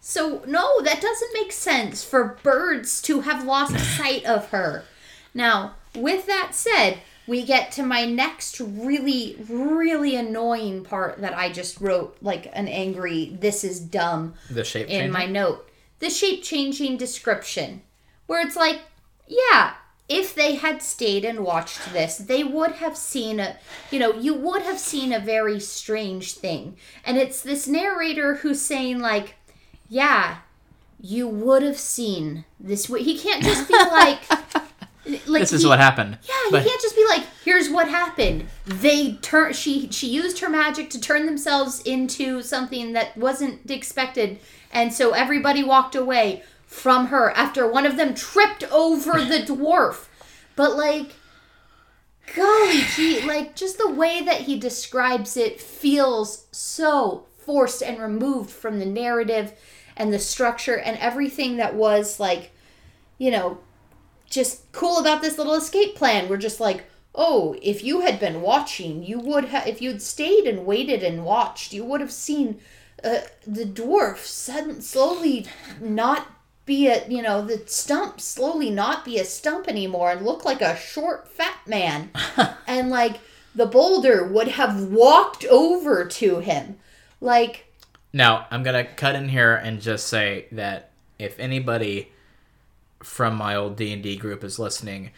So, 0.00 0.42
no, 0.46 0.80
that 0.82 1.00
doesn't 1.00 1.32
make 1.34 1.52
sense 1.52 2.02
for 2.02 2.36
birds 2.42 3.00
to 3.02 3.20
have 3.20 3.44
lost 3.44 3.78
sight 3.78 4.24
of 4.24 4.48
her. 4.48 4.84
Now, 5.32 5.74
with 5.94 6.26
that 6.26 6.50
said, 6.56 6.98
we 7.30 7.44
get 7.44 7.70
to 7.70 7.84
my 7.84 8.04
next 8.04 8.58
really, 8.58 9.36
really 9.48 10.16
annoying 10.16 10.82
part 10.82 11.20
that 11.20 11.32
I 11.32 11.52
just 11.52 11.80
wrote 11.80 12.16
like 12.20 12.50
an 12.52 12.66
angry, 12.66 13.36
this 13.40 13.62
is 13.62 13.78
dumb 13.78 14.34
The 14.50 14.64
shape 14.64 14.88
in 14.88 15.02
change. 15.02 15.12
my 15.12 15.26
note. 15.26 15.70
The 16.00 16.10
shape 16.10 16.42
changing 16.42 16.96
description, 16.96 17.82
where 18.26 18.44
it's 18.44 18.56
like, 18.56 18.80
yeah, 19.28 19.74
if 20.08 20.34
they 20.34 20.56
had 20.56 20.82
stayed 20.82 21.24
and 21.24 21.44
watched 21.44 21.92
this, 21.92 22.16
they 22.18 22.42
would 22.42 22.72
have 22.72 22.96
seen 22.96 23.38
a, 23.38 23.58
you 23.92 24.00
know, 24.00 24.12
you 24.12 24.34
would 24.34 24.62
have 24.62 24.80
seen 24.80 25.12
a 25.12 25.20
very 25.20 25.60
strange 25.60 26.32
thing. 26.32 26.76
And 27.04 27.16
it's 27.16 27.42
this 27.42 27.68
narrator 27.68 28.36
who's 28.36 28.60
saying, 28.60 28.98
like, 28.98 29.36
yeah, 29.88 30.38
you 31.00 31.28
would 31.28 31.62
have 31.62 31.78
seen 31.78 32.44
this. 32.58 32.90
Way. 32.90 33.04
He 33.04 33.16
can't 33.16 33.44
just 33.44 33.68
be 33.68 33.74
like, 33.78 34.22
like 35.26 35.40
this 35.40 35.52
is 35.52 35.62
he- 35.62 35.68
what 35.68 35.78
happened. 35.78 36.18
yeah, 36.22 36.34
you 36.44 36.50
But- 36.52 36.66
can't 36.66 36.80
just 36.82 36.94
be 36.96 37.06
like, 37.08 37.24
"Here's 37.44 37.68
what 37.70 37.88
happened." 37.88 38.46
They 38.66 39.12
turn. 39.22 39.52
She 39.52 39.88
she 39.90 40.08
used 40.08 40.38
her 40.40 40.48
magic 40.48 40.90
to 40.90 41.00
turn 41.00 41.26
themselves 41.26 41.80
into 41.82 42.42
something 42.42 42.92
that 42.92 43.16
wasn't 43.16 43.70
expected, 43.70 44.38
and 44.72 44.92
so 44.92 45.10
everybody 45.12 45.62
walked 45.62 45.94
away 45.94 46.42
from 46.66 47.06
her 47.08 47.30
after 47.36 47.66
one 47.66 47.86
of 47.86 47.96
them 47.96 48.14
tripped 48.14 48.62
over 48.70 49.12
the 49.24 49.38
dwarf. 49.46 50.06
But 50.54 50.76
like, 50.76 51.12
golly 52.34 52.82
gee, 52.94 53.22
like 53.26 53.56
just 53.56 53.78
the 53.78 53.90
way 53.90 54.22
that 54.22 54.42
he 54.42 54.58
describes 54.58 55.36
it 55.36 55.60
feels 55.60 56.44
so 56.52 57.24
forced 57.38 57.82
and 57.82 57.98
removed 58.00 58.50
from 58.50 58.78
the 58.78 58.86
narrative 58.86 59.52
and 59.96 60.12
the 60.12 60.18
structure 60.18 60.78
and 60.78 60.96
everything 60.98 61.56
that 61.56 61.74
was 61.74 62.20
like, 62.20 62.52
you 63.18 63.30
know, 63.30 63.58
just 64.30 64.70
cool 64.72 64.98
about 64.98 65.20
this 65.20 65.36
little 65.36 65.54
escape 65.54 65.96
plan. 65.96 66.28
We're 66.28 66.36
just 66.38 66.60
like, 66.60 66.84
oh, 67.14 67.56
if 67.60 67.84
you 67.84 68.00
had 68.00 68.20
been 68.20 68.40
watching, 68.40 69.02
you 69.02 69.18
would 69.18 69.46
have, 69.46 69.66
if 69.66 69.82
you'd 69.82 70.00
stayed 70.00 70.46
and 70.46 70.64
waited 70.64 71.02
and 71.02 71.24
watched, 71.24 71.72
you 71.72 71.84
would 71.84 72.00
have 72.00 72.12
seen 72.12 72.60
uh, 73.02 73.20
the 73.46 73.64
dwarf 73.64 74.18
sudden, 74.18 74.80
slowly 74.80 75.46
not 75.80 76.28
be 76.64 76.86
a, 76.86 77.06
you 77.08 77.20
know, 77.20 77.44
the 77.44 77.62
stump 77.66 78.20
slowly 78.20 78.70
not 78.70 79.04
be 79.04 79.18
a 79.18 79.24
stump 79.24 79.66
anymore 79.66 80.12
and 80.12 80.24
look 80.24 80.44
like 80.44 80.60
a 80.60 80.76
short, 80.76 81.28
fat 81.28 81.58
man. 81.66 82.10
and 82.66 82.90
like 82.90 83.18
the 83.54 83.66
boulder 83.66 84.24
would 84.24 84.48
have 84.48 84.84
walked 84.84 85.44
over 85.46 86.04
to 86.04 86.38
him. 86.38 86.78
Like, 87.20 87.66
Now, 88.12 88.46
I'm 88.50 88.62
going 88.62 88.86
to 88.86 88.92
cut 88.92 89.16
in 89.16 89.28
here 89.28 89.54
and 89.54 89.80
just 89.80 90.06
say 90.06 90.46
that 90.52 90.92
if 91.18 91.38
anybody 91.38 92.12
from 93.02 93.34
my 93.36 93.54
old 93.56 93.76
D&D 93.76 94.16
group 94.16 94.44
is 94.44 94.58
listening, 94.58 95.10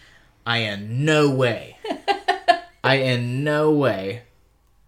I 0.47 0.59
in 0.59 1.05
no 1.05 1.31
way 1.31 1.77
I 2.85 2.97
in 2.97 3.45
no 3.45 3.71
way 3.71 4.23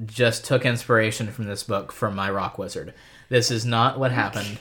just 0.05 0.45
took 0.45 0.65
inspiration 0.67 1.31
from 1.31 1.45
this 1.45 1.63
book 1.63 1.93
from 1.93 2.17
my 2.17 2.29
rock 2.31 2.59
wizard. 2.59 2.93
This 3.29 3.51
is 3.51 3.65
not 3.65 3.99
what 3.99 4.11
happened. 4.23 4.59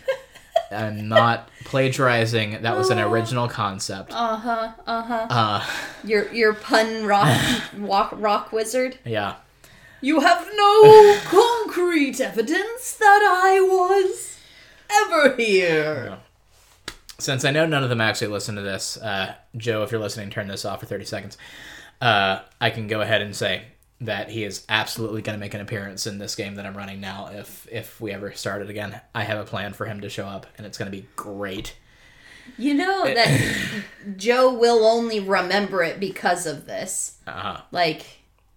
I'm 0.72 1.08
not 1.08 1.50
plagiarizing. 1.66 2.62
That 2.62 2.76
was 2.78 2.90
an 2.90 3.00
original 3.00 3.48
concept. 3.48 4.12
uh 4.14 4.36
huh, 4.38 4.72
uh 4.88 5.02
huh. 5.04 5.28
Uh, 5.30 5.66
Your 6.04 6.32
your 6.34 6.54
pun 6.54 7.06
rock 7.14 7.40
rock, 7.78 8.14
rock 8.16 8.52
wizard. 8.52 8.98
yeah. 9.06 9.36
You 10.02 10.20
have 10.20 10.48
no 10.56 11.18
concrete 11.24 12.20
evidence 12.20 12.92
that 12.94 13.22
I 13.46 13.60
was 13.62 14.38
ever 14.92 15.36
here. 15.38 16.18
Since 17.24 17.46
I 17.46 17.52
know 17.52 17.66
none 17.66 17.84
of 17.84 17.90
them 17.90 18.02
actually 18.02 18.28
listen 18.28 18.56
to 18.56 18.62
this, 18.62 18.98
uh, 18.98 19.36
Joe, 19.56 19.84
if 19.84 19.92
you're 19.92 20.02
listening, 20.02 20.30
turn 20.30 20.48
this 20.48 20.66
off 20.66 20.82
for 20.82 20.86
30 20.86 21.06
seconds. 21.06 21.38
Uh, 22.02 22.40
I 22.60 22.70
can 22.70 22.88
go 22.88 23.00
ahead 23.00 23.22
and 23.22 23.34
say 23.34 23.64
that 24.02 24.30
he 24.30 24.44
is 24.44 24.66
absolutely 24.68 25.22
going 25.22 25.38
to 25.38 25.40
make 25.40 25.54
an 25.54 25.62
appearance 25.62 26.06
in 26.06 26.18
this 26.18 26.36
game 26.36 26.56
that 26.56 26.66
I'm 26.66 26.76
running 26.76 27.00
now. 27.00 27.30
If 27.32 27.66
if 27.72 28.02
we 28.02 28.12
ever 28.12 28.34
start 28.34 28.62
it 28.62 28.70
again, 28.70 29.00
I 29.16 29.24
have 29.24 29.40
a 29.40 29.46
plan 29.46 29.72
for 29.72 29.86
him 29.86 30.02
to 30.02 30.10
show 30.10 30.26
up, 30.26 30.48
and 30.58 30.68
it's 30.68 30.78
going 30.78 30.92
to 30.92 30.98
be 30.98 31.08
great. 31.16 31.78
You 32.58 32.74
know 32.74 33.06
that 33.06 33.84
Joe 34.18 34.54
will 34.54 34.86
only 34.86 35.22
remember 35.22 35.82
it 35.82 36.02
because 36.02 36.46
of 36.46 36.66
this. 36.66 37.20
Uh-huh. 37.26 37.62
Like 37.72 38.06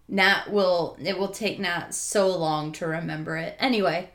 Nat 0.09 0.50
will 0.50 0.96
it 1.00 1.16
will 1.16 1.29
take 1.29 1.61
Nat 1.61 1.94
so 1.94 2.37
long 2.37 2.72
to 2.72 2.87
remember 2.88 3.37
it. 3.37 3.57
Anyway, 3.61 4.11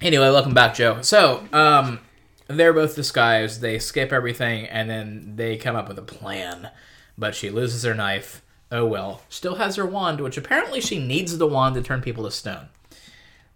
Anyway, 0.00 0.28
welcome 0.28 0.52
back, 0.52 0.74
Joe. 0.74 1.00
So, 1.00 1.46
um, 1.52 1.98
they're 2.46 2.72
both 2.72 2.94
disguised. 2.94 3.60
They 3.60 3.78
skip 3.78 4.12
everything, 4.12 4.66
and 4.66 4.88
then 4.90 5.32
they 5.36 5.56
come 5.56 5.76
up 5.76 5.88
with 5.88 5.98
a 5.98 6.02
plan. 6.02 6.70
But 7.16 7.34
she 7.34 7.50
loses 7.50 7.82
her 7.84 7.94
knife. 7.94 8.42
Oh 8.72 8.84
well. 8.86 9.22
Still 9.28 9.56
has 9.56 9.76
her 9.76 9.86
wand, 9.86 10.20
which 10.20 10.36
apparently 10.36 10.80
she 10.80 10.98
needs 11.04 11.38
the 11.38 11.46
wand 11.46 11.74
to 11.76 11.82
turn 11.82 12.00
people 12.02 12.24
to 12.24 12.30
stone. 12.30 12.68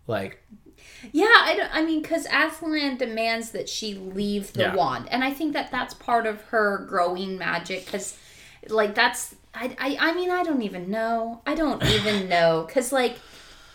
Like, 0.07 0.43
yeah, 1.13 1.27
I, 1.27 1.55
don't, 1.57 1.75
I 1.75 1.83
mean, 1.85 2.03
because 2.03 2.27
Aslan 2.33 2.97
demands 2.97 3.51
that 3.51 3.69
she 3.69 3.95
leave 3.95 4.53
the 4.53 4.63
Yeah. 4.63 4.75
wand, 4.75 5.09
and 5.11 5.23
I 5.23 5.33
think 5.33 5.53
that 5.53 5.71
that's 5.71 5.95
part 5.95 6.27
of 6.27 6.41
her 6.45 6.79
growing 6.89 7.37
magic. 7.39 7.85
Because, 7.85 8.17
like, 8.69 8.95
that's 8.95 9.35
I, 9.55 9.75
I 9.79 9.97
I 10.11 10.13
mean, 10.15 10.31
I 10.31 10.43
don't 10.43 10.63
even 10.63 10.91
know. 10.91 11.41
I 11.47 11.55
don't 11.55 11.83
even 11.85 12.29
know. 12.29 12.65
Because, 12.67 12.93
like, 12.93 13.19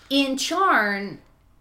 in 0.09 0.37
Charn, 0.37 1.17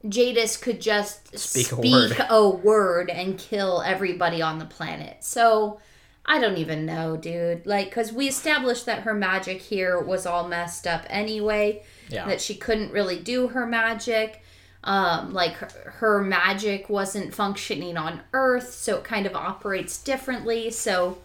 Jadis 0.09 0.57
could 0.57 0.81
just 0.81 1.38
Speak 1.38 1.73
a 1.73 1.77
word. 1.77 2.27
a 2.29 2.49
word 2.49 3.11
and 3.11 3.38
kill 3.38 3.83
everybody 3.83 4.43
on 4.43 4.59
the 4.59 4.65
planet. 4.67 5.19
So. 5.25 5.81
I 6.25 6.38
don't 6.38 6.59
even 6.59 6.87
know, 6.87 7.17
dude. 7.17 7.67
Like, 7.67 7.87
because 7.87 8.12
we 8.12 8.29
established 8.29 8.87
that 8.87 9.01
her 9.03 9.12
magic 9.12 9.61
here 9.61 10.01
was 10.01 10.25
all 10.25 10.47
messed 10.47 10.87
up 10.87 11.05
anyway. 11.11 11.83
yeah. 12.09 12.27
that 12.29 12.41
she 12.41 12.55
couldn't 12.55 12.93
really 12.93 13.19
do 13.19 13.49
her 13.49 13.67
magic. 13.67 14.41
Um, 14.85 15.33
like 15.33 15.55
her, 15.55 15.91
her 15.99 16.23
magic 16.23 16.88
wasn't 16.88 17.35
functioning 17.35 17.97
on 17.97 18.21
Earth, 18.33 18.73
so 18.73 18.99
it 18.99 19.05
kind 19.05 19.27
of 19.27 19.35
operates 19.35 20.01
differently. 20.03 20.71
So 20.71 21.19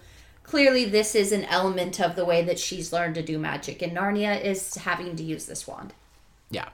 clearly, 0.44 0.86
this 0.86 1.14
is 1.16 1.32
an 1.32 1.44
element 1.46 2.00
of 2.00 2.16
the 2.16 2.26
way 2.26 2.44
that 2.44 2.60
she's 2.60 2.94
learned 2.94 3.16
to 3.16 3.22
do 3.22 3.38
magic 3.40 3.82
in 3.82 3.92
Narnia 3.92 4.42
is 4.42 4.76
having 4.76 5.16
to 5.16 5.24
use 5.24 5.46
this 5.46 5.68
wand, 5.68 5.94
yeah. 6.50 6.70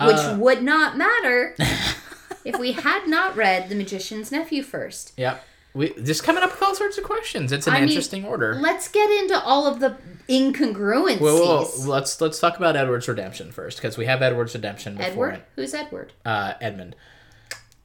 Which 0.00 0.16
Uh, 0.16 0.36
would 0.38 0.62
not 0.62 0.96
matter 0.96 1.54
if 2.44 2.58
we 2.58 2.72
had 2.72 3.06
not 3.06 3.36
read 3.36 3.68
The 3.68 3.74
Magician's 3.74 4.30
Nephew 4.32 4.62
first. 4.62 5.12
Yeah. 5.16 5.38
We 5.74 5.90
just 6.02 6.24
coming 6.24 6.42
up 6.42 6.52
with 6.52 6.62
all 6.62 6.74
sorts 6.74 6.96
of 6.96 7.04
questions. 7.04 7.52
It's 7.52 7.66
an 7.66 7.74
I 7.74 7.80
mean, 7.80 7.88
interesting 7.90 8.24
order. 8.24 8.54
Let's 8.54 8.88
get 8.88 9.10
into 9.10 9.38
all 9.42 9.66
of 9.66 9.78
the 9.80 9.96
incongruencies. 10.26 11.20
Well, 11.20 11.38
well, 11.38 11.70
let's 11.86 12.18
let's 12.20 12.38
talk 12.40 12.56
about 12.56 12.76
Edward's 12.76 13.06
redemption 13.08 13.52
first 13.52 13.76
because 13.76 13.98
we 13.98 14.06
have 14.06 14.22
Edward's 14.22 14.54
redemption 14.54 14.94
before 14.96 15.10
Edward? 15.28 15.34
it. 15.34 15.48
Who's 15.56 15.74
Edward? 15.74 16.12
Uh, 16.24 16.54
Edmund. 16.62 16.96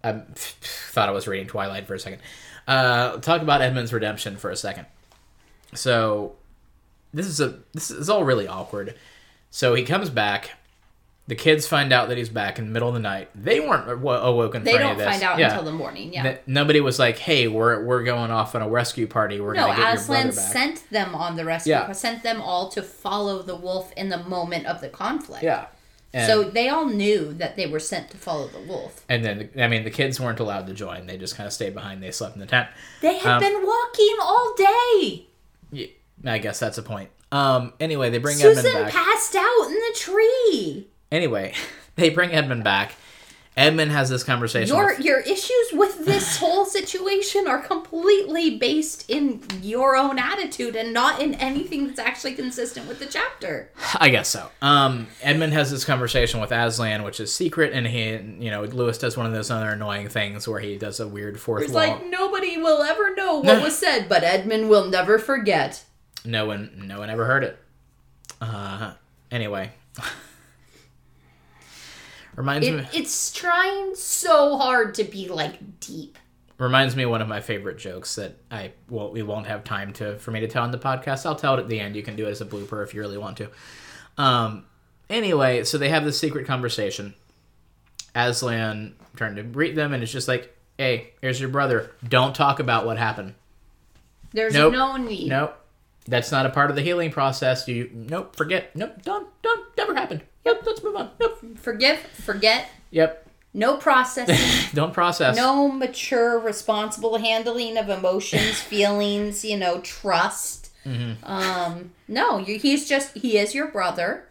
I 0.06 0.14
thought 0.36 1.10
I 1.10 1.12
was 1.12 1.28
reading 1.28 1.48
Twilight 1.48 1.86
for 1.86 1.94
a 1.94 2.00
second. 2.00 2.22
Uh, 2.66 3.18
talk 3.18 3.42
about 3.42 3.62
Edmund's 3.62 3.92
redemption 3.92 4.38
for 4.38 4.50
a 4.52 4.56
second. 4.56 4.86
So, 5.74 6.36
this 7.14 7.26
is 7.28 7.42
a 7.42 7.60
this 7.74 7.92
is 7.92 8.10
all 8.10 8.24
really 8.24 8.48
awkward. 8.48 8.96
So 9.50 9.74
he 9.74 9.84
comes 9.84 10.10
back. 10.10 10.52
The 11.28 11.36
kids 11.36 11.66
find 11.68 11.94
out 11.94 12.10
that 12.10 12.18
he's 12.18 12.30
back 12.30 12.60
in 12.60 12.66
the 12.66 12.72
middle 12.72 12.90
of 12.90 12.94
the 12.94 13.00
night. 13.00 13.30
They 13.36 13.60
weren't 13.62 13.88
awo- 13.88 14.22
awoken. 14.24 14.64
They 14.64 14.72
for 14.74 14.78
any 14.80 14.84
don't 14.86 14.92
of 14.94 14.98
this. 14.98 15.08
find 15.08 15.24
out 15.24 15.40
Yeah. 15.40 15.50
until 15.50 15.64
the 15.64 15.72
morning. 15.72 16.14
Yeah. 16.14 16.24
That- 16.24 16.48
nobody 16.48 16.82
was 16.82 17.00
like, 17.00 17.20
"Hey, 17.20 17.48
we're 17.48 17.84
we're 17.86 18.04
going 18.04 18.32
off 18.32 18.54
on 18.56 18.62
a 18.62 18.68
rescue 18.68 19.08
party. 19.08 19.40
We're 19.40 19.54
No, 19.54 19.68
gonna 19.68 19.76
get 19.78 19.86
your 19.86 19.94
Aslan 19.94 20.22
brother 20.28 20.42
back." 20.42 20.52
sent 20.52 20.90
them 20.92 21.16
on 21.16 21.36
the 21.38 21.46
rescue. 21.46 21.72
Yeah. 21.74 21.92
Sent 21.94 22.24
them 22.24 22.42
all 22.42 22.70
to 22.70 22.82
follow 22.82 23.42
the 23.44 23.56
wolf 23.56 23.94
in 23.96 24.10
the 24.10 24.18
moment 24.18 24.66
of 24.66 24.82
the 24.82 24.90
conflict. 24.90 25.44
yeah. 25.44 25.66
And, 26.14 26.28
So 26.28 26.44
they 26.44 26.68
all 26.68 26.88
knew 26.88 27.34
that 27.36 27.56
they 27.56 27.66
were 27.68 27.80
sent 27.80 28.10
to 28.12 28.18
follow 28.18 28.48
the 28.48 28.60
wolf. 28.60 29.06
and 29.08 29.24
then 29.24 29.50
I 29.58 29.68
mean, 29.70 29.86
the 29.86 29.92
kids 29.92 30.20
weren't 30.20 30.42
allowed 30.42 30.68
to 30.68 30.74
join. 30.74 31.06
They 31.08 31.16
just 31.18 31.38
kind 31.38 31.48
of 31.48 31.54
stayed 31.54 31.74
behind. 31.74 32.04
They 32.04 32.12
slept 32.12 32.34
in 32.36 32.42
the 32.42 32.48
tent. 32.48 32.68
They 33.00 33.18
had 33.20 33.36
Um, 33.36 33.40
been 33.40 33.66
walking 33.66 34.16
all 34.22 34.54
day. 34.58 35.28
Yeah, 35.72 35.88
I 36.26 36.40
guess 36.40 36.60
that's 36.60 36.78
a 36.78 36.84
point. 36.84 37.10
Um. 37.32 37.72
Anyway, 37.80 38.10
they 38.10 38.18
bring 38.18 38.38
Edmund 38.42 38.58
Susan 38.58 38.84
back. 38.84 38.92
passed 38.92 39.36
out 39.38 39.68
in 39.68 39.74
the 39.76 39.96
tree. 39.96 40.90
Anyway, 41.12 41.54
they 41.96 42.10
bring 42.10 42.32
Edmund 42.32 42.64
back. 42.64 42.94
Edmund 43.58 43.92
has 43.92 44.10
this 44.10 44.24
conversation. 44.24 44.74
Your 44.74 44.88
with- 44.96 45.02
your 45.02 45.20
issues 45.20 45.68
with 45.74 46.06
this 46.06 46.38
whole 46.40 46.64
situation 46.64 47.48
are 47.50 47.60
completely 47.62 48.58
based 48.58 49.10
in 49.10 49.44
your 49.62 49.98
own 49.98 50.18
attitude 50.18 50.74
and 50.78 50.94
not 50.94 51.22
in 51.22 51.34
anything 51.36 51.86
that's 51.86 52.00
actually 52.00 52.34
consistent 52.34 52.88
with 52.88 53.00
the 53.00 53.06
chapter. 53.08 53.70
I 53.98 54.08
guess 54.08 54.30
so. 54.30 54.50
Um, 54.62 55.08
Edmund 55.22 55.52
has 55.52 55.70
this 55.70 55.84
conversation 55.84 56.40
with 56.40 56.52
Aslan, 56.54 57.04
which 57.04 57.20
is 57.20 57.34
secret, 57.34 57.74
and 57.74 57.86
he, 57.86 58.12
you 58.44 58.52
know, 58.52 58.64
Lewis 58.64 58.98
does 58.98 59.18
one 59.18 59.26
of 59.26 59.34
those 59.34 59.52
other 59.52 59.72
annoying 59.72 60.08
things 60.08 60.48
where 60.48 60.62
he 60.62 60.78
does 60.78 61.02
a 61.02 61.08
weird 61.08 61.38
fourth 61.38 61.64
It's 61.64 61.74
like 61.74 62.06
nobody 62.08 62.56
will 62.58 62.82
ever 62.82 63.14
know 63.16 63.40
what 63.42 63.62
was 63.64 63.78
said, 63.78 64.08
but 64.08 64.24
Edmund 64.24 64.70
will 64.70 64.86
never 64.86 65.20
forget. 65.20 65.84
no 66.24 66.46
one, 66.46 66.84
no 66.86 67.00
one 67.00 67.10
ever 67.10 67.26
heard 67.26 67.44
it. 67.44 67.58
Uh, 68.40 68.94
anyway, 69.30 69.72
reminds 72.42 72.68
me 72.70 72.86
it's 72.94 73.32
trying 73.32 73.96
so 73.96 74.58
hard 74.58 74.96
to 74.96 75.04
be 75.04 75.28
like 75.28 75.80
deep. 75.80 76.18
reminds 76.58 76.96
me 76.96 77.04
of 77.04 77.10
one 77.10 77.22
of 77.22 77.28
my 77.28 77.40
favorite 77.42 77.78
jokes 77.78 78.16
that 78.16 78.36
I 78.50 78.72
well 78.90 79.12
we 79.12 79.22
won't 79.24 79.48
have 79.48 79.64
time 79.64 79.94
to 79.94 80.18
for 80.20 80.32
me 80.32 80.40
to 80.42 80.48
tell 80.48 80.64
on 80.64 80.72
the 80.72 80.78
podcast. 80.78 81.26
I'll 81.26 81.36
tell 81.36 81.56
it 81.56 81.60
at 81.60 81.68
the 81.68 81.80
end. 81.80 81.96
You 81.96 82.04
can 82.04 82.16
do 82.16 82.28
it 82.28 82.32
as 82.32 82.42
a 82.42 82.46
blooper 82.46 82.84
if 82.84 82.94
you 82.94 83.02
really 83.02 83.18
want 83.18 83.38
to. 83.38 83.50
Um, 84.18 84.66
anyway, 85.10 85.64
so 85.64 85.78
they 85.78 85.90
have 85.90 86.04
this 86.04 86.20
secret 86.20 86.46
conversation. 86.48 87.14
Aslan 88.14 88.96
trying 89.16 89.36
to 89.36 89.44
greet 89.44 89.76
them, 89.76 89.94
and 89.94 90.04
it's 90.04 90.12
just 90.12 90.28
like, 90.28 90.56
"Hey, 90.78 91.12
here's 91.22 91.40
your 91.40 91.50
brother. 91.50 91.92
Don't 92.08 92.36
talk 92.36 92.60
about 92.60 92.86
what 92.86 92.98
happened. 92.98 93.36
There's 94.34 94.54
Nope. 94.54 94.74
no 94.74 94.98
need. 94.98 95.30
Nope, 95.30 95.56
that's 96.08 96.32
not 96.32 96.46
a 96.46 96.50
part 96.50 96.70
of 96.70 96.76
the 96.76 96.82
healing 96.82 97.12
process. 97.12 97.68
You 97.68 97.90
nope, 97.94 98.36
forget. 98.36 98.76
Nope, 98.76 99.02
don't, 99.04 99.28
don't, 99.42 99.60
never 99.62 99.71
happened. 100.02 100.24
Yep, 100.46 100.64
let's 100.66 100.84
move 100.84 100.96
on. 100.96 101.12
Nope. 101.20 101.58
Forgive, 101.58 102.00
forget, 102.00 102.70
Yep, 102.92 103.30
no 103.54 103.78
processing, 103.78 104.72
don't 104.74 104.94
process. 104.94 105.36
no 105.36 105.70
mature, 105.72 106.40
responsible 106.40 107.18
handling 107.18 107.78
of 107.78 107.90
emotions, 107.90 108.60
feelings, 108.62 109.46
you 109.46 109.58
know, 109.58 109.80
trust. 109.82 110.70
Mm-hmm. 110.86 111.24
Um, 111.24 111.92
no, 112.08 112.38
you, 112.38 112.58
he's 112.58 112.90
just 112.90 113.16
he 113.18 113.38
is 113.38 113.54
your 113.54 113.68
brother, 113.68 114.28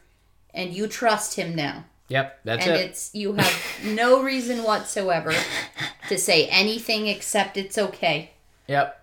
and 0.52 0.72
you 0.72 0.86
trust 0.88 1.36
him 1.36 1.54
now. 1.54 1.84
Yep, 2.08 2.40
that's 2.44 2.66
and 2.66 2.76
it. 2.76 2.80
it's 2.80 3.14
you 3.14 3.34
have 3.34 3.62
no 3.84 4.20
reason 4.22 4.64
whatsoever 4.64 5.32
to 6.08 6.18
say 6.18 6.46
anything 6.48 7.06
except 7.06 7.56
it's 7.56 7.78
okay. 7.78 8.32
Yep. 8.66 8.99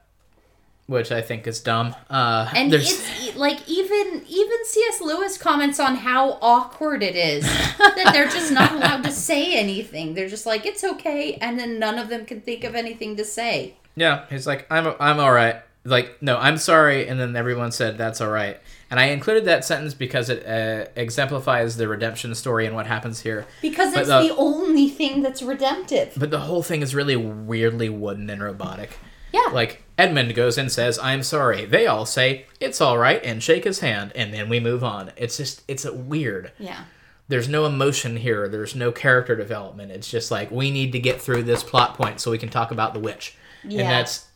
Which 0.87 1.11
I 1.11 1.21
think 1.21 1.45
is 1.47 1.59
dumb. 1.59 1.93
Uh, 2.09 2.49
And 2.55 2.71
there's 2.71 2.91
it's 2.93 3.35
like 3.35 3.59
even 3.67 4.23
even 4.27 4.57
C.S. 4.65 5.01
Lewis 5.01 5.37
comments 5.37 5.79
on 5.81 5.95
how 5.97 6.37
awkward 6.41 7.03
it 7.03 7.15
is 7.17 7.43
that 7.43 8.09
they're 8.13 8.29
just 8.29 8.53
not 8.53 8.71
allowed 8.75 9.03
to 9.03 9.11
say 9.11 9.53
anything. 9.59 10.13
They're 10.13 10.29
just 10.29 10.45
like 10.45 10.65
it's 10.65 10.83
okay, 10.85 11.33
and 11.41 11.59
then 11.59 11.77
none 11.77 11.99
of 11.99 12.07
them 12.07 12.25
can 12.25 12.39
think 12.39 12.63
of 12.63 12.73
anything 12.73 13.17
to 13.17 13.25
say. 13.25 13.75
Yeah, 13.97 14.25
he's 14.29 14.47
like, 14.47 14.65
I'm 14.71 14.93
I'm 14.99 15.19
all 15.19 15.33
right. 15.33 15.57
Like, 15.83 16.21
no, 16.21 16.37
I'm 16.37 16.57
sorry, 16.57 17.07
and 17.07 17.19
then 17.19 17.35
everyone 17.35 17.71
said 17.73 17.97
that's 17.97 18.19
all 18.21 18.29
right. 18.29 18.57
And 18.89 18.99
I 18.99 19.07
included 19.07 19.43
that 19.45 19.65
sentence 19.65 19.93
because 19.93 20.29
it 20.29 20.45
uh, 20.47 20.89
exemplifies 20.95 21.75
the 21.75 21.87
redemption 21.89 22.33
story 22.35 22.65
and 22.65 22.75
what 22.75 22.87
happens 22.87 23.19
here. 23.21 23.45
Because 23.61 23.93
But 23.93 23.99
it's 24.01 24.09
the- 24.09 24.27
the 24.29 24.35
only 24.37 24.87
thing 24.89 25.21
that's 25.21 25.41
redemptive. 25.41 26.13
But 26.15 26.29
the 26.31 26.39
whole 26.39 26.63
thing 26.63 26.81
is 26.81 26.95
really 26.95 27.17
weirdly 27.17 27.89
wooden 27.89 28.29
and 28.29 28.41
robotic. 28.41 28.97
Yeah. 29.33 29.49
Like 29.51 29.83
Edmund 29.97 30.33
goes 30.35 30.57
and 30.57 30.71
says, 30.71 30.97
"I'm 30.99 31.23
sorry." 31.23 31.65
They 31.65 31.87
all 31.87 32.05
say, 32.05 32.45
"It's 32.59 32.79
all 32.81 32.97
right," 32.97 33.23
and 33.23 33.41
shake 33.43 33.63
his 33.65 33.79
hand, 33.79 34.11
and 34.15 34.33
then 34.33 34.47
we 34.49 34.59
move 34.59 34.83
on. 34.83 35.11
It's 35.17 35.37
just 35.37 35.63
it's 35.67 35.85
a 35.85 35.93
weird. 35.93 36.51
Yeah. 36.59 36.85
There's 37.29 37.49
no 37.49 37.65
emotion 37.65 38.15
here. 38.17 38.47
There's 38.47 38.73
no 38.75 38.91
character 38.91 39.35
development. 39.35 39.91
It's 39.91 40.09
just 40.09 40.31
like 40.31 40.49
we 40.49 40.71
need 40.71 40.93
to 40.93 40.99
get 40.99 41.21
through 41.21 41.43
this 41.43 41.61
plot 41.61 41.95
point 41.95 42.21
so 42.21 42.31
we 42.31 42.37
can 42.37 42.49
talk 42.49 42.71
about 42.71 42.93
the 42.93 43.01
witch. 43.01 43.35
Yeah. 43.65 43.81
And 43.81 43.89
that's 43.89 44.27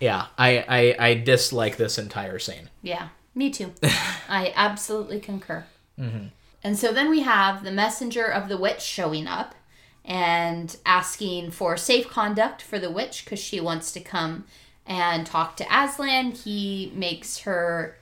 yeah. 0.00 0.26
I, 0.38 0.64
I 0.98 1.06
I 1.08 1.14
dislike 1.14 1.76
this 1.76 1.98
entire 1.98 2.38
scene. 2.38 2.68
Yeah, 2.82 3.08
me 3.34 3.50
too. 3.50 3.72
I 4.28 4.52
absolutely 4.54 5.20
concur. 5.20 5.64
Mhm. 5.98 6.30
And 6.62 6.78
so 6.78 6.92
then 6.92 7.10
we 7.10 7.20
have 7.20 7.62
the 7.64 7.70
messenger 7.72 8.24
of 8.26 8.48
the 8.48 8.56
witch 8.56 8.80
showing 8.80 9.26
up 9.26 9.54
and 10.04 10.76
asking 10.84 11.50
for 11.50 11.76
safe 11.76 12.08
conduct 12.08 12.60
for 12.60 12.78
the 12.78 12.90
witch 12.90 13.24
because 13.24 13.38
she 13.38 13.60
wants 13.60 13.92
to 13.92 14.00
come 14.00 14.44
and 14.86 15.26
talk 15.26 15.56
to 15.56 15.66
Aslan. 15.70 16.32
He 16.32 16.92
makes 16.94 17.38
her 17.38 17.96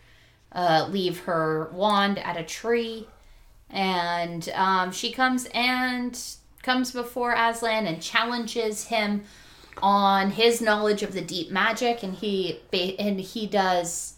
uh, 0.50 0.88
leave 0.90 1.20
her 1.20 1.70
wand 1.72 2.18
at 2.18 2.36
a 2.36 2.42
tree, 2.42 3.06
and 3.70 4.48
um, 4.54 4.90
she 4.92 5.12
comes 5.12 5.46
and 5.54 6.20
comes 6.62 6.90
before 6.90 7.32
Aslan 7.32 7.86
and 7.86 8.02
challenges 8.02 8.84
him 8.84 9.24
on 9.82 10.32
his 10.32 10.60
knowledge 10.60 11.02
of 11.02 11.12
the 11.12 11.22
deep 11.22 11.50
magic, 11.50 12.02
and 12.02 12.14
he 12.14 12.60
and 12.72 13.20
he 13.20 13.46
does 13.46 14.14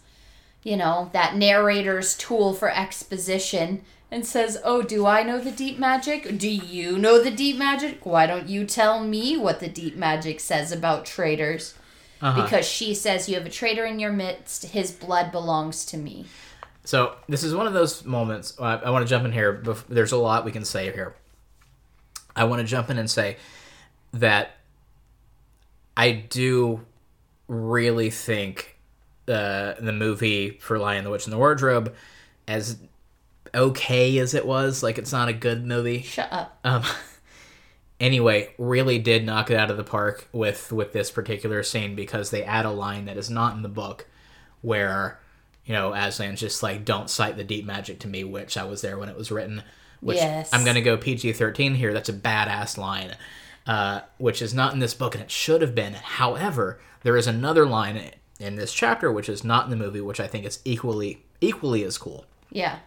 you 0.64 0.78
know, 0.78 1.10
that 1.12 1.36
narrator's 1.36 2.16
tool 2.16 2.54
for 2.54 2.70
exposition 2.70 3.82
and 4.14 4.24
says, 4.24 4.60
Oh, 4.62 4.80
do 4.80 5.06
I 5.06 5.24
know 5.24 5.40
the 5.40 5.50
deep 5.50 5.76
magic? 5.76 6.38
Do 6.38 6.48
you 6.48 6.96
know 6.96 7.20
the 7.20 7.32
deep 7.32 7.58
magic? 7.58 8.06
Why 8.06 8.26
don't 8.26 8.48
you 8.48 8.64
tell 8.64 9.02
me 9.02 9.36
what 9.36 9.58
the 9.58 9.68
deep 9.68 9.96
magic 9.96 10.38
says 10.38 10.70
about 10.70 11.04
traitors? 11.04 11.74
Uh-huh. 12.22 12.42
Because 12.42 12.64
she 12.64 12.94
says, 12.94 13.28
You 13.28 13.34
have 13.34 13.44
a 13.44 13.50
traitor 13.50 13.84
in 13.84 13.98
your 13.98 14.12
midst, 14.12 14.66
his 14.66 14.92
blood 14.92 15.32
belongs 15.32 15.84
to 15.86 15.96
me. 15.96 16.26
So 16.84 17.16
this 17.28 17.42
is 17.42 17.56
one 17.56 17.66
of 17.66 17.72
those 17.72 18.04
moments. 18.04 18.54
I, 18.60 18.76
I 18.76 18.90
want 18.90 19.04
to 19.04 19.10
jump 19.10 19.24
in 19.24 19.32
here. 19.32 19.60
There's 19.88 20.12
a 20.12 20.16
lot 20.16 20.44
we 20.44 20.52
can 20.52 20.64
say 20.64 20.92
here. 20.92 21.16
I 22.36 22.44
want 22.44 22.60
to 22.60 22.66
jump 22.66 22.90
in 22.90 22.98
and 22.98 23.10
say 23.10 23.36
that 24.12 24.52
I 25.96 26.12
do 26.12 26.82
really 27.48 28.10
think 28.10 28.78
uh, 29.26 29.74
the 29.80 29.92
movie 29.92 30.50
for 30.60 30.78
Lion, 30.78 31.02
the 31.02 31.10
Witch, 31.10 31.24
and 31.24 31.32
the 31.32 31.38
Wardrobe, 31.38 31.92
as 32.46 32.78
okay 33.54 34.18
as 34.18 34.34
it 34.34 34.46
was, 34.46 34.82
like 34.82 34.98
it's 34.98 35.12
not 35.12 35.28
a 35.28 35.32
good 35.32 35.66
movie. 35.66 36.02
Shut 36.02 36.32
up. 36.32 36.58
Um, 36.64 36.82
anyway, 38.00 38.54
really 38.58 38.98
did 38.98 39.24
knock 39.24 39.50
it 39.50 39.56
out 39.56 39.70
of 39.70 39.76
the 39.76 39.84
park 39.84 40.28
with 40.32 40.72
with 40.72 40.92
this 40.92 41.10
particular 41.10 41.62
scene 41.62 41.94
because 41.94 42.30
they 42.30 42.42
add 42.44 42.66
a 42.66 42.70
line 42.70 43.04
that 43.06 43.16
is 43.16 43.30
not 43.30 43.56
in 43.56 43.62
the 43.62 43.68
book, 43.68 44.06
where 44.62 45.20
you 45.64 45.72
know 45.72 45.90
Aslan's 45.90 46.40
just 46.40 46.62
like, 46.62 46.84
"Don't 46.84 47.10
cite 47.10 47.36
the 47.36 47.44
deep 47.44 47.64
magic 47.64 47.98
to 48.00 48.08
me," 48.08 48.24
which 48.24 48.56
I 48.56 48.64
was 48.64 48.80
there 48.80 48.98
when 48.98 49.08
it 49.08 49.16
was 49.16 49.30
written. 49.30 49.62
Which 50.00 50.16
Yes. 50.18 50.50
I'm 50.52 50.64
gonna 50.64 50.82
go 50.82 50.96
PG 50.96 51.32
thirteen 51.32 51.74
here. 51.74 51.92
That's 51.94 52.08
a 52.10 52.14
badass 52.14 52.76
line, 52.76 53.16
uh, 53.66 54.00
which 54.18 54.42
is 54.42 54.52
not 54.52 54.74
in 54.74 54.78
this 54.80 54.94
book, 54.94 55.14
and 55.14 55.24
it 55.24 55.30
should 55.30 55.62
have 55.62 55.74
been. 55.74 55.94
However, 55.94 56.78
there 57.02 57.16
is 57.16 57.26
another 57.26 57.66
line 57.66 58.10
in 58.40 58.56
this 58.56 58.72
chapter 58.72 59.12
which 59.12 59.28
is 59.28 59.44
not 59.44 59.64
in 59.64 59.70
the 59.70 59.76
movie, 59.76 60.00
which 60.00 60.20
I 60.20 60.26
think 60.26 60.44
is 60.44 60.58
equally 60.64 61.24
equally 61.40 61.84
as 61.84 61.98
cool 61.98 62.24
Yeah. 62.50 62.78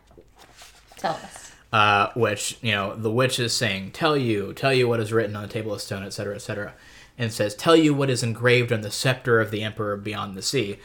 Tell 0.97 1.13
us. 1.13 1.51
uh, 1.71 2.09
which 2.15 2.57
you 2.61 2.71
know 2.71 2.95
the 2.95 3.11
witch 3.11 3.39
is 3.39 3.53
saying, 3.53 3.91
"Tell 3.91 4.17
you, 4.17 4.53
tell 4.53 4.73
you 4.73 4.87
what 4.87 4.99
is 4.99 5.13
written 5.13 5.35
on 5.35 5.43
the 5.43 5.47
table 5.47 5.73
of 5.73 5.81
stone, 5.81 6.03
etc., 6.03 6.35
etc." 6.35 6.73
And 7.17 7.31
says, 7.31 7.55
"Tell 7.55 7.75
you 7.75 7.93
what 7.93 8.09
is 8.09 8.23
engraved 8.23 8.71
on 8.71 8.81
the 8.81 8.91
scepter 8.91 9.39
of 9.39 9.51
the 9.51 9.63
emperor 9.63 9.97
beyond 9.97 10.35
the 10.35 10.41
sea," 10.41 10.77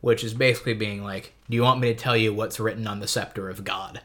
which 0.00 0.22
is 0.24 0.34
basically 0.34 0.74
being 0.74 1.02
like, 1.02 1.34
"Do 1.48 1.56
you 1.56 1.62
want 1.62 1.80
me 1.80 1.88
to 1.88 1.98
tell 1.98 2.16
you 2.16 2.32
what's 2.34 2.60
written 2.60 2.86
on 2.86 3.00
the 3.00 3.08
scepter 3.08 3.48
of 3.48 3.64
God?" 3.64 4.00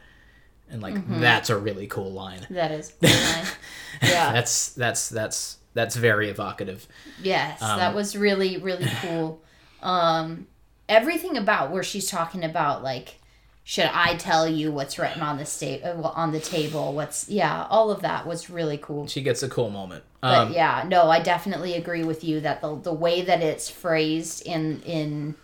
And 0.70 0.82
like 0.82 0.94
that's 1.20 1.50
a 1.50 1.58
really 1.58 1.86
cool 1.86 2.10
line. 2.12 2.46
That 2.50 2.72
is. 2.72 2.94
yeah. 3.02 4.32
That's 4.32 4.70
that's 4.70 5.08
that's 5.08 5.58
that's 5.74 5.94
very 5.96 6.30
evocative. 6.30 6.86
Yes, 7.22 7.60
Um, 7.62 7.78
that 7.78 7.94
was 7.94 8.16
really 8.16 8.56
really 8.56 8.88
cool. 9.02 9.42
Um, 9.82 10.46
everything 10.88 11.36
about 11.36 11.70
where 11.70 11.82
she's 11.82 12.08
talking 12.10 12.44
about 12.44 12.82
like, 12.82 13.20
should 13.66 13.90
I 13.92 14.16
tell 14.16 14.46
you 14.46 14.70
what's 14.70 14.98
written 14.98 15.22
on 15.22 15.38
the 15.38 15.46
state 15.46 15.82
on 15.84 16.32
the 16.32 16.40
table? 16.40 16.92
What's 16.92 17.28
yeah, 17.28 17.66
all 17.70 17.90
of 17.90 18.02
that 18.02 18.26
was 18.26 18.50
really 18.50 18.76
cool. 18.78 19.06
She 19.06 19.22
gets 19.22 19.42
a 19.42 19.48
cool 19.48 19.70
moment. 19.70 20.04
But 20.20 20.48
Um, 20.48 20.52
yeah, 20.52 20.84
no, 20.86 21.10
I 21.10 21.20
definitely 21.20 21.74
agree 21.74 22.04
with 22.04 22.22
you 22.24 22.40
that 22.40 22.60
the 22.60 22.76
the 22.76 22.92
way 22.92 23.22
that 23.22 23.42
it's 23.42 23.68
phrased 23.70 24.46
in 24.46 24.82
in 24.82 25.34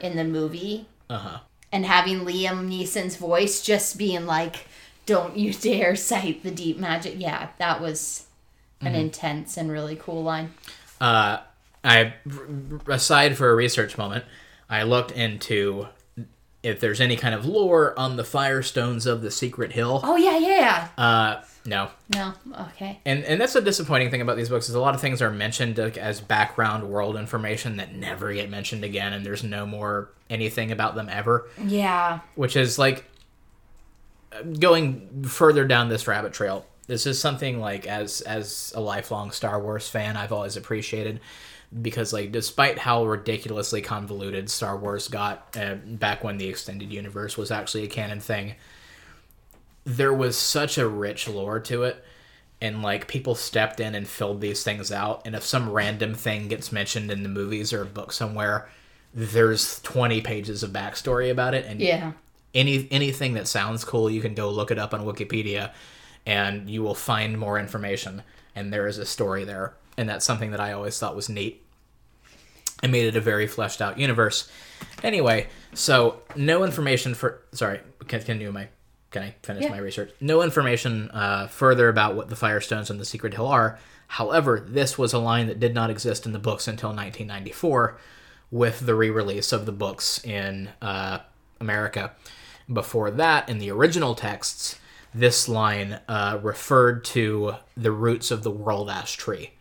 in 0.00 0.16
the 0.16 0.24
movie 0.24 0.86
uh 1.08 1.18
huh. 1.18 1.38
and 1.72 1.86
having 1.86 2.20
Liam 2.20 2.68
Neeson's 2.68 3.16
voice 3.16 3.62
just 3.62 3.96
being 3.98 4.26
like, 4.26 4.66
"Don't 5.06 5.36
you 5.36 5.52
dare 5.68 5.96
cite 5.96 6.42
the 6.42 6.50
deep 6.50 6.78
magic." 6.78 7.14
Yeah, 7.18 7.48
that 7.58 7.80
was 7.80 8.24
an 8.84 8.92
Mm-hmm. 8.92 9.00
intense 9.00 9.56
and 9.56 9.70
really 9.72 9.96
cool 9.96 10.22
line. 10.22 10.52
uh, 11.00 11.38
I 11.82 12.14
aside 12.88 13.36
for 13.36 13.50
a 13.50 13.54
research 13.54 13.96
moment, 13.96 14.24
I 14.68 14.82
looked 14.82 15.12
into 15.12 15.86
if 16.66 16.80
there's 16.80 17.00
any 17.00 17.16
kind 17.16 17.34
of 17.34 17.46
lore 17.46 17.98
on 17.98 18.16
the 18.16 18.22
Firestones 18.24 19.06
of 19.06 19.22
the 19.22 19.30
Secret 19.30 19.72
Hill. 19.72 20.00
Oh 20.02 20.16
yeah, 20.16 20.38
yeah. 20.38 20.88
Uh, 20.98 21.42
no. 21.64 21.90
No. 22.14 22.32
Okay. 22.68 23.00
And 23.04 23.24
and 23.24 23.40
that's 23.40 23.54
a 23.54 23.60
disappointing 23.60 24.10
thing 24.10 24.20
about 24.20 24.36
these 24.36 24.48
books 24.48 24.68
is 24.68 24.74
a 24.74 24.80
lot 24.80 24.94
of 24.94 25.00
things 25.00 25.22
are 25.22 25.30
mentioned 25.30 25.78
as 25.78 26.20
background 26.20 26.88
world 26.88 27.16
information 27.16 27.76
that 27.76 27.94
never 27.94 28.32
get 28.32 28.50
mentioned 28.50 28.84
again, 28.84 29.12
and 29.12 29.24
there's 29.24 29.42
no 29.44 29.66
more 29.66 30.10
anything 30.28 30.72
about 30.72 30.94
them 30.96 31.08
ever, 31.08 31.48
Yeah. 31.64 32.20
which 32.34 32.56
is 32.56 32.78
like 32.78 33.04
going 34.58 35.24
further 35.24 35.64
down 35.66 35.88
this 35.88 36.06
rabbit 36.06 36.32
trail. 36.32 36.66
This 36.86 37.06
is 37.06 37.20
something 37.20 37.60
like 37.60 37.86
as 37.86 38.20
as 38.22 38.72
a 38.76 38.80
lifelong 38.80 39.30
Star 39.32 39.60
Wars 39.60 39.88
fan, 39.88 40.16
I've 40.16 40.32
always 40.32 40.56
appreciated 40.56 41.20
because 41.80 42.12
like 42.12 42.32
despite 42.32 42.78
how 42.78 43.04
ridiculously 43.04 43.82
convoluted 43.82 44.48
Star 44.50 44.76
Wars 44.76 45.08
got 45.08 45.56
uh, 45.56 45.74
back 45.74 46.24
when 46.24 46.38
the 46.38 46.48
extended 46.48 46.92
universe 46.92 47.36
was 47.36 47.50
actually 47.50 47.84
a 47.84 47.88
canon 47.88 48.20
thing, 48.20 48.54
there 49.84 50.12
was 50.14 50.36
such 50.36 50.78
a 50.78 50.88
rich 50.88 51.28
lore 51.28 51.60
to 51.60 51.82
it. 51.84 52.02
And 52.60 52.82
like 52.82 53.06
people 53.06 53.34
stepped 53.34 53.80
in 53.80 53.94
and 53.94 54.08
filled 54.08 54.40
these 54.40 54.64
things 54.64 54.90
out. 54.90 55.22
And 55.26 55.34
if 55.36 55.44
some 55.44 55.70
random 55.70 56.14
thing 56.14 56.48
gets 56.48 56.72
mentioned 56.72 57.10
in 57.10 57.22
the 57.22 57.28
movies 57.28 57.72
or 57.72 57.82
a 57.82 57.86
book 57.86 58.12
somewhere 58.12 58.68
there's 59.14 59.80
20 59.80 60.20
pages 60.20 60.62
of 60.62 60.70
backstory 60.72 61.30
about 61.30 61.54
it. 61.54 61.64
And 61.64 61.80
Yeah. 61.80 62.12
any 62.54 62.86
anything 62.90 63.34
that 63.34 63.48
sounds 63.48 63.82
cool 63.84 64.10
you 64.10 64.20
can 64.20 64.34
go 64.34 64.50
look 64.50 64.70
it 64.70 64.78
up 64.78 64.92
on 64.94 65.04
wikipedia 65.06 65.72
and 66.26 66.68
you 66.68 66.82
will 66.82 66.94
find 66.94 67.38
more 67.38 67.58
information. 67.58 68.22
And 68.54 68.72
there 68.72 68.86
is 68.86 68.98
a 68.98 69.06
story 69.06 69.44
there. 69.44 69.74
And 69.98 70.08
that's 70.08 70.24
something 70.24 70.50
that 70.50 70.60
i 70.60 70.72
always 70.72 70.98
thought 70.98 71.14
was 71.16 71.28
neat 71.28 71.62
and 72.82 72.92
made 72.92 73.06
it 73.06 73.16
a 73.16 73.20
very 73.20 73.46
fleshed 73.46 73.80
out 73.80 73.98
universe. 73.98 74.50
Anyway 75.02 75.48
so 75.74 76.22
no 76.34 76.64
information 76.64 77.14
for 77.14 77.42
sorry 77.52 77.80
can, 78.08 78.22
can 78.22 78.40
you 78.40 78.50
my 78.52 78.68
can 79.10 79.22
i 79.22 79.34
finish 79.42 79.62
Yeah. 79.64 79.70
my 79.70 79.78
research? 79.78 80.10
No 80.20 80.42
information 80.42 81.10
uh, 81.12 81.46
further 81.46 81.88
about 81.88 82.16
what 82.16 82.28
the 82.28 82.34
firestones 82.34 82.90
and 82.90 82.98
the 83.00 83.04
secret 83.04 83.34
hill 83.34 83.46
are. 83.46 83.78
However 84.08 84.60
this 84.66 84.98
was 84.98 85.12
a 85.12 85.18
line 85.18 85.46
that 85.46 85.60
did 85.60 85.74
not 85.74 85.90
exist 85.90 86.26
in 86.26 86.32
the 86.32 86.38
books 86.38 86.66
until 86.68 86.90
1994 86.90 87.98
with 88.50 88.80
the 88.86 88.94
re-release 88.94 89.52
of 89.52 89.66
the 89.66 89.72
books 89.72 90.22
in 90.24 90.70
uh, 90.82 91.18
america. 91.60 92.12
Before 92.72 93.10
that 93.12 93.48
in 93.48 93.58
the 93.58 93.70
original 93.70 94.14
texts 94.14 94.78
this 95.14 95.48
line 95.48 96.00
uh, 96.08 96.38
referred 96.42 97.04
to 97.06 97.54
the 97.76 97.92
roots 97.92 98.30
of 98.30 98.42
the 98.42 98.50
world 98.50 98.90
ash 98.90 99.16
tree 99.16 99.52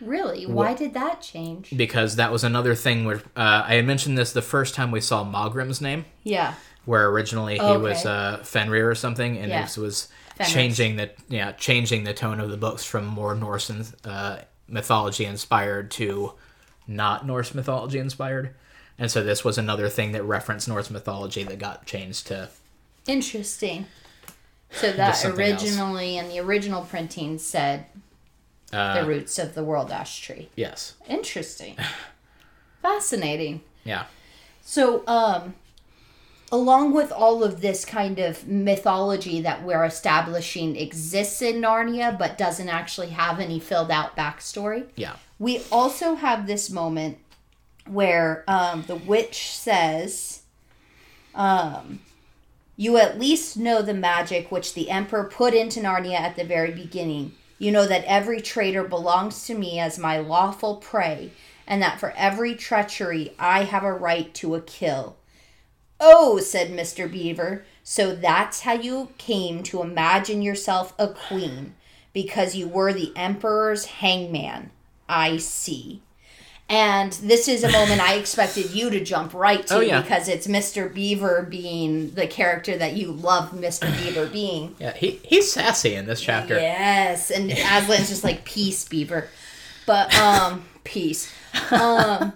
Really? 0.00 0.46
Why 0.46 0.74
did 0.74 0.94
that 0.94 1.20
change? 1.22 1.72
because 1.76 2.16
that 2.16 2.32
was 2.32 2.42
another 2.44 2.74
thing 2.74 3.04
where 3.04 3.22
uh, 3.36 3.64
I 3.66 3.74
had 3.74 3.86
mentioned 3.86 4.16
this 4.18 4.32
the 4.32 4.42
first 4.42 4.74
time 4.74 4.90
we 4.90 5.00
saw 5.00 5.24
Maugrim's 5.24 5.80
name, 5.80 6.04
Yeah. 6.24 6.54
where 6.84 7.08
originally 7.08 7.54
he 7.54 7.60
Okay. 7.60 7.82
was 7.82 8.06
uh, 8.06 8.40
Fenrir 8.42 8.88
or 8.90 8.94
something, 8.94 9.36
and 9.38 9.48
Yeah. 9.50 9.64
it 9.64 9.76
was 9.76 10.08
Fenris. 10.36 10.52
changing 10.52 10.96
the 10.96 11.10
yeah 11.28 11.52
changing 11.52 12.04
the 12.04 12.14
tone 12.14 12.40
of 12.40 12.50
the 12.50 12.56
books 12.56 12.84
from 12.84 13.04
more 13.06 13.34
Norse 13.34 13.70
uh, 14.04 14.42
mythology 14.68 15.24
inspired 15.26 15.90
to 15.92 16.32
not 16.86 17.26
Norse 17.26 17.54
mythology 17.54 17.98
inspired, 17.98 18.54
and 18.98 19.10
so 19.10 19.22
this 19.22 19.44
was 19.44 19.58
another 19.58 19.88
thing 19.88 20.12
that 20.12 20.22
referenced 20.22 20.66
Norse 20.68 20.90
mythology 20.90 21.42
that 21.44 21.58
got 21.58 21.84
changed 21.86 22.26
to 22.28 22.48
Interesting. 23.06 23.86
So 24.72 24.92
that 24.92 25.12
something 25.16 25.40
else. 25.52 25.62
originally 25.62 26.16
in 26.16 26.28
the 26.28 26.38
original 26.38 26.82
printing 26.84 27.38
said 27.38 27.86
uh, 28.72 29.00
the 29.00 29.06
roots 29.06 29.38
of 29.38 29.54
the 29.54 29.64
world 29.64 29.90
ash 29.90 30.20
tree. 30.20 30.48
yes 30.56 30.94
Interesting. 31.08 31.76
Fascinating. 32.82 33.60
yeah 33.84 34.04
So, 34.62 35.02
um, 35.06 35.54
along 36.52 36.92
with 36.94 37.12
all 37.12 37.44
of 37.44 37.60
this 37.60 37.84
kind 37.84 38.18
of 38.18 38.46
mythology 38.48 39.40
that 39.40 39.62
we're 39.62 39.84
establishing 39.84 40.76
exists 40.76 41.42
in 41.42 41.56
Narnia 41.60 42.18
but 42.18 42.36
doesn't 42.38 42.68
actually 42.68 43.10
have 43.10 43.38
any 43.40 43.60
filled 43.60 43.90
out 43.90 44.16
backstory, 44.16 44.86
yeah 44.96 45.16
we 45.38 45.62
also 45.72 46.14
have 46.16 46.46
this 46.46 46.70
moment 46.70 47.16
where 47.86 48.44
um, 48.46 48.84
the 48.86 48.94
witch 48.94 49.50
says, 49.50 50.42
um, 51.34 52.00
You 52.76 52.98
at 52.98 53.18
least 53.18 53.56
know 53.56 53.80
the 53.82 53.94
magic 53.94 54.52
which 54.52 54.74
the 54.74 54.90
Emperor 54.90 55.24
put 55.24 55.54
into 55.54 55.80
Narnia 55.80 56.20
at 56.20 56.36
the 56.36 56.44
very 56.44 56.72
beginning. 56.72 57.32
You 57.60 57.70
know 57.72 57.86
that 57.86 58.04
every 58.06 58.40
traitor 58.40 58.82
belongs 58.82 59.46
to 59.46 59.54
me 59.54 59.78
as 59.78 59.98
my 59.98 60.16
lawful 60.16 60.76
prey, 60.76 61.32
and 61.66 61.82
that 61.82 62.00
for 62.00 62.14
every 62.16 62.54
treachery 62.54 63.34
I 63.38 63.64
have 63.64 63.84
a 63.84 63.92
right 63.92 64.32
to 64.36 64.54
a 64.54 64.62
kill. 64.62 65.18
Oh, 66.00 66.38
said 66.38 66.70
Mr. 66.70 67.12
Beaver, 67.12 67.66
so 67.84 68.14
that's 68.16 68.60
how 68.60 68.72
you 68.72 69.10
came 69.18 69.62
to 69.64 69.82
imagine 69.82 70.40
yourself 70.40 70.94
a 70.98 71.08
queen, 71.08 71.74
because 72.14 72.56
you 72.56 72.66
were 72.66 72.94
the 72.94 73.12
Emperor's 73.14 73.84
hangman. 73.84 74.70
I 75.06 75.36
see. 75.36 76.00
And 76.70 77.12
this 77.14 77.48
is 77.48 77.64
a 77.64 77.70
moment 77.72 78.00
I 78.00 78.14
expected 78.14 78.70
you 78.70 78.90
to 78.90 79.02
jump 79.04 79.34
right 79.34 79.66
to 79.66 79.74
Oh, 79.78 79.80
yeah. 79.80 80.00
because 80.00 80.28
it's 80.28 80.46
Mr. 80.46 80.92
Beaver 80.94 81.42
being 81.50 82.12
the 82.12 82.28
character 82.28 82.76
that 82.78 82.92
you 82.94 83.10
love 83.10 83.50
Mr. 83.50 83.90
Beaver 84.04 84.26
being. 84.26 84.76
yeah 84.78 84.94
he 84.96 85.20
he's 85.24 85.52
sassy 85.52 85.94
in 85.96 86.06
this 86.06 86.20
chapter 86.20 86.54
Yes, 86.54 87.30
and 87.30 87.50
Aslan's 87.74 88.08
just 88.08 88.22
like 88.24 88.44
peace, 88.44 88.88
Beaver. 88.88 89.28
But 89.84 90.14
um 90.16 90.64
peace. 90.84 91.32
Um 91.72 92.34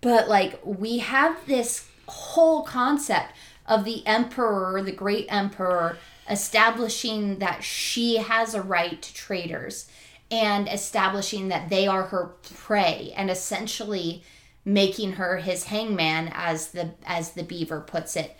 but 0.00 0.26
like 0.28 0.58
we 0.64 0.98
have 0.98 1.36
this 1.46 1.86
whole 2.08 2.62
concept 2.62 3.32
of 3.66 3.84
the 3.84 4.06
emperor, 4.06 4.80
the 4.82 4.92
great 4.92 5.26
emperor 5.28 5.98
establishing 6.30 7.38
that 7.40 7.62
she 7.62 8.16
has 8.16 8.54
a 8.54 8.62
right 8.62 9.00
to 9.02 9.12
traitors 9.14 9.88
and 10.30 10.68
establishing 10.68 11.48
that 11.48 11.68
they 11.68 11.86
are 11.86 12.04
her 12.04 12.32
prey 12.54 13.12
and 13.16 13.30
essentially 13.30 14.22
making 14.64 15.12
her 15.12 15.36
his 15.38 15.64
hangman 15.64 16.30
as 16.34 16.68
the 16.72 16.90
as 17.06 17.32
the 17.32 17.42
beaver 17.44 17.80
puts 17.80 18.16
it 18.16 18.36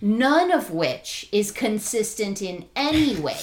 none 0.00 0.50
of 0.50 0.70
which 0.70 1.28
is 1.30 1.52
consistent 1.52 2.42
in 2.42 2.64
any 2.74 3.14
way 3.20 3.36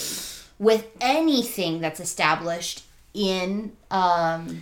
with 0.60 0.88
anything 1.00 1.80
that's 1.80 2.00
established 2.00 2.84
in 3.13 3.71
um, 3.91 4.62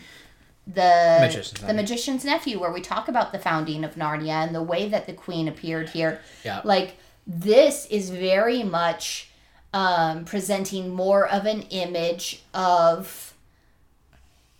the 0.68 1.18
Magician's 1.22 1.52
the 1.54 1.62
Nephew. 1.68 1.76
magician's 1.82 2.26
nephew 2.26 2.60
where 2.60 2.72
we 2.72 2.82
talk 2.82 3.08
about 3.08 3.32
the 3.32 3.40
founding 3.40 3.84
of 3.84 3.96
narnia 3.96 4.46
and 4.46 4.54
the 4.54 4.62
way 4.64 4.88
that 4.90 5.08
the 5.08 5.14
queen 5.14 5.48
appeared 5.48 5.90
here 5.90 6.20
Yeah. 6.44 6.62
like 6.64 6.98
this 7.26 7.86
is 7.88 8.10
very 8.12 8.62
much 8.64 9.30
um, 9.76 10.24
presenting 10.24 10.90
more 10.96 11.28
of 11.28 11.46
an 11.46 11.64
image 11.64 12.42
of 12.54 13.34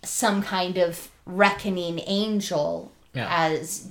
some 0.04 0.42
kind 0.42 0.76
of 0.76 1.08
reckoning 1.24 1.98
angel 2.06 2.92
Yeah. 3.14 3.26
as 3.30 3.88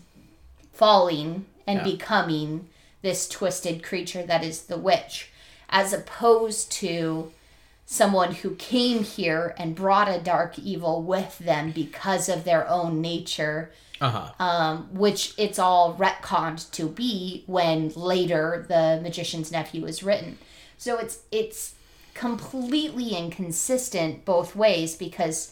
falling 0.72 1.48
and 1.66 1.80
Yeah. 1.80 1.84
becoming 1.84 2.70
this 3.02 3.28
twisted 3.28 3.82
creature 3.84 4.22
that 4.24 4.44
is 4.44 4.62
the 4.64 4.78
witch, 4.78 5.32
as 5.70 5.92
opposed 5.94 6.72
to 6.74 7.32
someone 7.88 8.34
who 8.36 8.52
came 8.56 9.04
here 9.04 9.56
and 9.58 9.76
brought 9.76 10.08
a 10.08 10.20
dark 10.20 10.58
evil 10.60 11.02
with 11.02 11.40
them 11.40 11.72
because 11.72 12.30
of 12.30 12.44
their 12.44 12.68
own 12.70 13.02
nature, 13.02 13.72
uh-huh 14.00 14.30
um, 14.40 14.88
which 14.92 15.34
it's 15.38 15.58
all 15.58 15.96
retconned 15.96 16.70
to 16.72 16.88
be 16.88 17.44
when 17.48 17.90
later 17.96 18.64
the 18.68 19.00
magician's 19.02 19.52
nephew 19.52 19.86
is 19.86 20.04
written. 20.04 20.38
So 20.86 21.00
it's 21.00 21.18
it's 21.32 21.74
completely 22.14 23.16
inconsistent 23.16 24.24
both 24.24 24.56
ways 24.56 24.96
because 24.96 25.52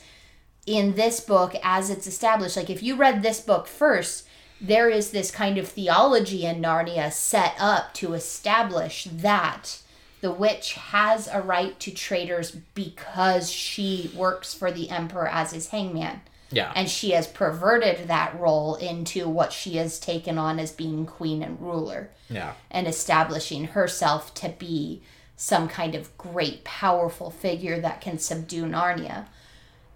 in 0.67 0.93
this 0.93 1.21
book 1.21 1.55
as 1.63 1.89
it's 1.89 2.05
established 2.05 2.55
like 2.55 2.69
if 2.69 2.83
you 2.83 2.95
read 2.95 3.23
this 3.23 3.41
book 3.41 3.65
first 3.65 4.27
there 4.61 4.91
is 4.91 5.09
this 5.09 5.31
kind 5.31 5.57
of 5.57 5.67
theology 5.67 6.45
in 6.45 6.61
Narnia 6.61 7.11
set 7.11 7.55
up 7.59 7.95
to 7.95 8.13
establish 8.13 9.05
that 9.05 9.79
the 10.21 10.31
witch 10.31 10.73
has 10.73 11.27
a 11.27 11.41
right 11.41 11.79
to 11.79 11.89
traitors 11.89 12.51
because 12.51 13.49
she 13.49 14.11
works 14.15 14.53
for 14.53 14.71
the 14.71 14.91
emperor 14.91 15.27
as 15.27 15.51
his 15.51 15.69
hangman. 15.69 16.21
Yeah. 16.51 16.71
And 16.75 16.87
she 16.87 17.11
has 17.11 17.27
perverted 17.27 18.07
that 18.07 18.39
role 18.39 18.75
into 18.75 19.27
what 19.27 19.51
she 19.51 19.77
has 19.77 19.99
taken 19.99 20.37
on 20.37 20.59
as 20.59 20.71
being 20.71 21.05
queen 21.07 21.41
and 21.41 21.59
ruler. 21.59 22.11
Yeah. 22.29 22.53
And 22.69 22.87
establishing 22.87 23.65
herself 23.65 24.33
to 24.35 24.49
be 24.49 25.01
some 25.35 25.67
kind 25.67 25.95
of 25.95 26.15
great 26.17 26.63
powerful 26.63 27.31
figure 27.31 27.79
that 27.79 28.01
can 28.01 28.17
subdue 28.17 28.65
Narnia 28.65 29.25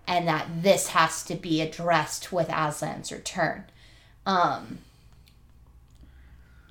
and 0.07 0.27
that 0.27 0.47
this 0.63 0.89
has 0.89 1.23
to 1.23 1.35
be 1.35 1.61
addressed 1.61 2.31
with 2.31 2.47
Aslan's 2.47 3.11
return 3.11 3.65
um 4.25 4.79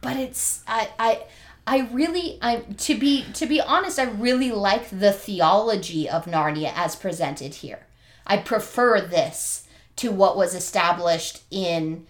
but 0.07 0.17
it's 0.17 0.63
I 0.69 0.91
I 0.99 1.23
I 1.67 1.89
really 1.93 2.39
I 2.41 2.59
to 2.59 2.95
be 2.97 3.25
to 3.35 3.47
be 3.47 3.61
honest 3.61 3.99
I 3.99 4.05
really 4.05 4.53
like 4.53 4.89
the 4.89 5.13
theology 5.13 6.09
of 6.09 6.27
Narnia 6.27 6.73
as 6.77 6.95
presented 6.95 7.57
here. 7.57 7.87
I 8.27 8.37
prefer 8.37 9.01
this 9.01 9.67
to 9.97 10.13
what 10.13 10.37
was 10.37 10.55
established 10.55 11.43
in 11.51 12.07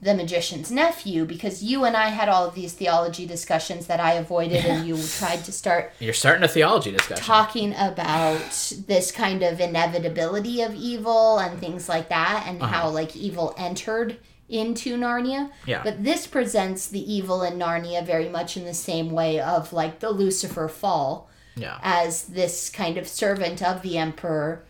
the 0.00 0.14
magician's 0.14 0.70
nephew 0.70 1.24
because 1.24 1.62
you 1.62 1.84
and 1.84 1.96
I 1.96 2.08
had 2.10 2.28
all 2.28 2.44
of 2.46 2.54
these 2.54 2.72
theology 2.72 3.26
discussions 3.26 3.86
that 3.88 3.98
I 3.98 4.12
avoided 4.12 4.64
and 4.64 4.86
you 4.86 4.96
tried 5.18 5.44
to 5.44 5.52
start 5.52 5.92
You're 5.98 6.14
starting 6.14 6.44
a 6.44 6.48
theology 6.48 6.92
discussion. 6.92 7.24
talking 7.24 7.72
about 7.74 8.40
this 8.86 9.10
kind 9.10 9.42
of 9.42 9.60
inevitability 9.60 10.62
of 10.62 10.74
evil 10.74 11.38
and 11.38 11.58
things 11.58 11.88
like 11.88 12.08
that 12.10 12.44
and 12.46 12.62
Uh-huh. 12.62 12.72
how 12.72 12.88
like 12.90 13.16
evil 13.16 13.54
entered 13.58 14.18
into 14.48 14.96
Narnia. 14.96 15.50
Yeah. 15.66 15.82
But 15.82 16.04
this 16.04 16.26
presents 16.26 16.86
the 16.86 17.12
evil 17.12 17.42
in 17.42 17.58
Narnia 17.58 18.06
very 18.06 18.28
much 18.28 18.56
in 18.56 18.64
the 18.64 18.74
same 18.74 19.10
way 19.10 19.40
of 19.40 19.72
like 19.72 19.98
the 20.00 20.10
Lucifer 20.10 20.68
fall 20.68 21.28
yeah. 21.56 21.78
as 21.82 22.22
this 22.22 22.70
kind 22.70 22.96
of 22.98 23.08
servant 23.08 23.62
of 23.62 23.82
the 23.82 23.98
emperor 23.98 24.64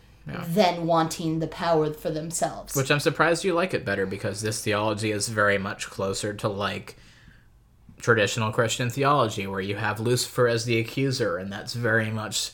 then 0.47 0.85
wanting 0.85 1.39
the 1.39 1.47
power 1.47 1.93
for 1.93 2.09
themselves. 2.09 2.75
Which 2.75 2.91
I'm 2.91 2.99
surprised 2.99 3.43
you 3.43 3.53
like 3.53 3.73
it 3.73 3.85
better 3.85 4.05
because 4.05 4.41
this 4.41 4.63
theology 4.63 5.11
is 5.11 5.27
very 5.29 5.57
much 5.57 5.89
closer 5.89 6.33
to 6.35 6.47
like 6.47 6.95
traditional 7.97 8.51
Christian 8.51 8.89
theology, 8.89 9.45
where 9.47 9.61
you 9.61 9.75
have 9.75 9.99
Lucifer 9.99 10.47
as 10.47 10.65
the 10.65 10.79
accuser, 10.79 11.37
and 11.37 11.51
that's 11.51 11.73
very 11.73 12.09
much 12.09 12.51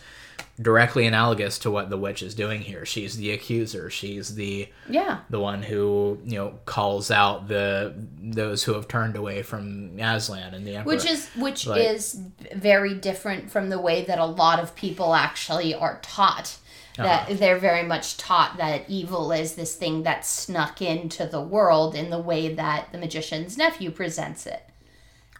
directly 0.61 1.05
analogous 1.05 1.59
to 1.59 1.69
what 1.69 1.89
the 1.89 1.97
witch 1.97 2.23
is 2.23 2.33
doing 2.33 2.61
here. 2.61 2.85
She's 2.85 3.17
the 3.17 3.31
accuser. 3.31 3.89
She's 3.89 4.35
the 4.35 4.69
yeah. 4.89 5.19
the 5.29 5.39
one 5.39 5.63
who 5.63 6.19
you 6.23 6.37
know 6.37 6.59
calls 6.65 7.11
out 7.11 7.47
the 7.47 7.93
those 8.19 8.63
who 8.63 8.73
have 8.73 8.87
turned 8.87 9.15
away 9.15 9.43
from 9.43 9.99
Aslan 9.99 10.53
and 10.53 10.65
the 10.65 10.77
emperor. 10.77 10.93
Which 10.93 11.05
is 11.05 11.29
which 11.35 11.67
Like- 11.67 11.81
is 11.81 12.19
very 12.53 12.93
different 12.93 13.51
from 13.51 13.69
the 13.69 13.79
way 13.79 14.05
that 14.05 14.19
a 14.19 14.25
lot 14.25 14.59
of 14.59 14.75
people 14.75 15.13
actually 15.13 15.75
are 15.75 15.99
taught. 16.01 16.57
That 16.97 17.23
Uh-huh. 17.23 17.33
they're 17.37 17.57
very 17.59 17.83
much 17.83 18.17
taught 18.17 18.57
that 18.57 18.85
evil 18.89 19.31
is 19.31 19.55
this 19.55 19.75
thing 19.75 20.03
that 20.03 20.25
snuck 20.25 20.81
into 20.81 21.25
the 21.25 21.41
world 21.41 21.93
in 21.95 22.09
the 22.09 22.19
way 22.19 22.53
that 22.55 22.91
the 22.91 22.97
magician's 22.97 23.57
nephew 23.57 23.91
presents 23.91 24.45
it. 24.45 24.63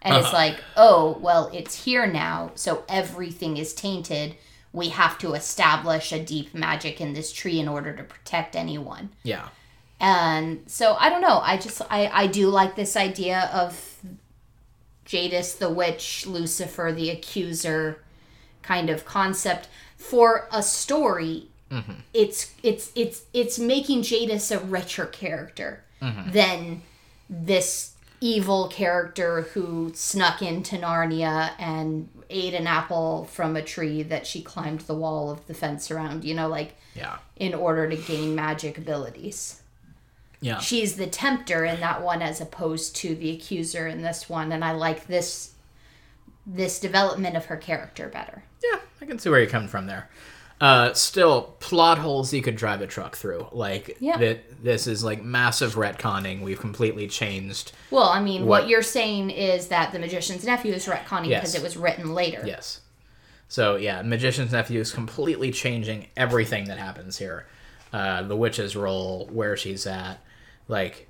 And 0.01 0.15
it's 0.17 0.27
Uh-huh. 0.27 0.35
like, 0.37 0.57
oh, 0.75 1.17
well, 1.21 1.49
it's 1.53 1.85
here 1.85 2.05
now, 2.05 2.51
so 2.55 2.83
everything 2.89 3.57
is 3.57 3.73
tainted. 3.73 4.35
We 4.73 4.89
have 4.89 5.17
to 5.19 5.33
establish 5.33 6.11
a 6.11 6.19
deep 6.23 6.53
magic 6.53 6.99
in 6.99 7.13
this 7.13 7.31
tree 7.31 7.59
in 7.59 7.67
order 7.69 7.93
to 7.95 8.03
protect 8.03 8.55
anyone 8.57 9.09
yeah, 9.23 9.47
and 10.01 10.63
so 10.67 10.97
i 10.99 11.07
don't 11.09 11.21
know 11.21 11.39
i 11.41 11.55
just 11.55 11.81
i 11.89 12.07
i 12.07 12.27
do 12.27 12.49
like 12.49 12.75
this 12.75 12.97
idea 12.97 13.49
of 13.53 14.01
jadis 15.05 15.55
the 15.57 15.69
witch 15.69 16.25
lucifer 16.27 16.91
the 16.93 17.09
accuser 17.09 18.03
kind 18.66 18.89
of 18.89 19.05
concept 19.05 19.68
for 19.97 20.47
a 20.51 20.61
story 20.61 21.47
mm-hmm. 21.72 21.93
it's 22.13 22.53
it's 22.63 22.91
it's 22.95 23.24
it's 23.34 23.59
making 23.59 24.01
jadis 24.01 24.51
a 24.51 24.59
richer 24.59 25.05
character 25.05 25.84
mm-hmm. 26.01 26.32
than 26.32 26.82
this 27.30 27.93
evil 28.22 28.68
character 28.68 29.41
who 29.53 29.91
snuck 29.93 30.41
into 30.41 30.78
narnia 30.78 31.51
and 31.59 32.09
ate 32.30 32.53
an 32.53 32.66
apple 32.66 33.26
from 33.26 33.55
a 33.55 33.61
tree 33.61 34.01
that 34.03 34.26
she 34.26 34.41
climbed 34.41 34.82
the 34.82 34.95
wall 34.95 35.30
of 35.30 35.45
the 35.47 35.53
fence 35.53 35.91
around 35.91 36.24
you 36.24 36.34
know 36.34 36.47
like 36.47 36.76
yeah, 36.95 37.18
in 37.36 37.53
order 37.53 37.89
to 37.89 37.97
gain 37.97 38.34
magic 38.34 38.78
abilities. 38.78 39.61
Yeah. 40.41 40.59
she's 40.59 40.95
the 40.95 41.07
tempter 41.07 41.66
in 41.66 41.80
that 41.80 42.03
one 42.03 42.22
as 42.22 42.39
opposed 42.39 42.95
to 42.97 43.16
the 43.16 43.32
accuser 43.32 43.88
in 43.88 44.03
this 44.03 44.30
one 44.30 44.51
and 44.51 44.63
i 44.63 44.74
like 44.74 45.07
this 45.07 45.53
this 46.45 46.80
development 46.80 47.36
of 47.36 47.45
her 47.45 47.57
character 47.57 48.09
better 48.09 48.43
Yeah, 48.72 48.80
I 49.01 49.05
can 49.05 49.20
see 49.20 49.30
where 49.30 49.39
you're 49.39 49.49
coming 49.49 49.68
from 49.70 49.88
there. 49.88 50.09
Uh, 50.61 50.93
still, 50.93 51.55
plot 51.59 51.97
holes 51.97 52.34
you 52.34 52.41
could 52.41 52.55
drive 52.55 52.82
a 52.82 52.88
truck 52.88 53.16
through. 53.18 53.47
Like 53.51 53.97
Yeah. 53.99 54.18
that. 54.18 54.63
This 54.63 54.88
is 54.88 55.03
like 55.03 55.22
massive 55.24 55.76
retconning. 55.76 56.41
We've 56.41 56.59
completely 56.59 57.07
changed. 57.07 57.72
well 57.91 58.07
i 58.09 58.20
mean 58.22 58.45
what, 58.45 58.61
What- 58.63 58.70
you're 58.70 58.82
saying 58.82 59.30
is 59.32 59.68
that 59.68 59.91
the 59.91 59.99
magician's 59.99 60.43
nephew 60.45 60.74
is 60.74 60.86
retconning 60.88 61.28
Yes. 61.28 61.41
because 61.41 61.55
it 61.55 61.61
was 61.61 61.78
written 61.78 62.13
later 62.16 62.41
Yes. 62.45 62.80
So 63.47 63.76
yeah, 63.76 64.01
magician's 64.01 64.51
nephew 64.53 64.80
is 64.80 64.91
completely 64.91 65.51
changing 65.51 66.07
everything 66.18 66.66
that 66.66 66.78
happens 66.80 67.18
here. 67.18 67.45
Uh, 67.93 68.24
the 68.24 68.36
witch's 68.36 68.76
role, 68.76 69.30
where 69.32 69.55
she's 69.55 69.86
at, 69.86 70.16
like 70.68 71.07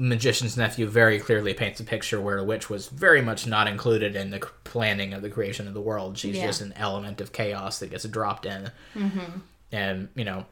magician's 0.00 0.56
nephew 0.56 0.86
very 0.86 1.18
clearly 1.20 1.52
paints 1.54 1.78
a 1.80 1.84
picture 1.84 2.20
where 2.20 2.38
a 2.38 2.44
witch 2.44 2.68
was 2.70 2.88
very 2.88 3.20
much 3.20 3.46
not 3.46 3.68
included 3.68 4.16
in 4.16 4.30
the 4.30 4.40
planning 4.64 5.12
of 5.12 5.22
the 5.22 5.28
creation 5.30 5.68
of 5.68 5.74
the 5.74 5.80
world. 5.80 6.16
She's 6.18 6.36
Yeah. 6.36 6.46
just 6.46 6.60
an 6.62 6.72
element 6.74 7.20
of 7.20 7.32
chaos 7.32 7.78
that 7.80 7.90
gets 7.90 8.04
dropped 8.04 8.46
in. 8.46 8.70
Mm-hmm. 8.94 9.38
And 9.72 10.08
you 10.14 10.24
know, 10.24 10.46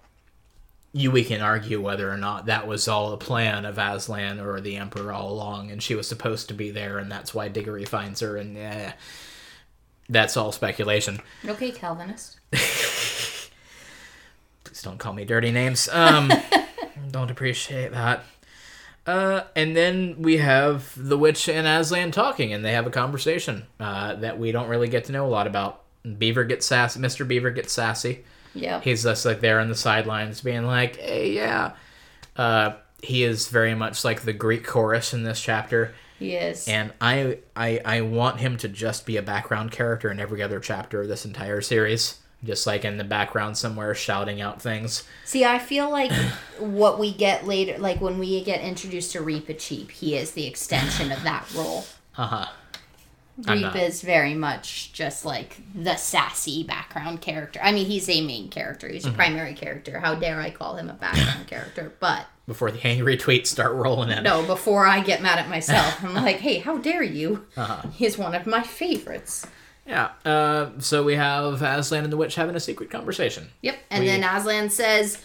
you 0.92 1.10
we 1.10 1.24
can 1.24 1.40
argue 1.40 1.80
whether 1.80 2.10
or 2.10 2.16
not 2.16 2.46
that 2.46 2.66
was 2.66 2.86
all 2.88 3.12
a 3.12 3.16
plan 3.18 3.64
of 3.64 3.78
Aslan 3.78 4.38
or 4.40 4.60
the 4.60 4.76
Emperor 4.76 5.12
all 5.12 5.30
along, 5.32 5.70
and 5.70 5.82
she 5.82 5.94
was 5.94 6.06
supposed 6.08 6.48
to 6.48 6.54
be 6.54 6.70
there, 6.70 6.98
and 6.98 7.10
that's 7.10 7.34
why 7.34 7.48
Diggory 7.48 7.84
finds 7.84 8.20
her, 8.20 8.36
and 8.36 8.56
eh, 8.56 8.92
that's 10.08 10.36
all 10.36 10.52
speculation. 10.52 11.20
okay 11.46 11.70
calvinist 11.70 12.38
Please 14.64 14.82
don't 14.82 14.98
call 14.98 15.12
me 15.12 15.24
dirty 15.24 15.50
names. 15.50 15.88
Um, 15.90 16.32
don't 17.10 17.30
appreciate 17.30 17.92
that. 17.92 18.24
Uh, 19.08 19.44
and 19.56 19.74
then 19.74 20.16
we 20.18 20.36
have 20.36 20.92
the 20.94 21.16
witch 21.16 21.48
and 21.48 21.66
Aslan 21.66 22.10
talking, 22.10 22.52
and 22.52 22.62
they 22.62 22.72
have 22.72 22.86
a 22.86 22.90
conversation 22.90 23.64
uh, 23.80 24.14
that 24.16 24.38
we 24.38 24.52
don't 24.52 24.68
really 24.68 24.88
get 24.88 25.04
to 25.04 25.12
know 25.12 25.26
a 25.26 25.30
lot 25.30 25.46
about. 25.46 25.82
Beaver 26.18 26.44
gets 26.44 26.66
sassy. 26.66 27.00
Mr. 27.00 27.26
Beaver 27.26 27.50
gets 27.50 27.72
sassy. 27.72 28.24
yeah 28.52 28.80
He's 28.82 29.04
just 29.04 29.24
like 29.24 29.40
there 29.40 29.60
on 29.60 29.68
the 29.68 29.74
sidelines, 29.74 30.42
being 30.42 30.66
like, 30.66 30.96
"Hey, 30.96 31.32
yeah." 31.32 31.72
Uh, 32.36 32.72
he 33.02 33.24
is 33.24 33.48
very 33.48 33.74
much 33.74 34.04
like 34.04 34.22
the 34.22 34.34
Greek 34.34 34.66
chorus 34.66 35.14
in 35.14 35.22
this 35.22 35.40
chapter, 35.40 35.94
he 36.18 36.34
is 36.34 36.68
and 36.68 36.92
I, 37.00 37.38
I, 37.56 37.80
I 37.84 38.00
want 38.02 38.40
him 38.40 38.58
to 38.58 38.68
just 38.68 39.06
be 39.06 39.16
a 39.16 39.22
background 39.22 39.70
character 39.70 40.10
in 40.10 40.20
every 40.20 40.42
other 40.42 40.60
chapter 40.60 41.00
of 41.00 41.08
this 41.08 41.24
entire 41.24 41.62
series, 41.62 42.18
just 42.44 42.66
like 42.66 42.84
in 42.84 42.96
the 42.98 43.04
background 43.04 43.56
somewhere 43.56 43.94
shouting 43.94 44.40
out 44.40 44.62
things. 44.62 45.04
see 45.24 45.44
i 45.44 45.58
feel 45.58 45.90
like 45.90 46.12
what 46.58 46.98
we 46.98 47.12
get 47.12 47.46
later 47.46 47.76
like 47.78 48.00
when 48.00 48.18
we 48.18 48.42
get 48.44 48.60
introduced 48.60 49.12
to 49.12 49.18
Reepicheep 49.20 49.90
he 49.90 50.16
is 50.16 50.30
the 50.32 50.46
extension 50.46 51.10
of 51.12 51.22
that 51.24 51.46
role 51.54 51.84
Uh 52.16 52.26
huh. 52.26 52.46
Reap 53.46 53.76
is 53.76 54.02
very 54.02 54.34
much 54.34 54.92
just 54.92 55.24
like 55.24 55.58
the 55.72 55.94
sassy 55.94 56.64
background 56.64 57.20
character. 57.20 57.60
I 57.62 57.70
mean, 57.70 57.86
he's 57.86 58.08
a 58.08 58.20
main 58.20 58.48
character. 58.48 58.88
Mm-hmm. 58.88 58.94
He's 58.94 59.06
a 59.06 59.12
primary 59.12 59.54
character. 59.54 60.00
How 60.00 60.16
dare 60.16 60.40
I 60.40 60.50
call 60.50 60.74
him 60.74 60.90
a 60.90 60.94
background 60.94 61.46
character? 61.46 61.92
But 62.00 62.26
Before 62.48 62.72
the 62.72 62.84
angry 62.84 63.16
tweets 63.16 63.46
start 63.46 63.74
rolling 63.74 64.10
in. 64.10 64.24
no, 64.24 64.44
before 64.44 64.86
I 64.86 64.98
get 64.98 65.22
mad 65.22 65.38
at 65.38 65.48
myself, 65.48 66.02
I'm 66.02 66.14
like, 66.24 66.38
hey, 66.38 66.58
how 66.58 66.78
dare 66.78 67.04
you? 67.04 67.46
Uh-huh. 67.56 67.88
He's 67.94 68.18
one 68.18 68.34
of 68.34 68.44
my 68.44 68.64
favorites. 68.64 69.46
Yeah. 69.88 70.10
Uh, 70.24 70.70
so 70.78 71.02
we 71.02 71.14
have 71.14 71.62
Aslan 71.62 72.04
and 72.04 72.12
the 72.12 72.16
witch 72.16 72.34
having 72.34 72.54
a 72.54 72.60
secret 72.60 72.90
conversation. 72.90 73.48
Yep. 73.62 73.78
And 73.90 74.02
We- 74.04 74.10
then 74.10 74.22
Aslan 74.22 74.70
says, 74.70 75.18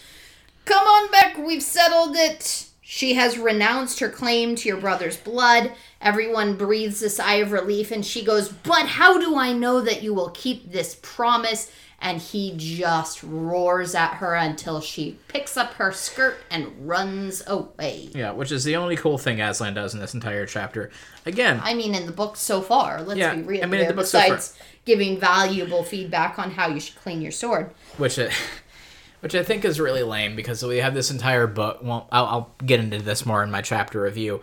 Come 0.64 0.86
on 0.86 1.10
back, 1.10 1.36
we've 1.36 1.62
settled 1.62 2.16
it. 2.16 2.68
She 2.80 3.14
has 3.14 3.38
renounced 3.38 4.00
her 4.00 4.08
claim 4.08 4.56
to 4.56 4.68
your 4.68 4.78
brother's 4.78 5.16
blood. 5.18 5.72
Everyone 6.00 6.56
breathes 6.56 7.02
a 7.02 7.10
sigh 7.10 7.34
of 7.36 7.52
relief, 7.52 7.90
and 7.90 8.04
she 8.04 8.24
goes, 8.24 8.48
But 8.48 8.86
how 8.86 9.18
do 9.18 9.36
I 9.36 9.52
know 9.52 9.80
that 9.82 10.02
you 10.02 10.14
will 10.14 10.30
keep 10.30 10.72
this 10.72 10.98
promise? 11.02 11.70
And 12.04 12.20
he 12.20 12.52
just 12.56 13.22
roars 13.22 13.94
at 13.94 14.16
her 14.16 14.34
until 14.34 14.82
she 14.82 15.18
picks 15.28 15.56
up 15.56 15.72
her 15.74 15.90
skirt 15.90 16.36
and 16.50 16.86
runs 16.86 17.42
away. 17.46 18.10
Yeah, 18.14 18.32
which 18.32 18.52
is 18.52 18.62
the 18.62 18.76
only 18.76 18.94
cool 18.94 19.16
thing 19.16 19.40
Aslan 19.40 19.72
does 19.72 19.94
in 19.94 20.00
this 20.00 20.12
entire 20.12 20.44
chapter. 20.44 20.90
Again, 21.24 21.60
I 21.64 21.72
mean, 21.72 21.94
in 21.94 22.04
the 22.04 22.12
book 22.12 22.36
so 22.36 22.60
far, 22.60 23.00
let's 23.02 23.18
Yeah, 23.18 23.34
be 23.34 23.42
real. 23.42 23.62
I 23.64 23.66
mean, 23.66 23.80
in 23.80 23.88
the 23.88 23.94
book 23.94 24.04
so 24.04 24.18
far- 24.20 24.36
besides 24.36 24.58
giving 24.84 25.18
valuable 25.18 25.82
feedback 25.82 26.38
on 26.38 26.50
how 26.50 26.68
you 26.68 26.78
should 26.78 26.96
clean 26.96 27.22
your 27.22 27.32
sword. 27.32 27.70
which 27.96 28.18
I, 28.18 28.26
uh, 28.26 28.30
which 29.20 29.34
I 29.34 29.42
think 29.42 29.64
is 29.64 29.80
really 29.80 30.02
lame 30.02 30.36
because 30.36 30.62
we 30.62 30.76
have 30.76 30.92
this 30.92 31.10
entire 31.10 31.46
book. 31.46 31.78
Well, 31.82 32.06
I'll, 32.12 32.26
I'll 32.26 32.50
get 32.66 32.80
into 32.80 32.98
this 32.98 33.24
more 33.24 33.42
in 33.42 33.50
my 33.50 33.62
chapter 33.62 34.02
review, 34.02 34.42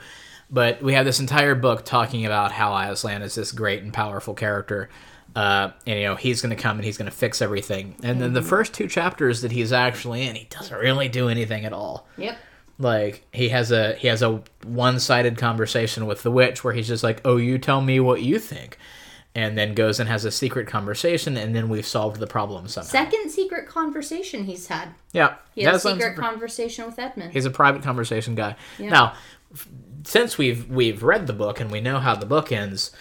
but 0.50 0.82
we 0.82 0.94
have 0.96 1.06
this 1.06 1.20
entire 1.20 1.54
book 1.54 1.86
talking 1.86 2.26
about 2.26 2.54
how 2.54 2.76
Aslan 2.76 3.22
is 3.22 3.36
this 3.36 3.52
great 3.52 3.84
and 3.84 3.94
powerful 3.94 4.34
character. 4.34 4.90
Uh, 5.36 5.72
and 5.88 5.98
you 6.00 6.06
know 6.06 6.16
he's 6.16 6.42
going 6.42 6.56
to 6.56 6.62
come 6.62 6.78
and 6.78 6.86
he's 6.86 6.98
going 6.98 7.10
to 7.10 7.16
fix 7.16 7.42
everything. 7.42 7.96
And 8.04 8.22
then 8.22 8.34
the 8.34 8.42
first 8.42 8.74
two 8.74 8.88
chapters 8.88 9.42
that 9.42 9.52
he's 9.52 9.72
actually 9.72 10.24
in, 10.28 10.36
he 10.36 10.46
doesn't 10.50 10.78
really 10.78 11.08
do 11.08 11.30
anything 11.30 11.64
at 11.66 11.72
all. 11.74 12.08
Yep. 12.18 12.38
Like 12.78 13.26
he 13.32 13.50
has 13.50 13.72
a 13.72 13.94
he 13.96 14.08
has 14.08 14.22
a 14.22 14.42
one-sided 14.66 15.38
conversation 15.38 16.06
with 16.06 16.24
the 16.24 16.32
witch 16.32 16.64
where 16.64 16.74
he's 16.74 16.88
just 16.88 17.04
like, 17.04 17.22
"Oh, 17.24 17.38
you 17.38 17.58
tell 17.58 17.80
me 17.82 18.00
what 18.00 18.22
you 18.24 18.40
think." 18.40 18.78
And 19.34 19.58
then 19.58 19.76
goes 19.76 20.02
and 20.02 20.10
has 20.10 20.26
a 20.26 20.32
secret 20.32 20.68
conversation, 20.68 21.38
and 21.38 21.56
then 21.56 21.70
we've 21.70 21.86
solved 21.86 22.20
the 22.20 22.28
problem 22.28 22.68
somehow. 22.68 22.90
Second 22.90 23.30
secret 23.30 23.66
conversation 23.66 24.44
he's 24.44 24.68
had. 24.68 24.90
Yeah, 25.14 25.36
He 25.56 25.62
had 25.62 25.76
that's 25.76 25.86
a 25.86 25.94
secret 25.94 26.18
conversation 26.18 26.86
with 26.86 27.00
Edmund. 27.00 27.32
He's 27.32 27.46
a 27.46 27.50
private 27.50 27.82
conversation 27.82 28.36
guy. 28.36 28.58
Now, 28.78 29.14
since 30.04 30.38
we've 30.38 30.68
we've 30.70 31.02
read 31.02 31.28
the 31.28 31.34
book 31.34 31.62
and 31.62 31.72
we 31.72 31.80
know 31.80 32.00
how 32.00 32.16
the 32.16 32.26
book 32.26 32.52
ends, 32.52 32.92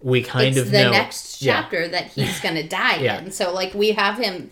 we 0.00 0.22
kind 0.22 0.48
it's 0.48 0.58
of 0.58 0.70
the 0.70 0.84
know 0.84 0.90
next 0.92 1.42
Yeah. 1.42 1.60
chapter 1.60 1.88
that 1.88 2.06
he's 2.08 2.40
gonna 2.42 2.66
die 2.66 2.96
Yeah. 2.96 3.18
in. 3.20 3.30
So 3.30 3.52
like 3.52 3.74
we 3.74 3.92
have 3.92 4.18
him 4.18 4.50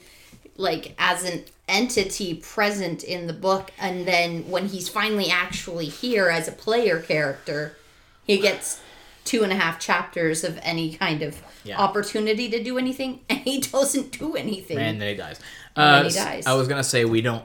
like 0.57 0.94
as 0.99 1.24
an 1.24 1.44
entity 1.68 2.34
present 2.34 3.03
in 3.05 3.26
the 3.26 3.32
book 3.32 3.70
and 3.78 4.07
then 4.07 4.49
when 4.49 4.66
he's 4.68 4.88
finally 4.88 5.28
actually 5.30 5.86
here 5.86 6.28
as 6.28 6.47
a 6.49 6.53
player 6.53 7.01
character 7.01 7.76
he 8.24 8.38
gets 8.38 8.80
two 9.24 9.42
and 9.42 9.53
a 9.53 9.57
half 9.57 9.80
chapters 9.80 10.44
of 10.44 10.59
any 10.62 10.94
kind 10.94 11.22
of 11.22 11.42
Yeah. 11.64 11.78
opportunity 11.78 12.49
to 12.51 12.62
do 12.62 12.78
anything 12.78 13.20
and 13.28 13.40
he 13.40 13.61
doesn't 13.61 14.16
do 14.18 14.34
anything 14.36 14.78
and 14.78 15.01
then 15.01 15.09
he 15.09 15.14
dies. 15.14 15.40
And 15.74 15.84
Uh, 15.84 15.97
then 16.03 16.11
he 16.11 16.16
dies. 16.16 16.47
I 16.47 16.55
was 16.55 16.68
gonna 16.68 16.84
say 16.84 17.05
we 17.05 17.20
don't 17.20 17.44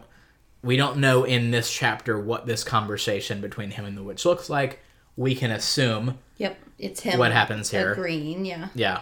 we 0.64 0.78
don't 0.78 0.98
know 0.98 1.24
in 1.24 1.50
this 1.50 1.72
chapter 1.74 2.20
what 2.20 2.46
this 2.46 2.64
conversation 2.64 3.42
between 3.42 3.72
him 3.72 3.84
and 3.86 3.98
the 3.98 4.04
witch 4.04 4.26
looks 4.26 4.48
like. 4.50 4.80
We 5.18 5.34
can 5.36 5.50
assume, 5.52 6.20
yep 6.38 6.58
it's 6.82 7.02
him 7.02 7.20
What 7.20 7.32
happens 7.32 7.70
here? 7.72 7.96
Green, 7.96 8.46
yeah 8.46 8.70
yeah. 8.74 9.02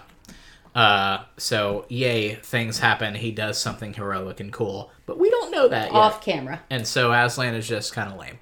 Uh, 0.75 1.23
so 1.37 1.85
yay, 1.89 2.35
things 2.35 2.79
happen. 2.79 3.15
He 3.15 3.31
does 3.31 3.57
something 3.59 3.93
heroic 3.93 4.39
and 4.39 4.53
cool, 4.53 4.91
but 5.05 5.17
we 5.17 5.29
don't 5.29 5.51
know 5.51 5.67
that 5.67 5.91
yet. 5.91 5.95
off 5.95 6.21
camera 6.23 6.61
And 6.69 6.85
so 6.85 7.11
Aslan 7.11 7.55
is 7.55 7.67
just 7.67 7.93
kind 7.93 8.11
of 8.11 8.19
lame. 8.19 8.37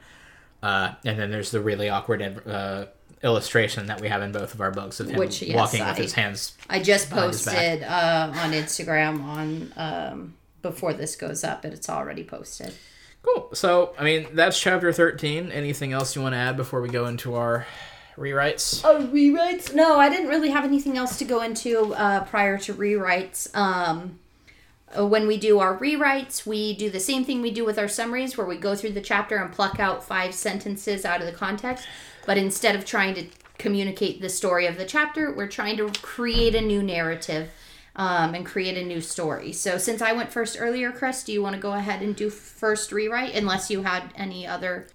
Uh, 0.62 0.94
and 1.06 1.18
then 1.18 1.32
there's 1.32 1.52
the 1.52 1.62
really 1.62 1.88
awkward 1.90 2.22
uh, 2.48 2.86
illustration 3.24 3.88
that 3.88 4.02
we 4.02 4.10
have 4.10 4.22
in 4.22 4.32
both 4.32 4.54
of 4.54 4.62
our 4.62 4.72
books 4.72 5.00
of 5.00 5.10
him 5.10 5.20
Which, 5.20 5.42
yes, 5.42 5.56
walking 5.56 5.80
with 5.80 5.98
I- 5.98 6.02
his 6.02 6.14
hands. 6.14 6.58
I 6.70 6.80
just 6.80 7.10
posted 7.10 7.84
uh, 7.84 8.32
on 8.36 8.52
Instagram 8.52 9.24
on 9.24 9.74
um, 9.78 10.34
before 10.62 10.94
this 10.94 11.16
goes 11.16 11.44
up, 11.44 11.62
but 11.62 11.74
it's 11.74 11.90
already 11.90 12.24
posted. 12.24 12.74
Cool. 13.24 13.50
So, 13.54 13.94
I 13.98 14.04
mean, 14.04 14.28
that's 14.34 14.60
chapter 14.60 14.92
13. 14.94 15.52
Anything 15.52 15.92
else 15.94 16.16
you 16.16 16.22
want 16.22 16.34
to 16.34 16.38
add 16.38 16.56
before 16.56 16.82
we 16.82 16.90
go 16.90 17.08
into 17.08 17.36
our 17.36 17.66
rewrites? 18.18 18.82
Oh, 18.84 19.08
rewrites? 19.08 19.74
No, 19.74 20.00
I 20.00 20.10
didn't 20.10 20.28
really 20.28 20.50
have 20.50 20.66
anything 20.66 20.98
else 20.98 21.18
to 21.18 21.26
go 21.26 21.42
into 21.42 21.94
uh, 21.94 22.24
prior 22.26 22.58
to 22.60 22.74
rewrites. 22.74 23.56
Um, 23.56 24.20
uh, 24.98 25.06
when 25.06 25.28
we 25.28 25.38
do 25.38 25.60
our 25.60 25.78
rewrites, 25.78 26.46
we 26.46 26.74
do 26.74 26.90
the 26.90 27.00
same 27.00 27.26
thing 27.26 27.42
we 27.42 27.52
do 27.52 27.66
with 27.66 27.78
our 27.78 27.88
summaries, 27.88 28.38
where 28.38 28.48
we 28.48 28.58
go 28.58 28.76
through 28.76 28.94
the 28.94 29.02
chapter 29.02 29.38
and 29.38 29.54
pluck 29.54 29.80
out 29.80 30.04
five 30.04 30.34
sentences 30.34 31.06
out 31.06 31.20
of 31.20 31.28
the 31.28 31.34
context. 31.34 31.88
But 32.26 32.38
instead 32.38 32.76
of 32.76 32.86
trying 32.86 33.14
to 33.16 33.28
communicate 33.58 34.22
the 34.22 34.30
story 34.30 34.66
of 34.66 34.78
the 34.78 34.86
chapter, 34.86 35.34
we're 35.34 35.48
trying 35.48 35.78
to 35.78 35.90
create 36.02 36.56
a 36.56 36.62
new 36.62 36.82
narrative 36.84 37.50
um, 37.96 38.36
and 38.36 38.46
create 38.46 38.78
a 38.78 38.86
new 38.86 39.02
story. 39.02 39.52
So 39.52 39.78
since 39.78 40.02
I 40.02 40.14
went 40.14 40.32
first 40.32 40.58
earlier, 40.60 40.92
Chris, 40.92 41.24
do 41.24 41.34
you 41.34 41.42
want 41.42 41.56
to 41.56 41.62
go 41.62 41.74
ahead 41.74 42.02
and 42.02 42.16
do 42.16 42.30
first 42.30 42.92
rewrite, 42.92 43.36
unless 43.36 43.70
you 43.70 43.84
had 43.84 44.12
any 44.16 44.46
other 44.46 44.88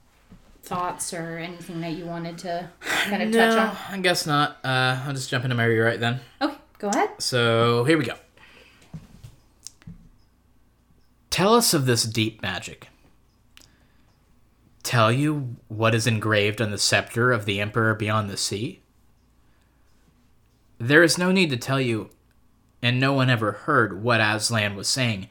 thoughts 0.75 1.13
or 1.13 1.39
anything 1.39 1.81
that 1.81 1.93
you 1.93 2.05
wanted 2.07 2.39
to 2.39 2.69
kind 2.81 3.23
of 3.23 3.31
touch 3.33 3.57
No, 3.57 3.61
on? 3.63 3.77
I 3.91 3.99
guess 3.99 4.27
not. 4.27 4.59
Uh, 4.65 5.01
I'll 5.07 5.13
just 5.13 5.29
jump 5.31 5.45
into 5.45 5.57
my 5.57 5.65
rewrite 5.65 6.01
then. 6.01 6.21
Okay, 6.41 6.57
go 6.79 6.89
ahead. 6.89 7.11
So, 7.19 7.85
here 7.85 7.99
we 7.99 8.05
go. 8.05 8.15
Tell 11.31 11.55
us 11.55 11.73
of 11.73 11.87
this 11.87 12.05
deep 12.05 12.43
magic. 12.43 12.89
Tell 14.83 15.13
you 15.13 15.57
what 15.69 15.95
is 15.95 16.07
engraved 16.07 16.61
on 16.61 16.71
the 16.71 16.79
scepter 16.79 17.33
of 17.33 17.45
the 17.45 17.61
Emperor 17.61 17.95
beyond 17.95 18.29
the 18.29 18.37
sea? 18.37 18.81
There 20.79 21.03
is 21.03 21.17
no 21.17 21.31
need 21.31 21.51
to 21.51 21.57
tell 21.57 21.81
you, 21.81 22.11
and 22.83 22.99
no 22.99 23.13
one 23.13 23.31
ever 23.31 23.53
heard 23.53 24.03
what 24.03 24.21
Aslan 24.21 24.75
was 24.75 24.89
saying, 24.89 25.29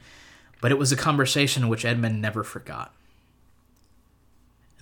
but 0.60 0.72
it 0.72 0.78
was 0.78 0.90
a 0.90 0.96
conversation 0.96 1.68
which 1.68 1.84
Edmund 1.84 2.22
never 2.22 2.42
forgot. 2.42 2.94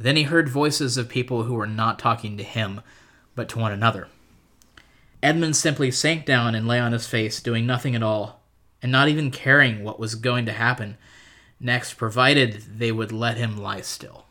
Then 0.00 0.16
he 0.16 0.22
heard 0.22 0.48
voices 0.48 0.96
of 0.96 1.10
people 1.10 1.42
who 1.42 1.52
were 1.52 1.66
not 1.66 1.98
talking 1.98 2.38
to 2.38 2.42
him, 2.42 2.80
but 3.34 3.50
to 3.50 3.58
one 3.58 3.70
another. 3.70 4.08
Edmund 5.22 5.56
simply 5.56 5.90
sank 5.90 6.24
down 6.24 6.54
and 6.54 6.66
lay 6.66 6.80
on 6.80 6.92
his 6.92 7.06
face, 7.06 7.42
doing 7.42 7.66
nothing 7.66 7.94
at 7.94 8.02
all, 8.02 8.40
and 8.80 8.90
not 8.90 9.08
even 9.10 9.30
caring 9.30 9.84
what 9.84 10.00
was 10.00 10.14
going 10.14 10.46
to 10.46 10.52
happen 10.52 10.96
next, 11.60 11.98
provided 11.98 12.78
they 12.78 12.90
would 12.90 13.12
let 13.12 13.36
him 13.36 13.58
lie 13.58 13.82
still. 13.82 14.24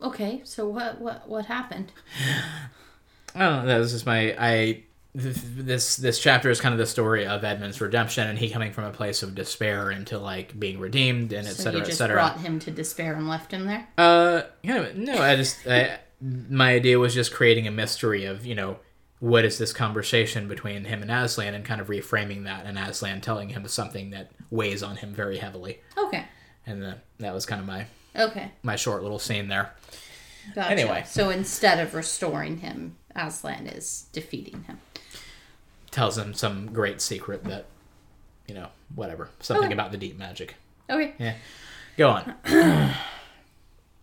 Okay, 0.00 0.40
so 0.44 0.66
what 0.66 1.02
what 1.02 1.28
what 1.28 1.44
happened? 1.44 1.92
I 3.34 3.40
don't 3.40 3.66
know. 3.66 3.82
This 3.82 3.92
is 3.92 4.06
my 4.06 4.34
I. 4.38 4.84
th- 5.16 5.36
This 5.36 5.96
this 5.96 6.18
chapter 6.18 6.50
is 6.50 6.60
kind 6.60 6.72
of 6.72 6.78
the 6.78 6.86
story 6.86 7.26
of 7.26 7.42
Edmund's 7.44 7.80
redemption 7.80 8.26
and 8.28 8.38
he 8.38 8.50
coming 8.50 8.72
from 8.72 8.84
a 8.84 8.90
place 8.90 9.22
of 9.22 9.34
despair 9.34 9.90
into 9.90 10.18
like 10.18 10.58
being 10.58 10.78
redeemed 10.78 11.32
and 11.32 11.46
etc. 11.46 11.72
So 11.72 11.78
et 11.80 11.84
just 11.86 11.98
brought 12.00 12.40
him 12.40 12.58
to 12.60 12.70
despair 12.70 13.14
and 13.14 13.28
left 13.28 13.52
him 13.52 13.66
there. 13.66 13.88
Uh, 13.98 14.42
yeah, 14.62 14.88
no, 14.94 15.18
I 15.20 15.36
just 15.36 15.66
I, 15.66 15.98
my 16.20 16.72
idea 16.74 16.98
was 16.98 17.14
just 17.14 17.32
creating 17.32 17.66
a 17.66 17.70
mystery 17.70 18.24
of 18.24 18.46
you 18.46 18.54
know 18.54 18.78
what 19.20 19.44
is 19.44 19.56
this 19.58 19.72
conversation 19.72 20.48
between 20.48 20.84
him 20.84 21.00
and 21.02 21.10
Aslan 21.10 21.54
and 21.54 21.64
kind 21.64 21.80
of 21.80 21.86
reframing 21.86 22.44
that 22.44 22.66
and 22.66 22.76
Aslan 22.76 23.20
telling 23.20 23.50
him 23.50 23.66
something 23.68 24.10
that 24.10 24.32
weighs 24.50 24.82
on 24.82 24.96
him 24.96 25.12
very 25.14 25.38
heavily, 25.38 25.80
Okay, 25.96 26.24
and 26.66 26.82
the, 26.82 26.96
that 27.18 27.32
was 27.32 27.46
kind 27.46 27.60
of 27.60 27.66
my 27.66 27.86
okay, 28.16 28.50
my 28.64 28.74
short 28.76 29.02
little 29.02 29.20
scene 29.20 29.46
there. 29.48 29.74
gotcha. 30.56 30.70
Anyway. 30.72 31.04
so 31.06 31.30
instead 31.30 31.78
of 31.78 31.94
restoring 31.94 32.58
him, 32.58 32.96
Aslan 33.14 33.68
is 33.68 34.06
defeating 34.12 34.64
him. 34.64 34.78
Tells 35.92 36.18
him 36.18 36.34
some 36.34 36.72
great 36.72 37.00
secret 37.00 37.44
that 37.44 37.66
you 38.48 38.54
know 38.54 38.68
whatever 38.94 39.28
something 39.40 39.66
Okay. 39.66 39.72
about 39.74 39.92
the 39.92 39.98
deep 39.98 40.18
magic. 40.18 40.56
Okay, 40.90 41.14
Yeah, 41.18 41.34
go 41.96 42.08
on. 42.10 42.34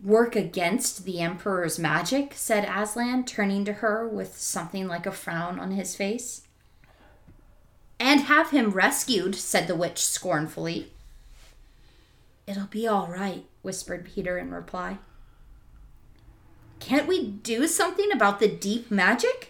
work 0.02 0.34
against 0.34 1.04
the 1.04 1.20
Emperor's 1.20 1.78
magic," 1.78 2.32
said 2.34 2.64
Aslan, 2.64 3.24
turning 3.24 3.64
to 3.66 3.74
her 3.74 4.08
with 4.08 4.38
something 4.38 4.88
like 4.88 5.04
a 5.04 5.12
frown 5.12 5.58
on 5.60 5.72
his 5.72 5.94
face. 5.94 6.42
And 7.98 8.22
have 8.22 8.50
him 8.50 8.70
rescued," 8.70 9.34
said 9.34 9.66
the 9.66 9.74
witch 9.74 10.02
scornfully. 10.04 10.92
It'll 12.46 12.66
be 12.66 12.86
all 12.88 13.08
right, 13.08 13.44
whispered 13.62 14.06
Peter 14.06 14.38
in 14.38 14.50
reply. 14.52 14.98
Can't 16.80 17.06
we 17.06 17.26
do 17.26 17.66
something 17.66 18.10
about 18.12 18.40
the 18.40 18.48
deep 18.48 18.90
magic? 18.90 19.49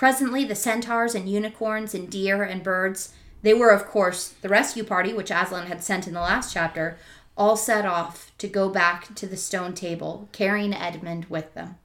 Presently, 0.00 0.46
the 0.46 0.54
centaurs 0.54 1.14
and 1.14 1.28
unicorns 1.28 1.94
and 1.94 2.08
deer 2.08 2.42
and 2.42 2.62
birds, 2.62 3.12
they 3.42 3.52
were, 3.52 3.68
of 3.68 3.86
course, 3.86 4.28
the 4.28 4.48
rescue 4.48 4.82
party 4.82 5.12
which 5.12 5.30
Aslan 5.30 5.66
had 5.66 5.84
sent 5.84 6.06
in 6.06 6.14
the 6.14 6.22
last 6.22 6.54
chapter, 6.54 6.96
all 7.36 7.54
set 7.54 7.84
off 7.84 8.32
to 8.38 8.48
go 8.48 8.70
back 8.70 9.14
to 9.16 9.26
the 9.26 9.36
stone 9.36 9.74
table, 9.74 10.26
carrying 10.32 10.72
Edmund 10.72 11.26
with 11.26 11.52
them. 11.52 11.76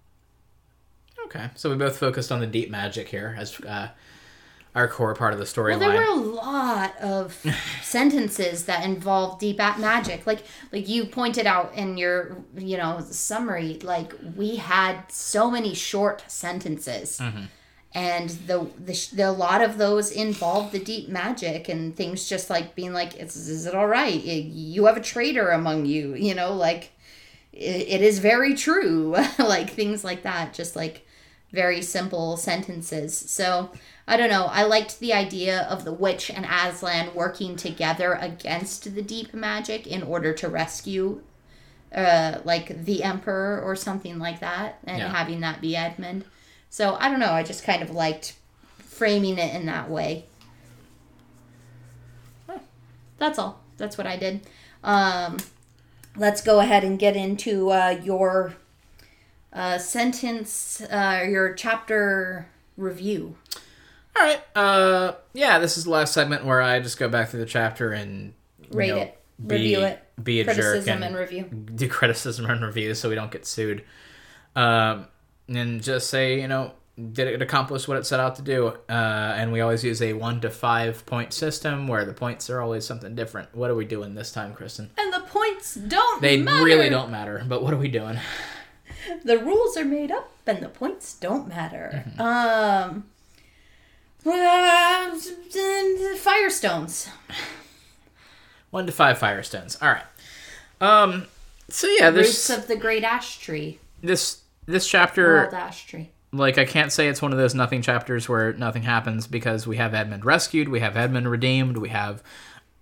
Okay, 1.26 1.50
so 1.56 1.70
we 1.70 1.76
both 1.76 1.98
focused 1.98 2.32
on 2.32 2.40
the 2.40 2.48
deep 2.48 2.70
magic 2.70 3.10
here 3.10 3.36
as 3.38 3.60
uh, 3.60 3.90
our 4.76 4.88
core 4.88 5.14
part 5.14 5.34
of 5.34 5.40
the 5.40 5.44
storyline. 5.44 5.82
Well, 5.82 5.90
there 5.90 6.00
were 6.00 6.06
a 6.06 6.16
lot 6.16 6.98
of 7.02 7.46
sentences 7.84 8.64
that 8.64 8.86
involved 8.86 9.42
deep 9.42 9.58
magic. 9.58 10.26
Like 10.26 10.46
like 10.72 10.88
you 10.88 11.06
pointed 11.06 11.48
out 11.48 11.74
in 11.74 11.98
your 11.98 12.38
you 12.58 12.78
know 12.78 13.06
summary, 13.10 13.78
like 13.84 14.14
we 14.38 14.56
had 14.56 15.12
so 15.12 15.52
many 15.52 15.74
short 15.74 16.24
sentences. 16.32 17.20
And 17.96 18.30
the, 18.30 18.68
the 18.78 19.10
the 19.14 19.30
a 19.30 19.32
lot 19.32 19.62
of 19.62 19.78
those 19.78 20.12
involve 20.12 20.74
the 20.74 20.80
deep 20.80 21.08
magic 21.08 21.70
and 21.70 21.96
things 21.96 22.28
just 22.28 22.50
like 22.50 22.76
being 22.76 22.92
like, 22.92 23.16
is, 23.16 23.48
is 23.48 23.66
it 23.66 23.74
all 23.74 23.88
right? 23.88 24.22
You 24.22 24.86
have 24.88 24.98
a 24.98 25.02
traitor 25.02 25.50
among 25.50 25.86
you, 25.86 26.14
you 26.14 26.36
know, 26.36 26.54
like 26.54 26.92
it, 27.54 27.88
it 27.88 28.02
is 28.02 28.20
very 28.20 28.54
true, 28.54 29.16
like 29.40 29.70
things 29.70 30.04
like 30.04 30.24
that. 30.24 30.54
Just 30.54 30.76
like 30.76 31.08
very 31.54 31.82
simple 31.82 32.36
sentences. 32.36 33.18
So 33.18 33.72
I 34.08 34.18
don't 34.18 34.30
know. 34.30 34.48
I 34.48 34.64
liked 34.64 35.00
the 35.00 35.14
idea 35.14 35.62
of 35.62 35.86
the 35.86 35.94
witch 35.94 36.30
and 36.30 36.46
Aslan 36.46 37.16
working 37.16 37.56
together 37.56 38.12
against 38.20 38.94
the 38.94 39.02
deep 39.02 39.34
magic 39.34 39.88
in 39.88 40.04
order 40.04 40.34
to 40.34 40.50
rescue, 40.50 41.22
uh, 41.96 42.40
like 42.44 42.84
the 42.84 43.04
emperor 43.04 43.62
or 43.62 43.78
something 43.78 44.20
like 44.20 44.42
that, 44.42 44.80
and 44.84 44.98
Yeah. 44.98 45.14
having 45.14 45.40
that 45.40 45.62
be 45.62 45.78
Edmund. 45.78 46.26
So 46.76 46.98
I 47.00 47.08
don't 47.08 47.22
know. 47.22 47.32
I 47.32 47.42
just 47.42 47.64
kind 47.64 47.82
of 47.82 47.92
liked 47.92 48.36
framing 48.80 49.38
it 49.38 49.56
in 49.56 49.66
that 49.68 49.90
way. 49.90 50.26
That's 53.18 53.40
all. 53.40 53.62
That's 53.78 53.98
what 53.98 54.06
I 54.06 54.18
did. 54.18 54.42
Um, 54.84 55.38
let's 56.18 56.42
go 56.42 56.60
ahead 56.60 56.84
and 56.84 57.00
get 57.00 57.16
into 57.16 57.72
uh, 57.72 57.98
your 58.04 58.56
uh, 59.54 59.78
sentence, 59.78 60.82
uh, 60.92 61.26
your 61.26 61.54
chapter 61.54 62.50
review. 62.76 63.38
All 64.20 64.26
right. 64.26 64.42
Uh, 64.54 65.14
yeah, 65.32 65.60
this 65.60 65.78
is 65.78 65.86
the 65.86 65.92
last 65.92 66.14
segment 66.14 66.44
where 66.44 66.62
I 66.62 66.82
just 66.82 67.00
go 67.00 67.08
back 67.08 67.30
through 67.30 67.40
the 67.40 67.46
chapter 67.46 67.94
and 67.94 68.34
Rate 68.70 68.90
know, 68.90 68.98
it, 68.98 69.22
review 69.40 69.80
it, 69.80 70.04
be 70.22 70.42
a 70.42 70.44
jerk, 70.44 70.56
criticism 70.56 70.96
and, 70.96 71.06
and 71.06 71.16
review. 71.16 71.44
do 71.76 71.88
criticism 71.88 72.46
and 72.48 72.62
review 72.66 72.94
so 72.96 73.08
we 73.08 73.16
don't 73.16 73.32
get 73.32 73.46
sued. 73.46 73.86
Um, 74.58 75.08
and 75.48 75.82
just 75.84 76.10
say, 76.10 76.40
you 76.42 76.48
know, 76.48 76.72
did 77.12 77.28
it 77.28 77.42
accomplish 77.42 77.88
what 77.88 77.98
it 77.98 78.06
set 78.06 78.20
out 78.22 78.36
to 78.38 78.42
do? 78.42 78.68
Uh, 78.90 78.92
and 79.38 79.52
we 79.52 79.60
always 79.62 79.84
use 79.84 80.02
a 80.02 80.14
one 80.14 80.40
to 80.42 80.50
five 80.50 81.06
point 81.06 81.34
system 81.34 81.88
where 81.88 82.06
the 82.06 82.14
points 82.14 82.50
are 82.50 82.62
always 82.62 82.86
something 82.86 83.16
different. 83.16 83.54
What 83.54 83.70
are 83.70 83.76
we 83.76 83.84
doing 83.86 84.16
this 84.16 84.32
time, 84.32 84.54
Kristen? 84.54 84.90
And 84.98 85.12
the 85.14 85.20
points 85.22 85.76
don't 85.76 86.22
They 86.22 86.38
matter. 86.42 86.64
really 86.64 86.90
don't 86.90 87.12
matter, 87.12 87.44
but 87.48 87.62
what 87.64 87.74
are 87.74 87.78
we 87.78 87.90
doing? 87.90 88.18
The 89.24 89.38
rules 89.38 89.76
are 89.78 89.86
made 89.86 90.10
up, 90.10 90.32
and 90.48 90.62
the 90.64 90.70
points 90.70 91.14
don't 91.16 91.48
matter. 91.48 92.06
Mm-hmm. 92.18 92.22
Um, 92.22 93.06
Uh, 94.28 95.12
Firestones. 96.18 97.10
One 98.72 98.86
to 98.88 98.92
five 98.92 99.20
firestones. 99.20 99.78
All 99.82 99.90
right. 99.90 100.04
Um. 100.82 101.28
So 101.70 101.88
yeah, 101.88 102.10
this 102.10 102.28
Roots 102.28 102.50
of 102.50 102.68
the 102.68 102.76
great 102.76 103.04
ash 103.04 103.40
tree. 103.40 103.80
this 104.02 104.42
this 104.66 104.88
chapter 104.88 105.54
ash 105.54 105.86
tree. 105.88 106.10
like 106.32 106.58
I 106.58 106.66
can't 106.66 106.92
say 106.92 107.08
it's 107.08 107.22
one 107.22 107.32
of 107.32 107.38
those 107.38 107.56
nothing 107.56 107.82
chapters 107.82 108.28
where 108.28 108.54
nothing 108.54 108.84
happens 108.84 109.28
because 109.28 109.66
we 109.68 109.78
have 109.78 109.94
Edmund 109.94 110.26
rescued, 110.26 110.70
we 110.70 110.80
have 110.80 110.98
Edmund 110.98 111.30
redeemed, 111.30 111.78
we 111.78 111.90
have 111.90 112.22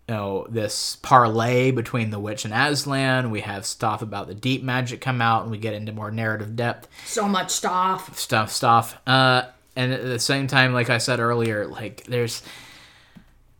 you 0.07 0.15
know 0.15 0.47
this 0.49 0.97
parlay 0.97 1.71
between 1.71 2.09
the 2.09 2.19
witch 2.19 2.45
and 2.45 2.53
Aslan, 2.53 3.31
we 3.31 3.41
have 3.41 3.65
stuff 3.65 4.01
about 4.01 4.27
the 4.27 4.35
deep 4.35 4.63
magic 4.63 4.99
come 5.01 5.21
out, 5.21 5.43
and 5.43 5.51
we 5.51 5.57
get 5.57 5.73
into 5.73 5.91
more 5.93 6.11
narrative 6.11 6.55
depth 6.55 6.87
So 7.05 7.27
much 7.27 7.51
stuff. 7.51 8.17
stuff 8.17 8.51
stuff. 8.51 8.97
Uh, 9.07 9.43
and 9.75 9.91
at 9.93 10.03
the 10.03 10.19
same 10.19 10.47
time, 10.47 10.73
like 10.73 10.89
I 10.89 10.97
said 10.99 11.19
earlier, 11.19 11.65
like 11.67 12.03
there's 12.03 12.43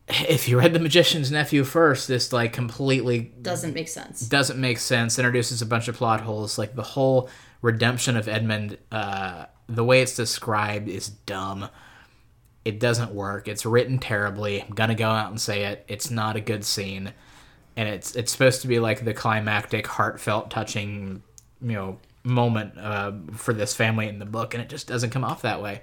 if 0.07 0.49
you 0.49 0.59
read 0.59 0.73
the 0.73 0.79
Magician's 0.79 1.31
Nephew 1.31 1.63
first, 1.63 2.07
this 2.09 2.33
like 2.33 2.51
completely 2.53 3.31
Doesn't 3.41 3.73
make 3.73 3.87
sense. 3.87 4.19
doesn't 4.27 4.59
make 4.59 4.77
sense 4.77 5.17
introduces 5.17 5.61
a 5.61 5.65
bunch 5.65 5.87
of 5.87 5.95
plot 5.95 6.21
holes 6.21 6.57
like 6.57 6.75
the 6.75 6.83
whole 6.83 7.29
redemption 7.63 8.15
of 8.15 8.27
edmund 8.27 8.77
uh, 8.91 9.45
the 9.67 9.83
way 9.83 10.01
it's 10.01 10.15
described 10.15 10.87
is 10.87 11.09
dumb. 11.09 11.69
It 12.65 12.79
doesn't 12.79 13.11
work. 13.13 13.47
It's 13.47 13.65
written 13.65 13.97
terribly. 13.97 14.61
I'm 14.61 14.75
gonna 14.75 14.93
go 14.93 15.09
out 15.09 15.31
and 15.31 15.41
say 15.41 15.63
it. 15.65 15.83
It's 15.87 16.11
not 16.11 16.35
a 16.35 16.41
good 16.41 16.63
scene. 16.63 17.13
And 17.75 17.89
it's 17.89 18.15
it's 18.15 18.31
supposed 18.31 18.61
to 18.61 18.67
be 18.67 18.79
like 18.79 19.03
the 19.03 19.13
climactic 19.13 19.87
heartfelt 19.87 20.51
touching 20.51 21.23
you 21.61 21.73
know 21.73 21.99
moment 22.23 22.77
uh, 22.77 23.13
for 23.33 23.53
this 23.53 23.73
family 23.73 24.07
in 24.07 24.19
the 24.19 24.25
book 24.25 24.53
and 24.53 24.61
it 24.61 24.69
just 24.69 24.87
doesn't 24.87 25.09
come 25.09 25.23
off 25.23 25.41
that 25.41 25.61
way. 25.63 25.81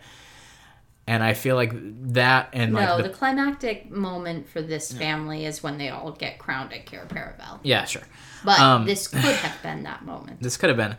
And 1.07 1.25
i 1.25 1.35
feel 1.35 1.57
like 1.57 1.73
that 2.13 2.51
and 2.53 2.73
like 2.73 2.87
No, 2.87 2.99
the, 2.99 3.05
the 3.05 3.09
climactic 3.09 3.91
moment 3.91 4.49
for 4.49 4.63
this 4.63 4.93
family 4.93 5.45
is 5.45 5.61
when 5.63 5.77
they 5.77 5.89
all 5.89 6.13
get 6.13 6.39
crowned 6.39 6.73
at 6.73 6.87
Cair 6.87 7.07
Paravel. 7.09 7.59
yeah 7.65 7.85
sure. 7.85 8.03
But 8.45 8.61
Um, 8.61 8.87
this 8.87 9.09
could 9.09 9.21
have 9.21 9.61
been 9.63 9.83
that 9.85 10.05
moment. 10.05 10.41
this 10.43 10.57
could 10.57 10.69
have 10.69 10.77
been 10.77 10.97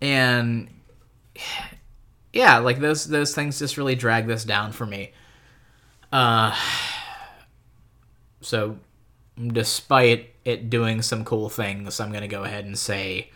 and 0.00 0.68
yeah 2.32 2.58
like 2.58 2.78
those 2.80 3.06
those 3.06 3.34
things 3.34 3.58
just 3.58 3.76
really 3.76 3.94
drag 3.94 4.26
this 4.26 4.44
down 4.44 4.72
for 4.72 4.86
me. 4.86 5.12
Uh 6.12 6.56
so 8.40 8.78
despite 9.36 10.34
it 10.44 10.68
doing 10.70 11.00
some 11.02 11.24
cool 11.24 11.48
things 11.48 12.00
i'm 12.00 12.12
gonna 12.12 12.28
go 12.28 12.44
ahead 12.44 12.64
and 12.64 12.78
say 12.78 13.30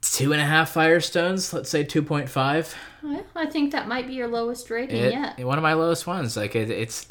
two 0.00 0.32
and 0.32 0.40
a 0.40 0.44
half 0.44 0.72
firestones 0.72 1.52
let's 1.52 1.68
say 1.68 1.84
2.5 1.84 2.74
Well, 3.02 3.24
I 3.34 3.46
think 3.46 3.72
that 3.72 3.86
might 3.88 4.06
be 4.06 4.14
your 4.14 4.28
lowest 4.28 4.70
rating 4.70 4.96
it, 4.96 5.12
yet. 5.12 5.38
one 5.44 5.58
of 5.58 5.62
my 5.62 5.74
lowest 5.74 6.06
ones 6.06 6.36
like 6.36 6.56
it, 6.56 6.70
it's 6.70 7.06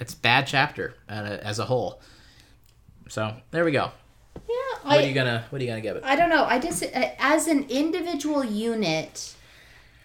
it's 0.00 0.14
bad 0.14 0.46
chapter 0.46 0.94
uh, 1.08 1.12
as 1.42 1.58
a 1.60 1.64
whole. 1.64 2.02
So 3.08 3.34
there 3.52 3.64
we 3.64 3.70
go 3.72 3.92
Yeah, 4.84 4.90
what 4.90 5.00
I, 5.00 5.04
are 5.04 5.08
you 5.08 5.14
gonna 5.14 5.46
what 5.50 5.60
are 5.60 5.64
you 5.64 5.70
gonna 5.70 5.80
give 5.80 5.96
it 5.96 6.04
I 6.04 6.16
don't 6.16 6.30
know. 6.30 6.44
I 6.44 6.58
just 6.58 6.82
uh, 6.82 7.10
as 7.18 7.46
an 7.48 7.66
individual 7.68 8.44
unit, 8.44 9.34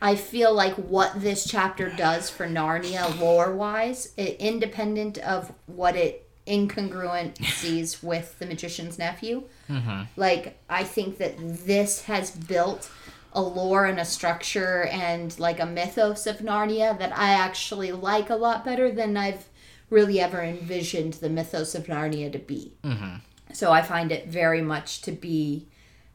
I 0.01 0.15
feel 0.15 0.53
like 0.53 0.75
what 0.75 1.21
this 1.21 1.45
chapter 1.45 1.89
does 1.89 2.30
for 2.30 2.47
Narnia 2.47 3.19
lore 3.19 3.53
wise, 3.53 4.13
independent 4.17 5.17
of 5.19 5.51
what 5.67 5.95
it 5.95 6.30
incongruent 6.47 7.43
sees 7.53 8.01
with 8.01 8.38
the 8.39 8.45
magician's 8.45 8.97
nephew. 8.97 9.43
Mm-hmm. 9.69 10.03
Like 10.15 10.57
I 10.69 10.84
think 10.84 11.17
that 11.17 11.36
this 11.38 12.05
has 12.05 12.32
built 12.32 12.89
a 13.34 13.41
lore 13.41 13.86
and 13.86 13.99
a 13.99 14.05
structure 14.05 14.86
and 14.86 15.38
like 15.39 15.59
a 15.59 15.65
mythos 15.65 16.25
of 16.25 16.38
Narnia 16.38 16.97
that 16.97 17.15
I 17.15 17.32
actually 17.32 17.91
like 17.91 18.30
a 18.30 18.36
lot 18.36 18.65
better 18.65 18.91
than 18.91 19.15
I've 19.15 19.45
really 19.89 20.19
ever 20.19 20.41
envisioned 20.41 21.13
the 21.13 21.30
mythos 21.30 21.75
of 21.75 21.86
Narnia 21.86 22.32
to 22.32 22.39
be. 22.39 22.73
Mm-hmm. 22.84 23.15
So 23.54 23.72
I 23.72 23.82
find 23.82 24.12
it 24.12 24.28
very 24.28 24.62
much 24.62 25.02
to 25.04 25.12
be 25.12 25.68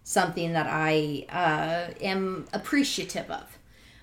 something 0.04 0.52
that 0.52 0.66
I 0.68 1.26
uh, 1.30 1.94
am 2.00 2.46
appreciative 2.52 3.30
of. 3.30 3.58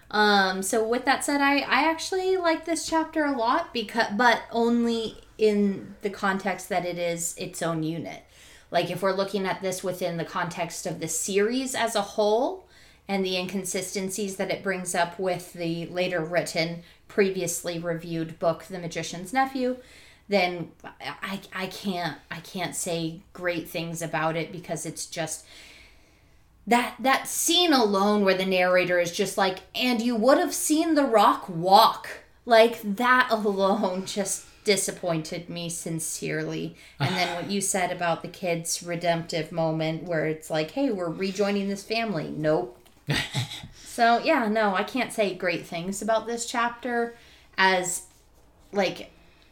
Um, 0.10 0.62
so 0.62 0.86
with 0.86 1.06
that 1.06 1.24
said, 1.24 1.40
I, 1.40 1.60
I 1.60 1.90
actually 1.90 2.36
like 2.36 2.66
this 2.66 2.86
chapter 2.86 3.24
a 3.24 3.38
lot 3.38 3.74
because, 3.74 4.08
but 4.18 4.42
only 4.52 5.16
in 5.38 5.96
the 6.02 6.10
context 6.10 6.68
that 6.70 6.86
it 6.86 6.98
is 6.98 7.34
its 7.38 7.62
own 7.62 7.84
unit. 7.84 8.24
Like 8.72 8.90
if 8.90 9.02
we're 9.02 9.14
looking 9.14 9.46
at 9.46 9.62
this 9.62 9.84
within 9.84 10.18
the 10.18 10.26
context 10.26 10.86
of 10.86 11.00
the 11.00 11.08
series 11.08 11.76
as 11.76 11.96
a 11.96 12.02
whole 12.02 12.68
and 13.08 13.26
the 13.26 13.38
inconsistencies 13.38 14.36
that 14.36 14.52
it 14.52 14.64
brings 14.64 14.96
up 14.96 15.18
with 15.20 15.54
the 15.54 15.86
later 15.88 16.22
written, 16.22 16.84
previously 17.08 17.80
reviewed 17.80 18.40
book, 18.40 18.64
The 18.64 18.80
Magician's 18.80 19.34
Nephew, 19.34 19.78
then 20.32 20.72
I, 21.22 21.42
I 21.54 21.68
can't 21.68 22.18
I 22.32 22.40
can't 22.40 22.74
say 22.74 23.20
great 23.34 23.68
things 23.68 24.02
about 24.02 24.38
it 24.38 24.52
because 24.52 24.86
it's 24.86 25.06
just 25.06 25.46
that 26.66 26.96
that 27.00 27.28
scene 27.28 27.74
alone 27.74 28.24
where 28.24 28.38
the 28.38 28.46
narrator 28.46 28.98
is 28.98 29.12
just 29.12 29.38
like 29.38 29.60
and 29.76 30.02
you 30.02 30.16
would 30.16 30.38
have 30.38 30.54
seen 30.54 30.96
the 30.96 31.04
rock 31.04 31.50
walk. 31.50 32.08
Like 32.46 32.82
that 32.82 33.28
alone 33.30 34.06
just 34.06 34.46
disappointed 34.64 35.50
me 35.50 35.68
sincerely. 35.68 36.78
And 36.98 37.14
then 37.16 37.36
what 37.36 37.52
you 37.52 37.60
said 37.74 37.92
about 37.92 38.22
the 38.22 38.30
kids 38.30 38.82
redemptive 38.82 39.52
moment 39.52 40.04
where 40.04 40.28
it's 40.28 40.50
like 40.50 40.72
hey 40.72 40.92
we're 40.92 41.10
rejoining 41.10 41.68
this 41.68 41.84
family. 41.84 42.34
Nope. 42.36 42.78
So 43.84 44.20
yeah 44.24 44.48
no 44.48 44.74
i 44.74 44.84
can't 44.84 45.12
say 45.12 45.36
great 45.36 45.66
things 45.66 46.02
about 46.02 46.26
this 46.26 46.46
chapter 46.46 47.14
as 47.58 48.04
like 48.72 49.11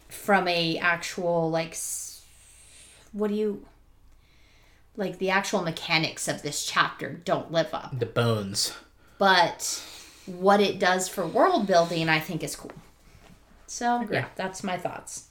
from 0.10 0.48
a 0.48 0.78
actual 0.78 1.50
like 1.50 1.78
what 3.12 3.30
do 3.30 3.36
you 3.36 3.66
like 4.98 5.18
the 5.20 5.30
actual 5.30 5.62
mechanics 5.62 6.28
of 6.28 6.42
this 6.42 6.66
chapter 6.66 7.22
don't 7.24 7.52
live 7.52 7.74
up. 7.74 7.98
The 7.98 8.06
bones. 8.06 8.74
But 9.18 9.82
what 10.26 10.60
it 10.60 10.78
does 10.78 11.08
for 11.08 11.26
world 11.26 11.66
building 11.66 12.10
i 12.10 12.20
think 12.20 12.44
is 12.44 12.56
cool. 12.56 12.72
So 13.68 14.08
yeah 14.12 14.26
that's 14.36 14.64
my 14.64 14.78
thoughts. 14.78 15.28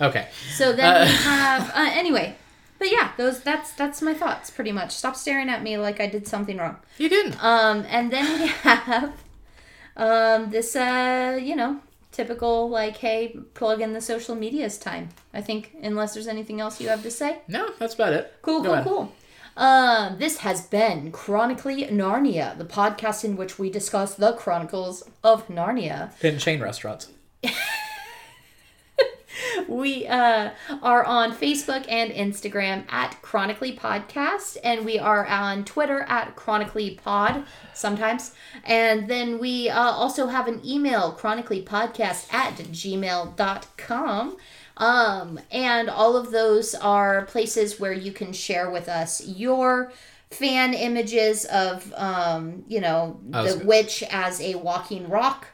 Okay. 0.00 0.28
So 0.54 0.72
then 0.72 1.06
we 1.06 1.14
have 1.14 1.70
uh, 1.70 1.90
anyway 1.92 2.36
but 2.78 2.90
yeah 2.90 3.12
those 3.16 3.40
that's 3.40 3.72
that's 3.72 4.02
my 4.02 4.14
thoughts 4.14 4.50
pretty 4.50 4.72
much. 4.72 4.92
Stop 4.92 5.16
staring 5.16 5.48
at 5.48 5.62
me 5.62 5.78
like 5.78 6.00
i 6.00 6.06
did 6.06 6.28
something 6.28 6.58
wrong. 6.58 6.76
You 6.98 7.08
didn't. 7.08 7.42
Um, 7.42 7.84
and 7.88 8.12
then 8.12 8.40
we 8.40 8.46
have 8.68 9.12
um, 9.96 10.50
this, 10.50 10.74
uh, 10.74 11.38
you 11.40 11.56
know, 11.56 11.80
typical 12.12 12.68
like, 12.68 12.98
hey, 12.98 13.36
plug 13.54 13.80
in 13.80 13.92
the 13.92 14.00
social 14.00 14.34
medias 14.34 14.78
time. 14.78 15.08
I 15.34 15.40
think, 15.40 15.74
unless 15.82 16.14
there's 16.14 16.28
anything 16.28 16.60
else 16.60 16.80
you 16.80 16.88
have 16.88 17.02
to 17.02 17.10
say. 17.10 17.40
No, 17.48 17.70
that's 17.78 17.94
about 17.94 18.12
it. 18.12 18.32
Cool, 18.42 18.60
Go 18.62 18.64
cool, 18.64 18.72
ahead. 18.74 18.86
cool. 18.86 19.12
Um, 19.56 20.18
this 20.18 20.38
has 20.38 20.66
been 20.66 21.12
Chronically 21.12 21.84
Narnia, 21.86 22.56
the 22.56 22.64
podcast 22.64 23.24
in 23.24 23.36
which 23.36 23.58
we 23.58 23.68
discuss 23.70 24.14
the 24.14 24.32
Chronicles 24.32 25.02
of 25.22 25.46
Narnia. 25.48 26.18
Pin 26.20 26.38
chain 26.38 26.60
restaurants. 26.62 27.08
We 29.68 30.06
uh, 30.06 30.50
are 30.82 31.04
on 31.04 31.32
Facebook 31.32 31.84
and 31.88 32.12
Instagram 32.12 32.84
at 32.90 33.20
Chronically 33.22 33.76
Podcast, 33.76 34.56
and 34.62 34.84
we 34.84 34.98
are 34.98 35.26
on 35.26 35.64
Twitter 35.64 36.02
at 36.02 36.36
Chronically 36.36 36.98
Pod 37.02 37.44
sometimes. 37.74 38.34
And 38.64 39.08
then 39.08 39.38
we 39.38 39.68
uh, 39.68 39.80
also 39.80 40.26
have 40.26 40.48
an 40.48 40.60
email, 40.64 41.16
chronicallypodcast 41.18 42.32
at 42.32 42.56
gmail.com. 42.56 44.36
Um, 44.76 45.40
and 45.50 45.90
all 45.90 46.16
of 46.16 46.30
those 46.30 46.74
are 46.74 47.26
places 47.26 47.78
where 47.78 47.92
you 47.92 48.12
can 48.12 48.32
share 48.32 48.70
with 48.70 48.88
us 48.88 49.26
your 49.26 49.92
fan 50.30 50.72
images 50.74 51.44
of, 51.44 51.92
um, 51.96 52.64
you 52.66 52.80
know, 52.80 53.20
the 53.28 53.62
witch 53.64 54.02
as 54.10 54.40
a 54.40 54.54
walking 54.54 55.08
rock, 55.08 55.46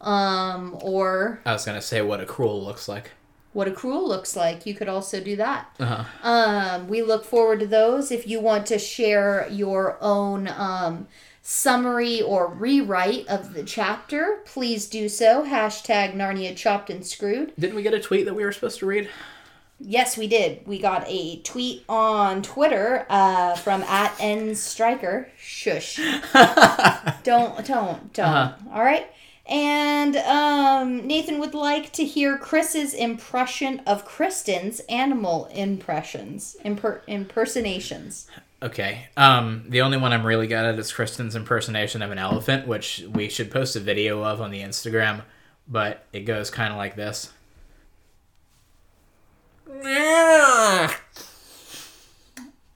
um, 0.00 0.76
or 0.82 1.40
I 1.46 1.54
was 1.54 1.64
gonna 1.64 1.80
say 1.80 2.02
what 2.02 2.20
a 2.20 2.26
cruel 2.26 2.62
looks 2.62 2.86
like. 2.86 3.12
What 3.56 3.74
accrual 3.74 4.06
looks 4.06 4.36
like. 4.36 4.66
You 4.66 4.74
could 4.74 4.88
also 4.88 5.18
do 5.18 5.34
that. 5.36 5.74
Uh-huh. 5.80 6.04
Um, 6.22 6.88
we 6.88 7.00
look 7.00 7.24
forward 7.24 7.60
to 7.60 7.66
those. 7.66 8.10
If 8.10 8.26
you 8.26 8.38
want 8.38 8.66
to 8.66 8.78
share 8.78 9.48
your 9.50 9.96
own 10.02 10.46
um, 10.46 11.08
summary 11.40 12.20
or 12.20 12.48
rewrite 12.48 13.26
of 13.28 13.54
the 13.54 13.64
chapter, 13.64 14.42
please 14.44 14.86
do 14.86 15.08
so. 15.08 15.42
Hashtag 15.44 16.14
Narnia 16.14 16.54
Chopped 16.54 16.90
and 16.90 17.04
Screwed. 17.06 17.54
Didn't 17.58 17.76
we 17.76 17.82
get 17.82 17.94
a 17.94 18.00
tweet 18.00 18.26
that 18.26 18.34
we 18.34 18.44
were 18.44 18.52
supposed 18.52 18.78
to 18.80 18.86
read? 18.86 19.08
Yes, 19.80 20.18
we 20.18 20.26
did. 20.26 20.66
We 20.66 20.78
got 20.78 21.04
a 21.06 21.40
tweet 21.40 21.82
on 21.88 22.42
Twitter 22.42 23.06
uh, 23.08 23.56
from 23.56 23.82
at 23.84 24.14
N 24.20 24.54
Striker. 24.54 25.30
Shush. 25.38 25.96
don't, 27.22 27.64
don't, 27.64 28.12
don't. 28.12 28.18
Uh-huh. 28.18 28.52
All 28.70 28.84
right. 28.84 29.10
And 29.48 30.16
um, 30.16 31.06
Nathan 31.06 31.38
would 31.38 31.54
like 31.54 31.92
to 31.92 32.04
hear 32.04 32.36
Chris's 32.36 32.94
impression 32.94 33.80
of 33.86 34.04
Kristen's 34.04 34.80
animal 34.88 35.46
impressions, 35.46 36.56
imper- 36.64 37.00
impersonations. 37.06 38.26
Okay. 38.60 39.06
Um, 39.16 39.64
the 39.68 39.82
only 39.82 39.98
one 39.98 40.12
I'm 40.12 40.26
really 40.26 40.48
good 40.48 40.64
at 40.64 40.78
is 40.78 40.92
Kristen's 40.92 41.36
impersonation 41.36 42.02
of 42.02 42.10
an 42.10 42.18
elephant, 42.18 42.66
which 42.66 43.04
we 43.12 43.28
should 43.28 43.50
post 43.50 43.76
a 43.76 43.80
video 43.80 44.24
of 44.24 44.40
on 44.40 44.50
the 44.50 44.62
Instagram. 44.62 45.22
But 45.68 46.04
it 46.12 46.20
goes 46.20 46.50
kind 46.50 46.72
of 46.72 46.78
like 46.78 46.96
this. 46.96 47.32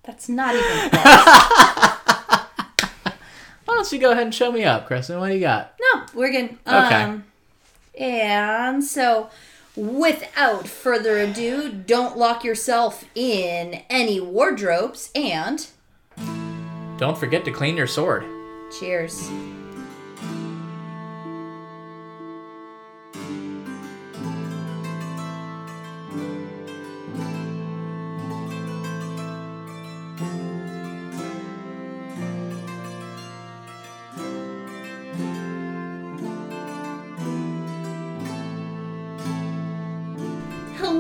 That's 0.03 0.29
not 0.29 0.55
even 0.55 0.91
close. 0.91 2.16
Don't 3.81 3.93
you 3.93 3.99
go 3.99 4.11
ahead 4.11 4.24
and 4.24 4.35
show 4.35 4.53
me 4.53 4.62
up, 4.62 4.87
Kristen? 4.87 5.18
What 5.20 5.28
do 5.28 5.35
you 5.35 5.41
got? 5.41 5.74
no, 5.95 6.03
we're 6.12 6.31
good. 6.31 6.59
Okay. 6.66 7.03
Um, 7.03 7.24
and 7.99 8.85
so, 8.85 9.31
without 9.74 10.68
further 10.68 11.16
ado, 11.16 11.72
don't 11.72 12.18
lock 12.18 12.45
yourself 12.45 13.07
in 13.14 13.81
any 13.89 14.20
wardrobes 14.20 15.11
and 15.14 15.66
Don't 16.99 17.16
forget 17.16 17.47
to 17.47 17.53
clean 17.53 17.74
your 17.78 17.87
sword. 17.87 18.26
cheers. 18.78 19.31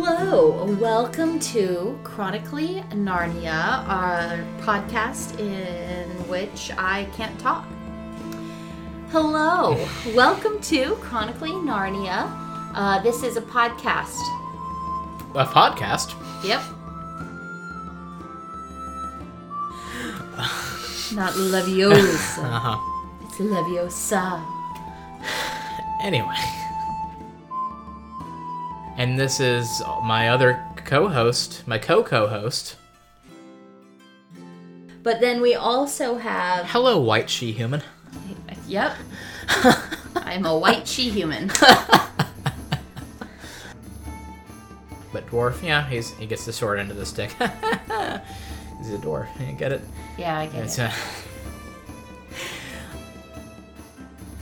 Hello, 0.02 0.64
welcome 0.80 1.38
to 1.40 2.00
Chronically 2.04 2.82
Narnia, 2.88 3.86
our 3.86 4.42
podcast 4.62 5.38
in 5.38 6.08
which 6.26 6.70
I 6.78 7.04
can't 7.14 7.38
talk. 7.38 7.66
Hello, 9.10 9.76
welcome 10.14 10.58
to 10.62 10.94
Chronically 11.02 11.50
Narnia. 11.50 12.32
Uh, 12.74 13.02
this 13.02 13.22
is 13.22 13.36
a 13.36 13.42
podcast. 13.42 14.16
A 15.34 15.44
podcast? 15.44 16.14
Yep. 16.42 16.62
Not 21.14 21.34
Leviosa. 21.52 22.38
Uh-huh. 22.38 23.26
it's 23.26 23.36
Leviosa. 23.36 24.42
Anyway. 26.02 26.59
And 29.00 29.18
this 29.18 29.40
is 29.40 29.82
my 30.02 30.28
other 30.28 30.62
co-host, 30.84 31.66
my 31.66 31.78
co-co-host. 31.78 32.76
But 35.02 35.20
then 35.20 35.40
we 35.40 35.54
also 35.54 36.18
have. 36.18 36.66
Hello, 36.66 37.00
white 37.00 37.30
she-human. 37.30 37.82
Yep. 38.68 38.94
I'm 40.16 40.44
a 40.44 40.56
white 40.58 40.86
she 40.86 41.08
human. 41.08 41.50
But 45.12 45.26
dwarf, 45.26 45.60
yeah, 45.62 45.88
he's 45.88 46.10
he 46.18 46.26
gets 46.26 46.44
the 46.46 46.52
sword 46.52 46.78
into 46.78 46.94
the 46.94 47.04
stick. 47.04 47.30
he's 48.78 48.92
a 48.94 48.98
dwarf. 48.98 49.26
You 49.44 49.56
get 49.56 49.72
it? 49.72 49.80
Yeah, 50.16 50.38
I 50.38 50.46
get 50.46 50.62
It's 50.64 50.78
it. 50.78 50.82
uh, 50.82 50.92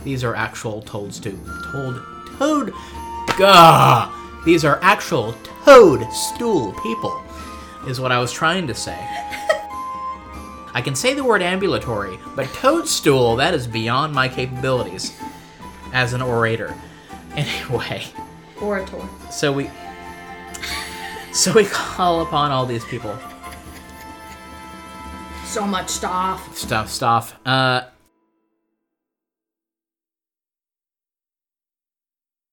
These 0.03 0.23
are 0.23 0.35
actual 0.35 0.83
toads 0.83 1.19
too. 1.19 1.39
Toad. 1.71 2.03
Toad. 2.37 2.73
Gah! 3.39 4.13
These 4.45 4.63
are 4.65 4.79
actual 4.81 5.33
toadstool 5.65 6.73
people, 6.81 7.21
is 7.87 7.99
what 7.99 8.11
I 8.11 8.19
was 8.19 8.31
trying 8.31 8.67
to 8.67 8.73
say. 8.73 8.97
I 10.73 10.81
can 10.83 10.95
say 10.95 11.13
the 11.13 11.23
word 11.23 11.41
ambulatory, 11.41 12.19
but 12.35 12.47
toadstool, 12.53 13.35
that 13.37 13.53
is 13.53 13.67
beyond 13.67 14.13
my 14.13 14.27
capabilities 14.29 15.19
as 15.93 16.13
an 16.13 16.21
orator. 16.21 16.73
Anyway, 17.35 18.05
Orator. 18.61 19.01
so 19.31 19.51
we. 19.51 19.69
So 21.31 21.53
we 21.53 21.65
call 21.65 22.21
upon 22.21 22.51
all 22.51 22.65
these 22.65 22.83
people 22.85 23.15
So 25.45 25.65
much 25.65 25.87
stuff. 25.89 26.57
stuff 26.57 26.89
stuff 26.89 27.35
uh 27.45 27.81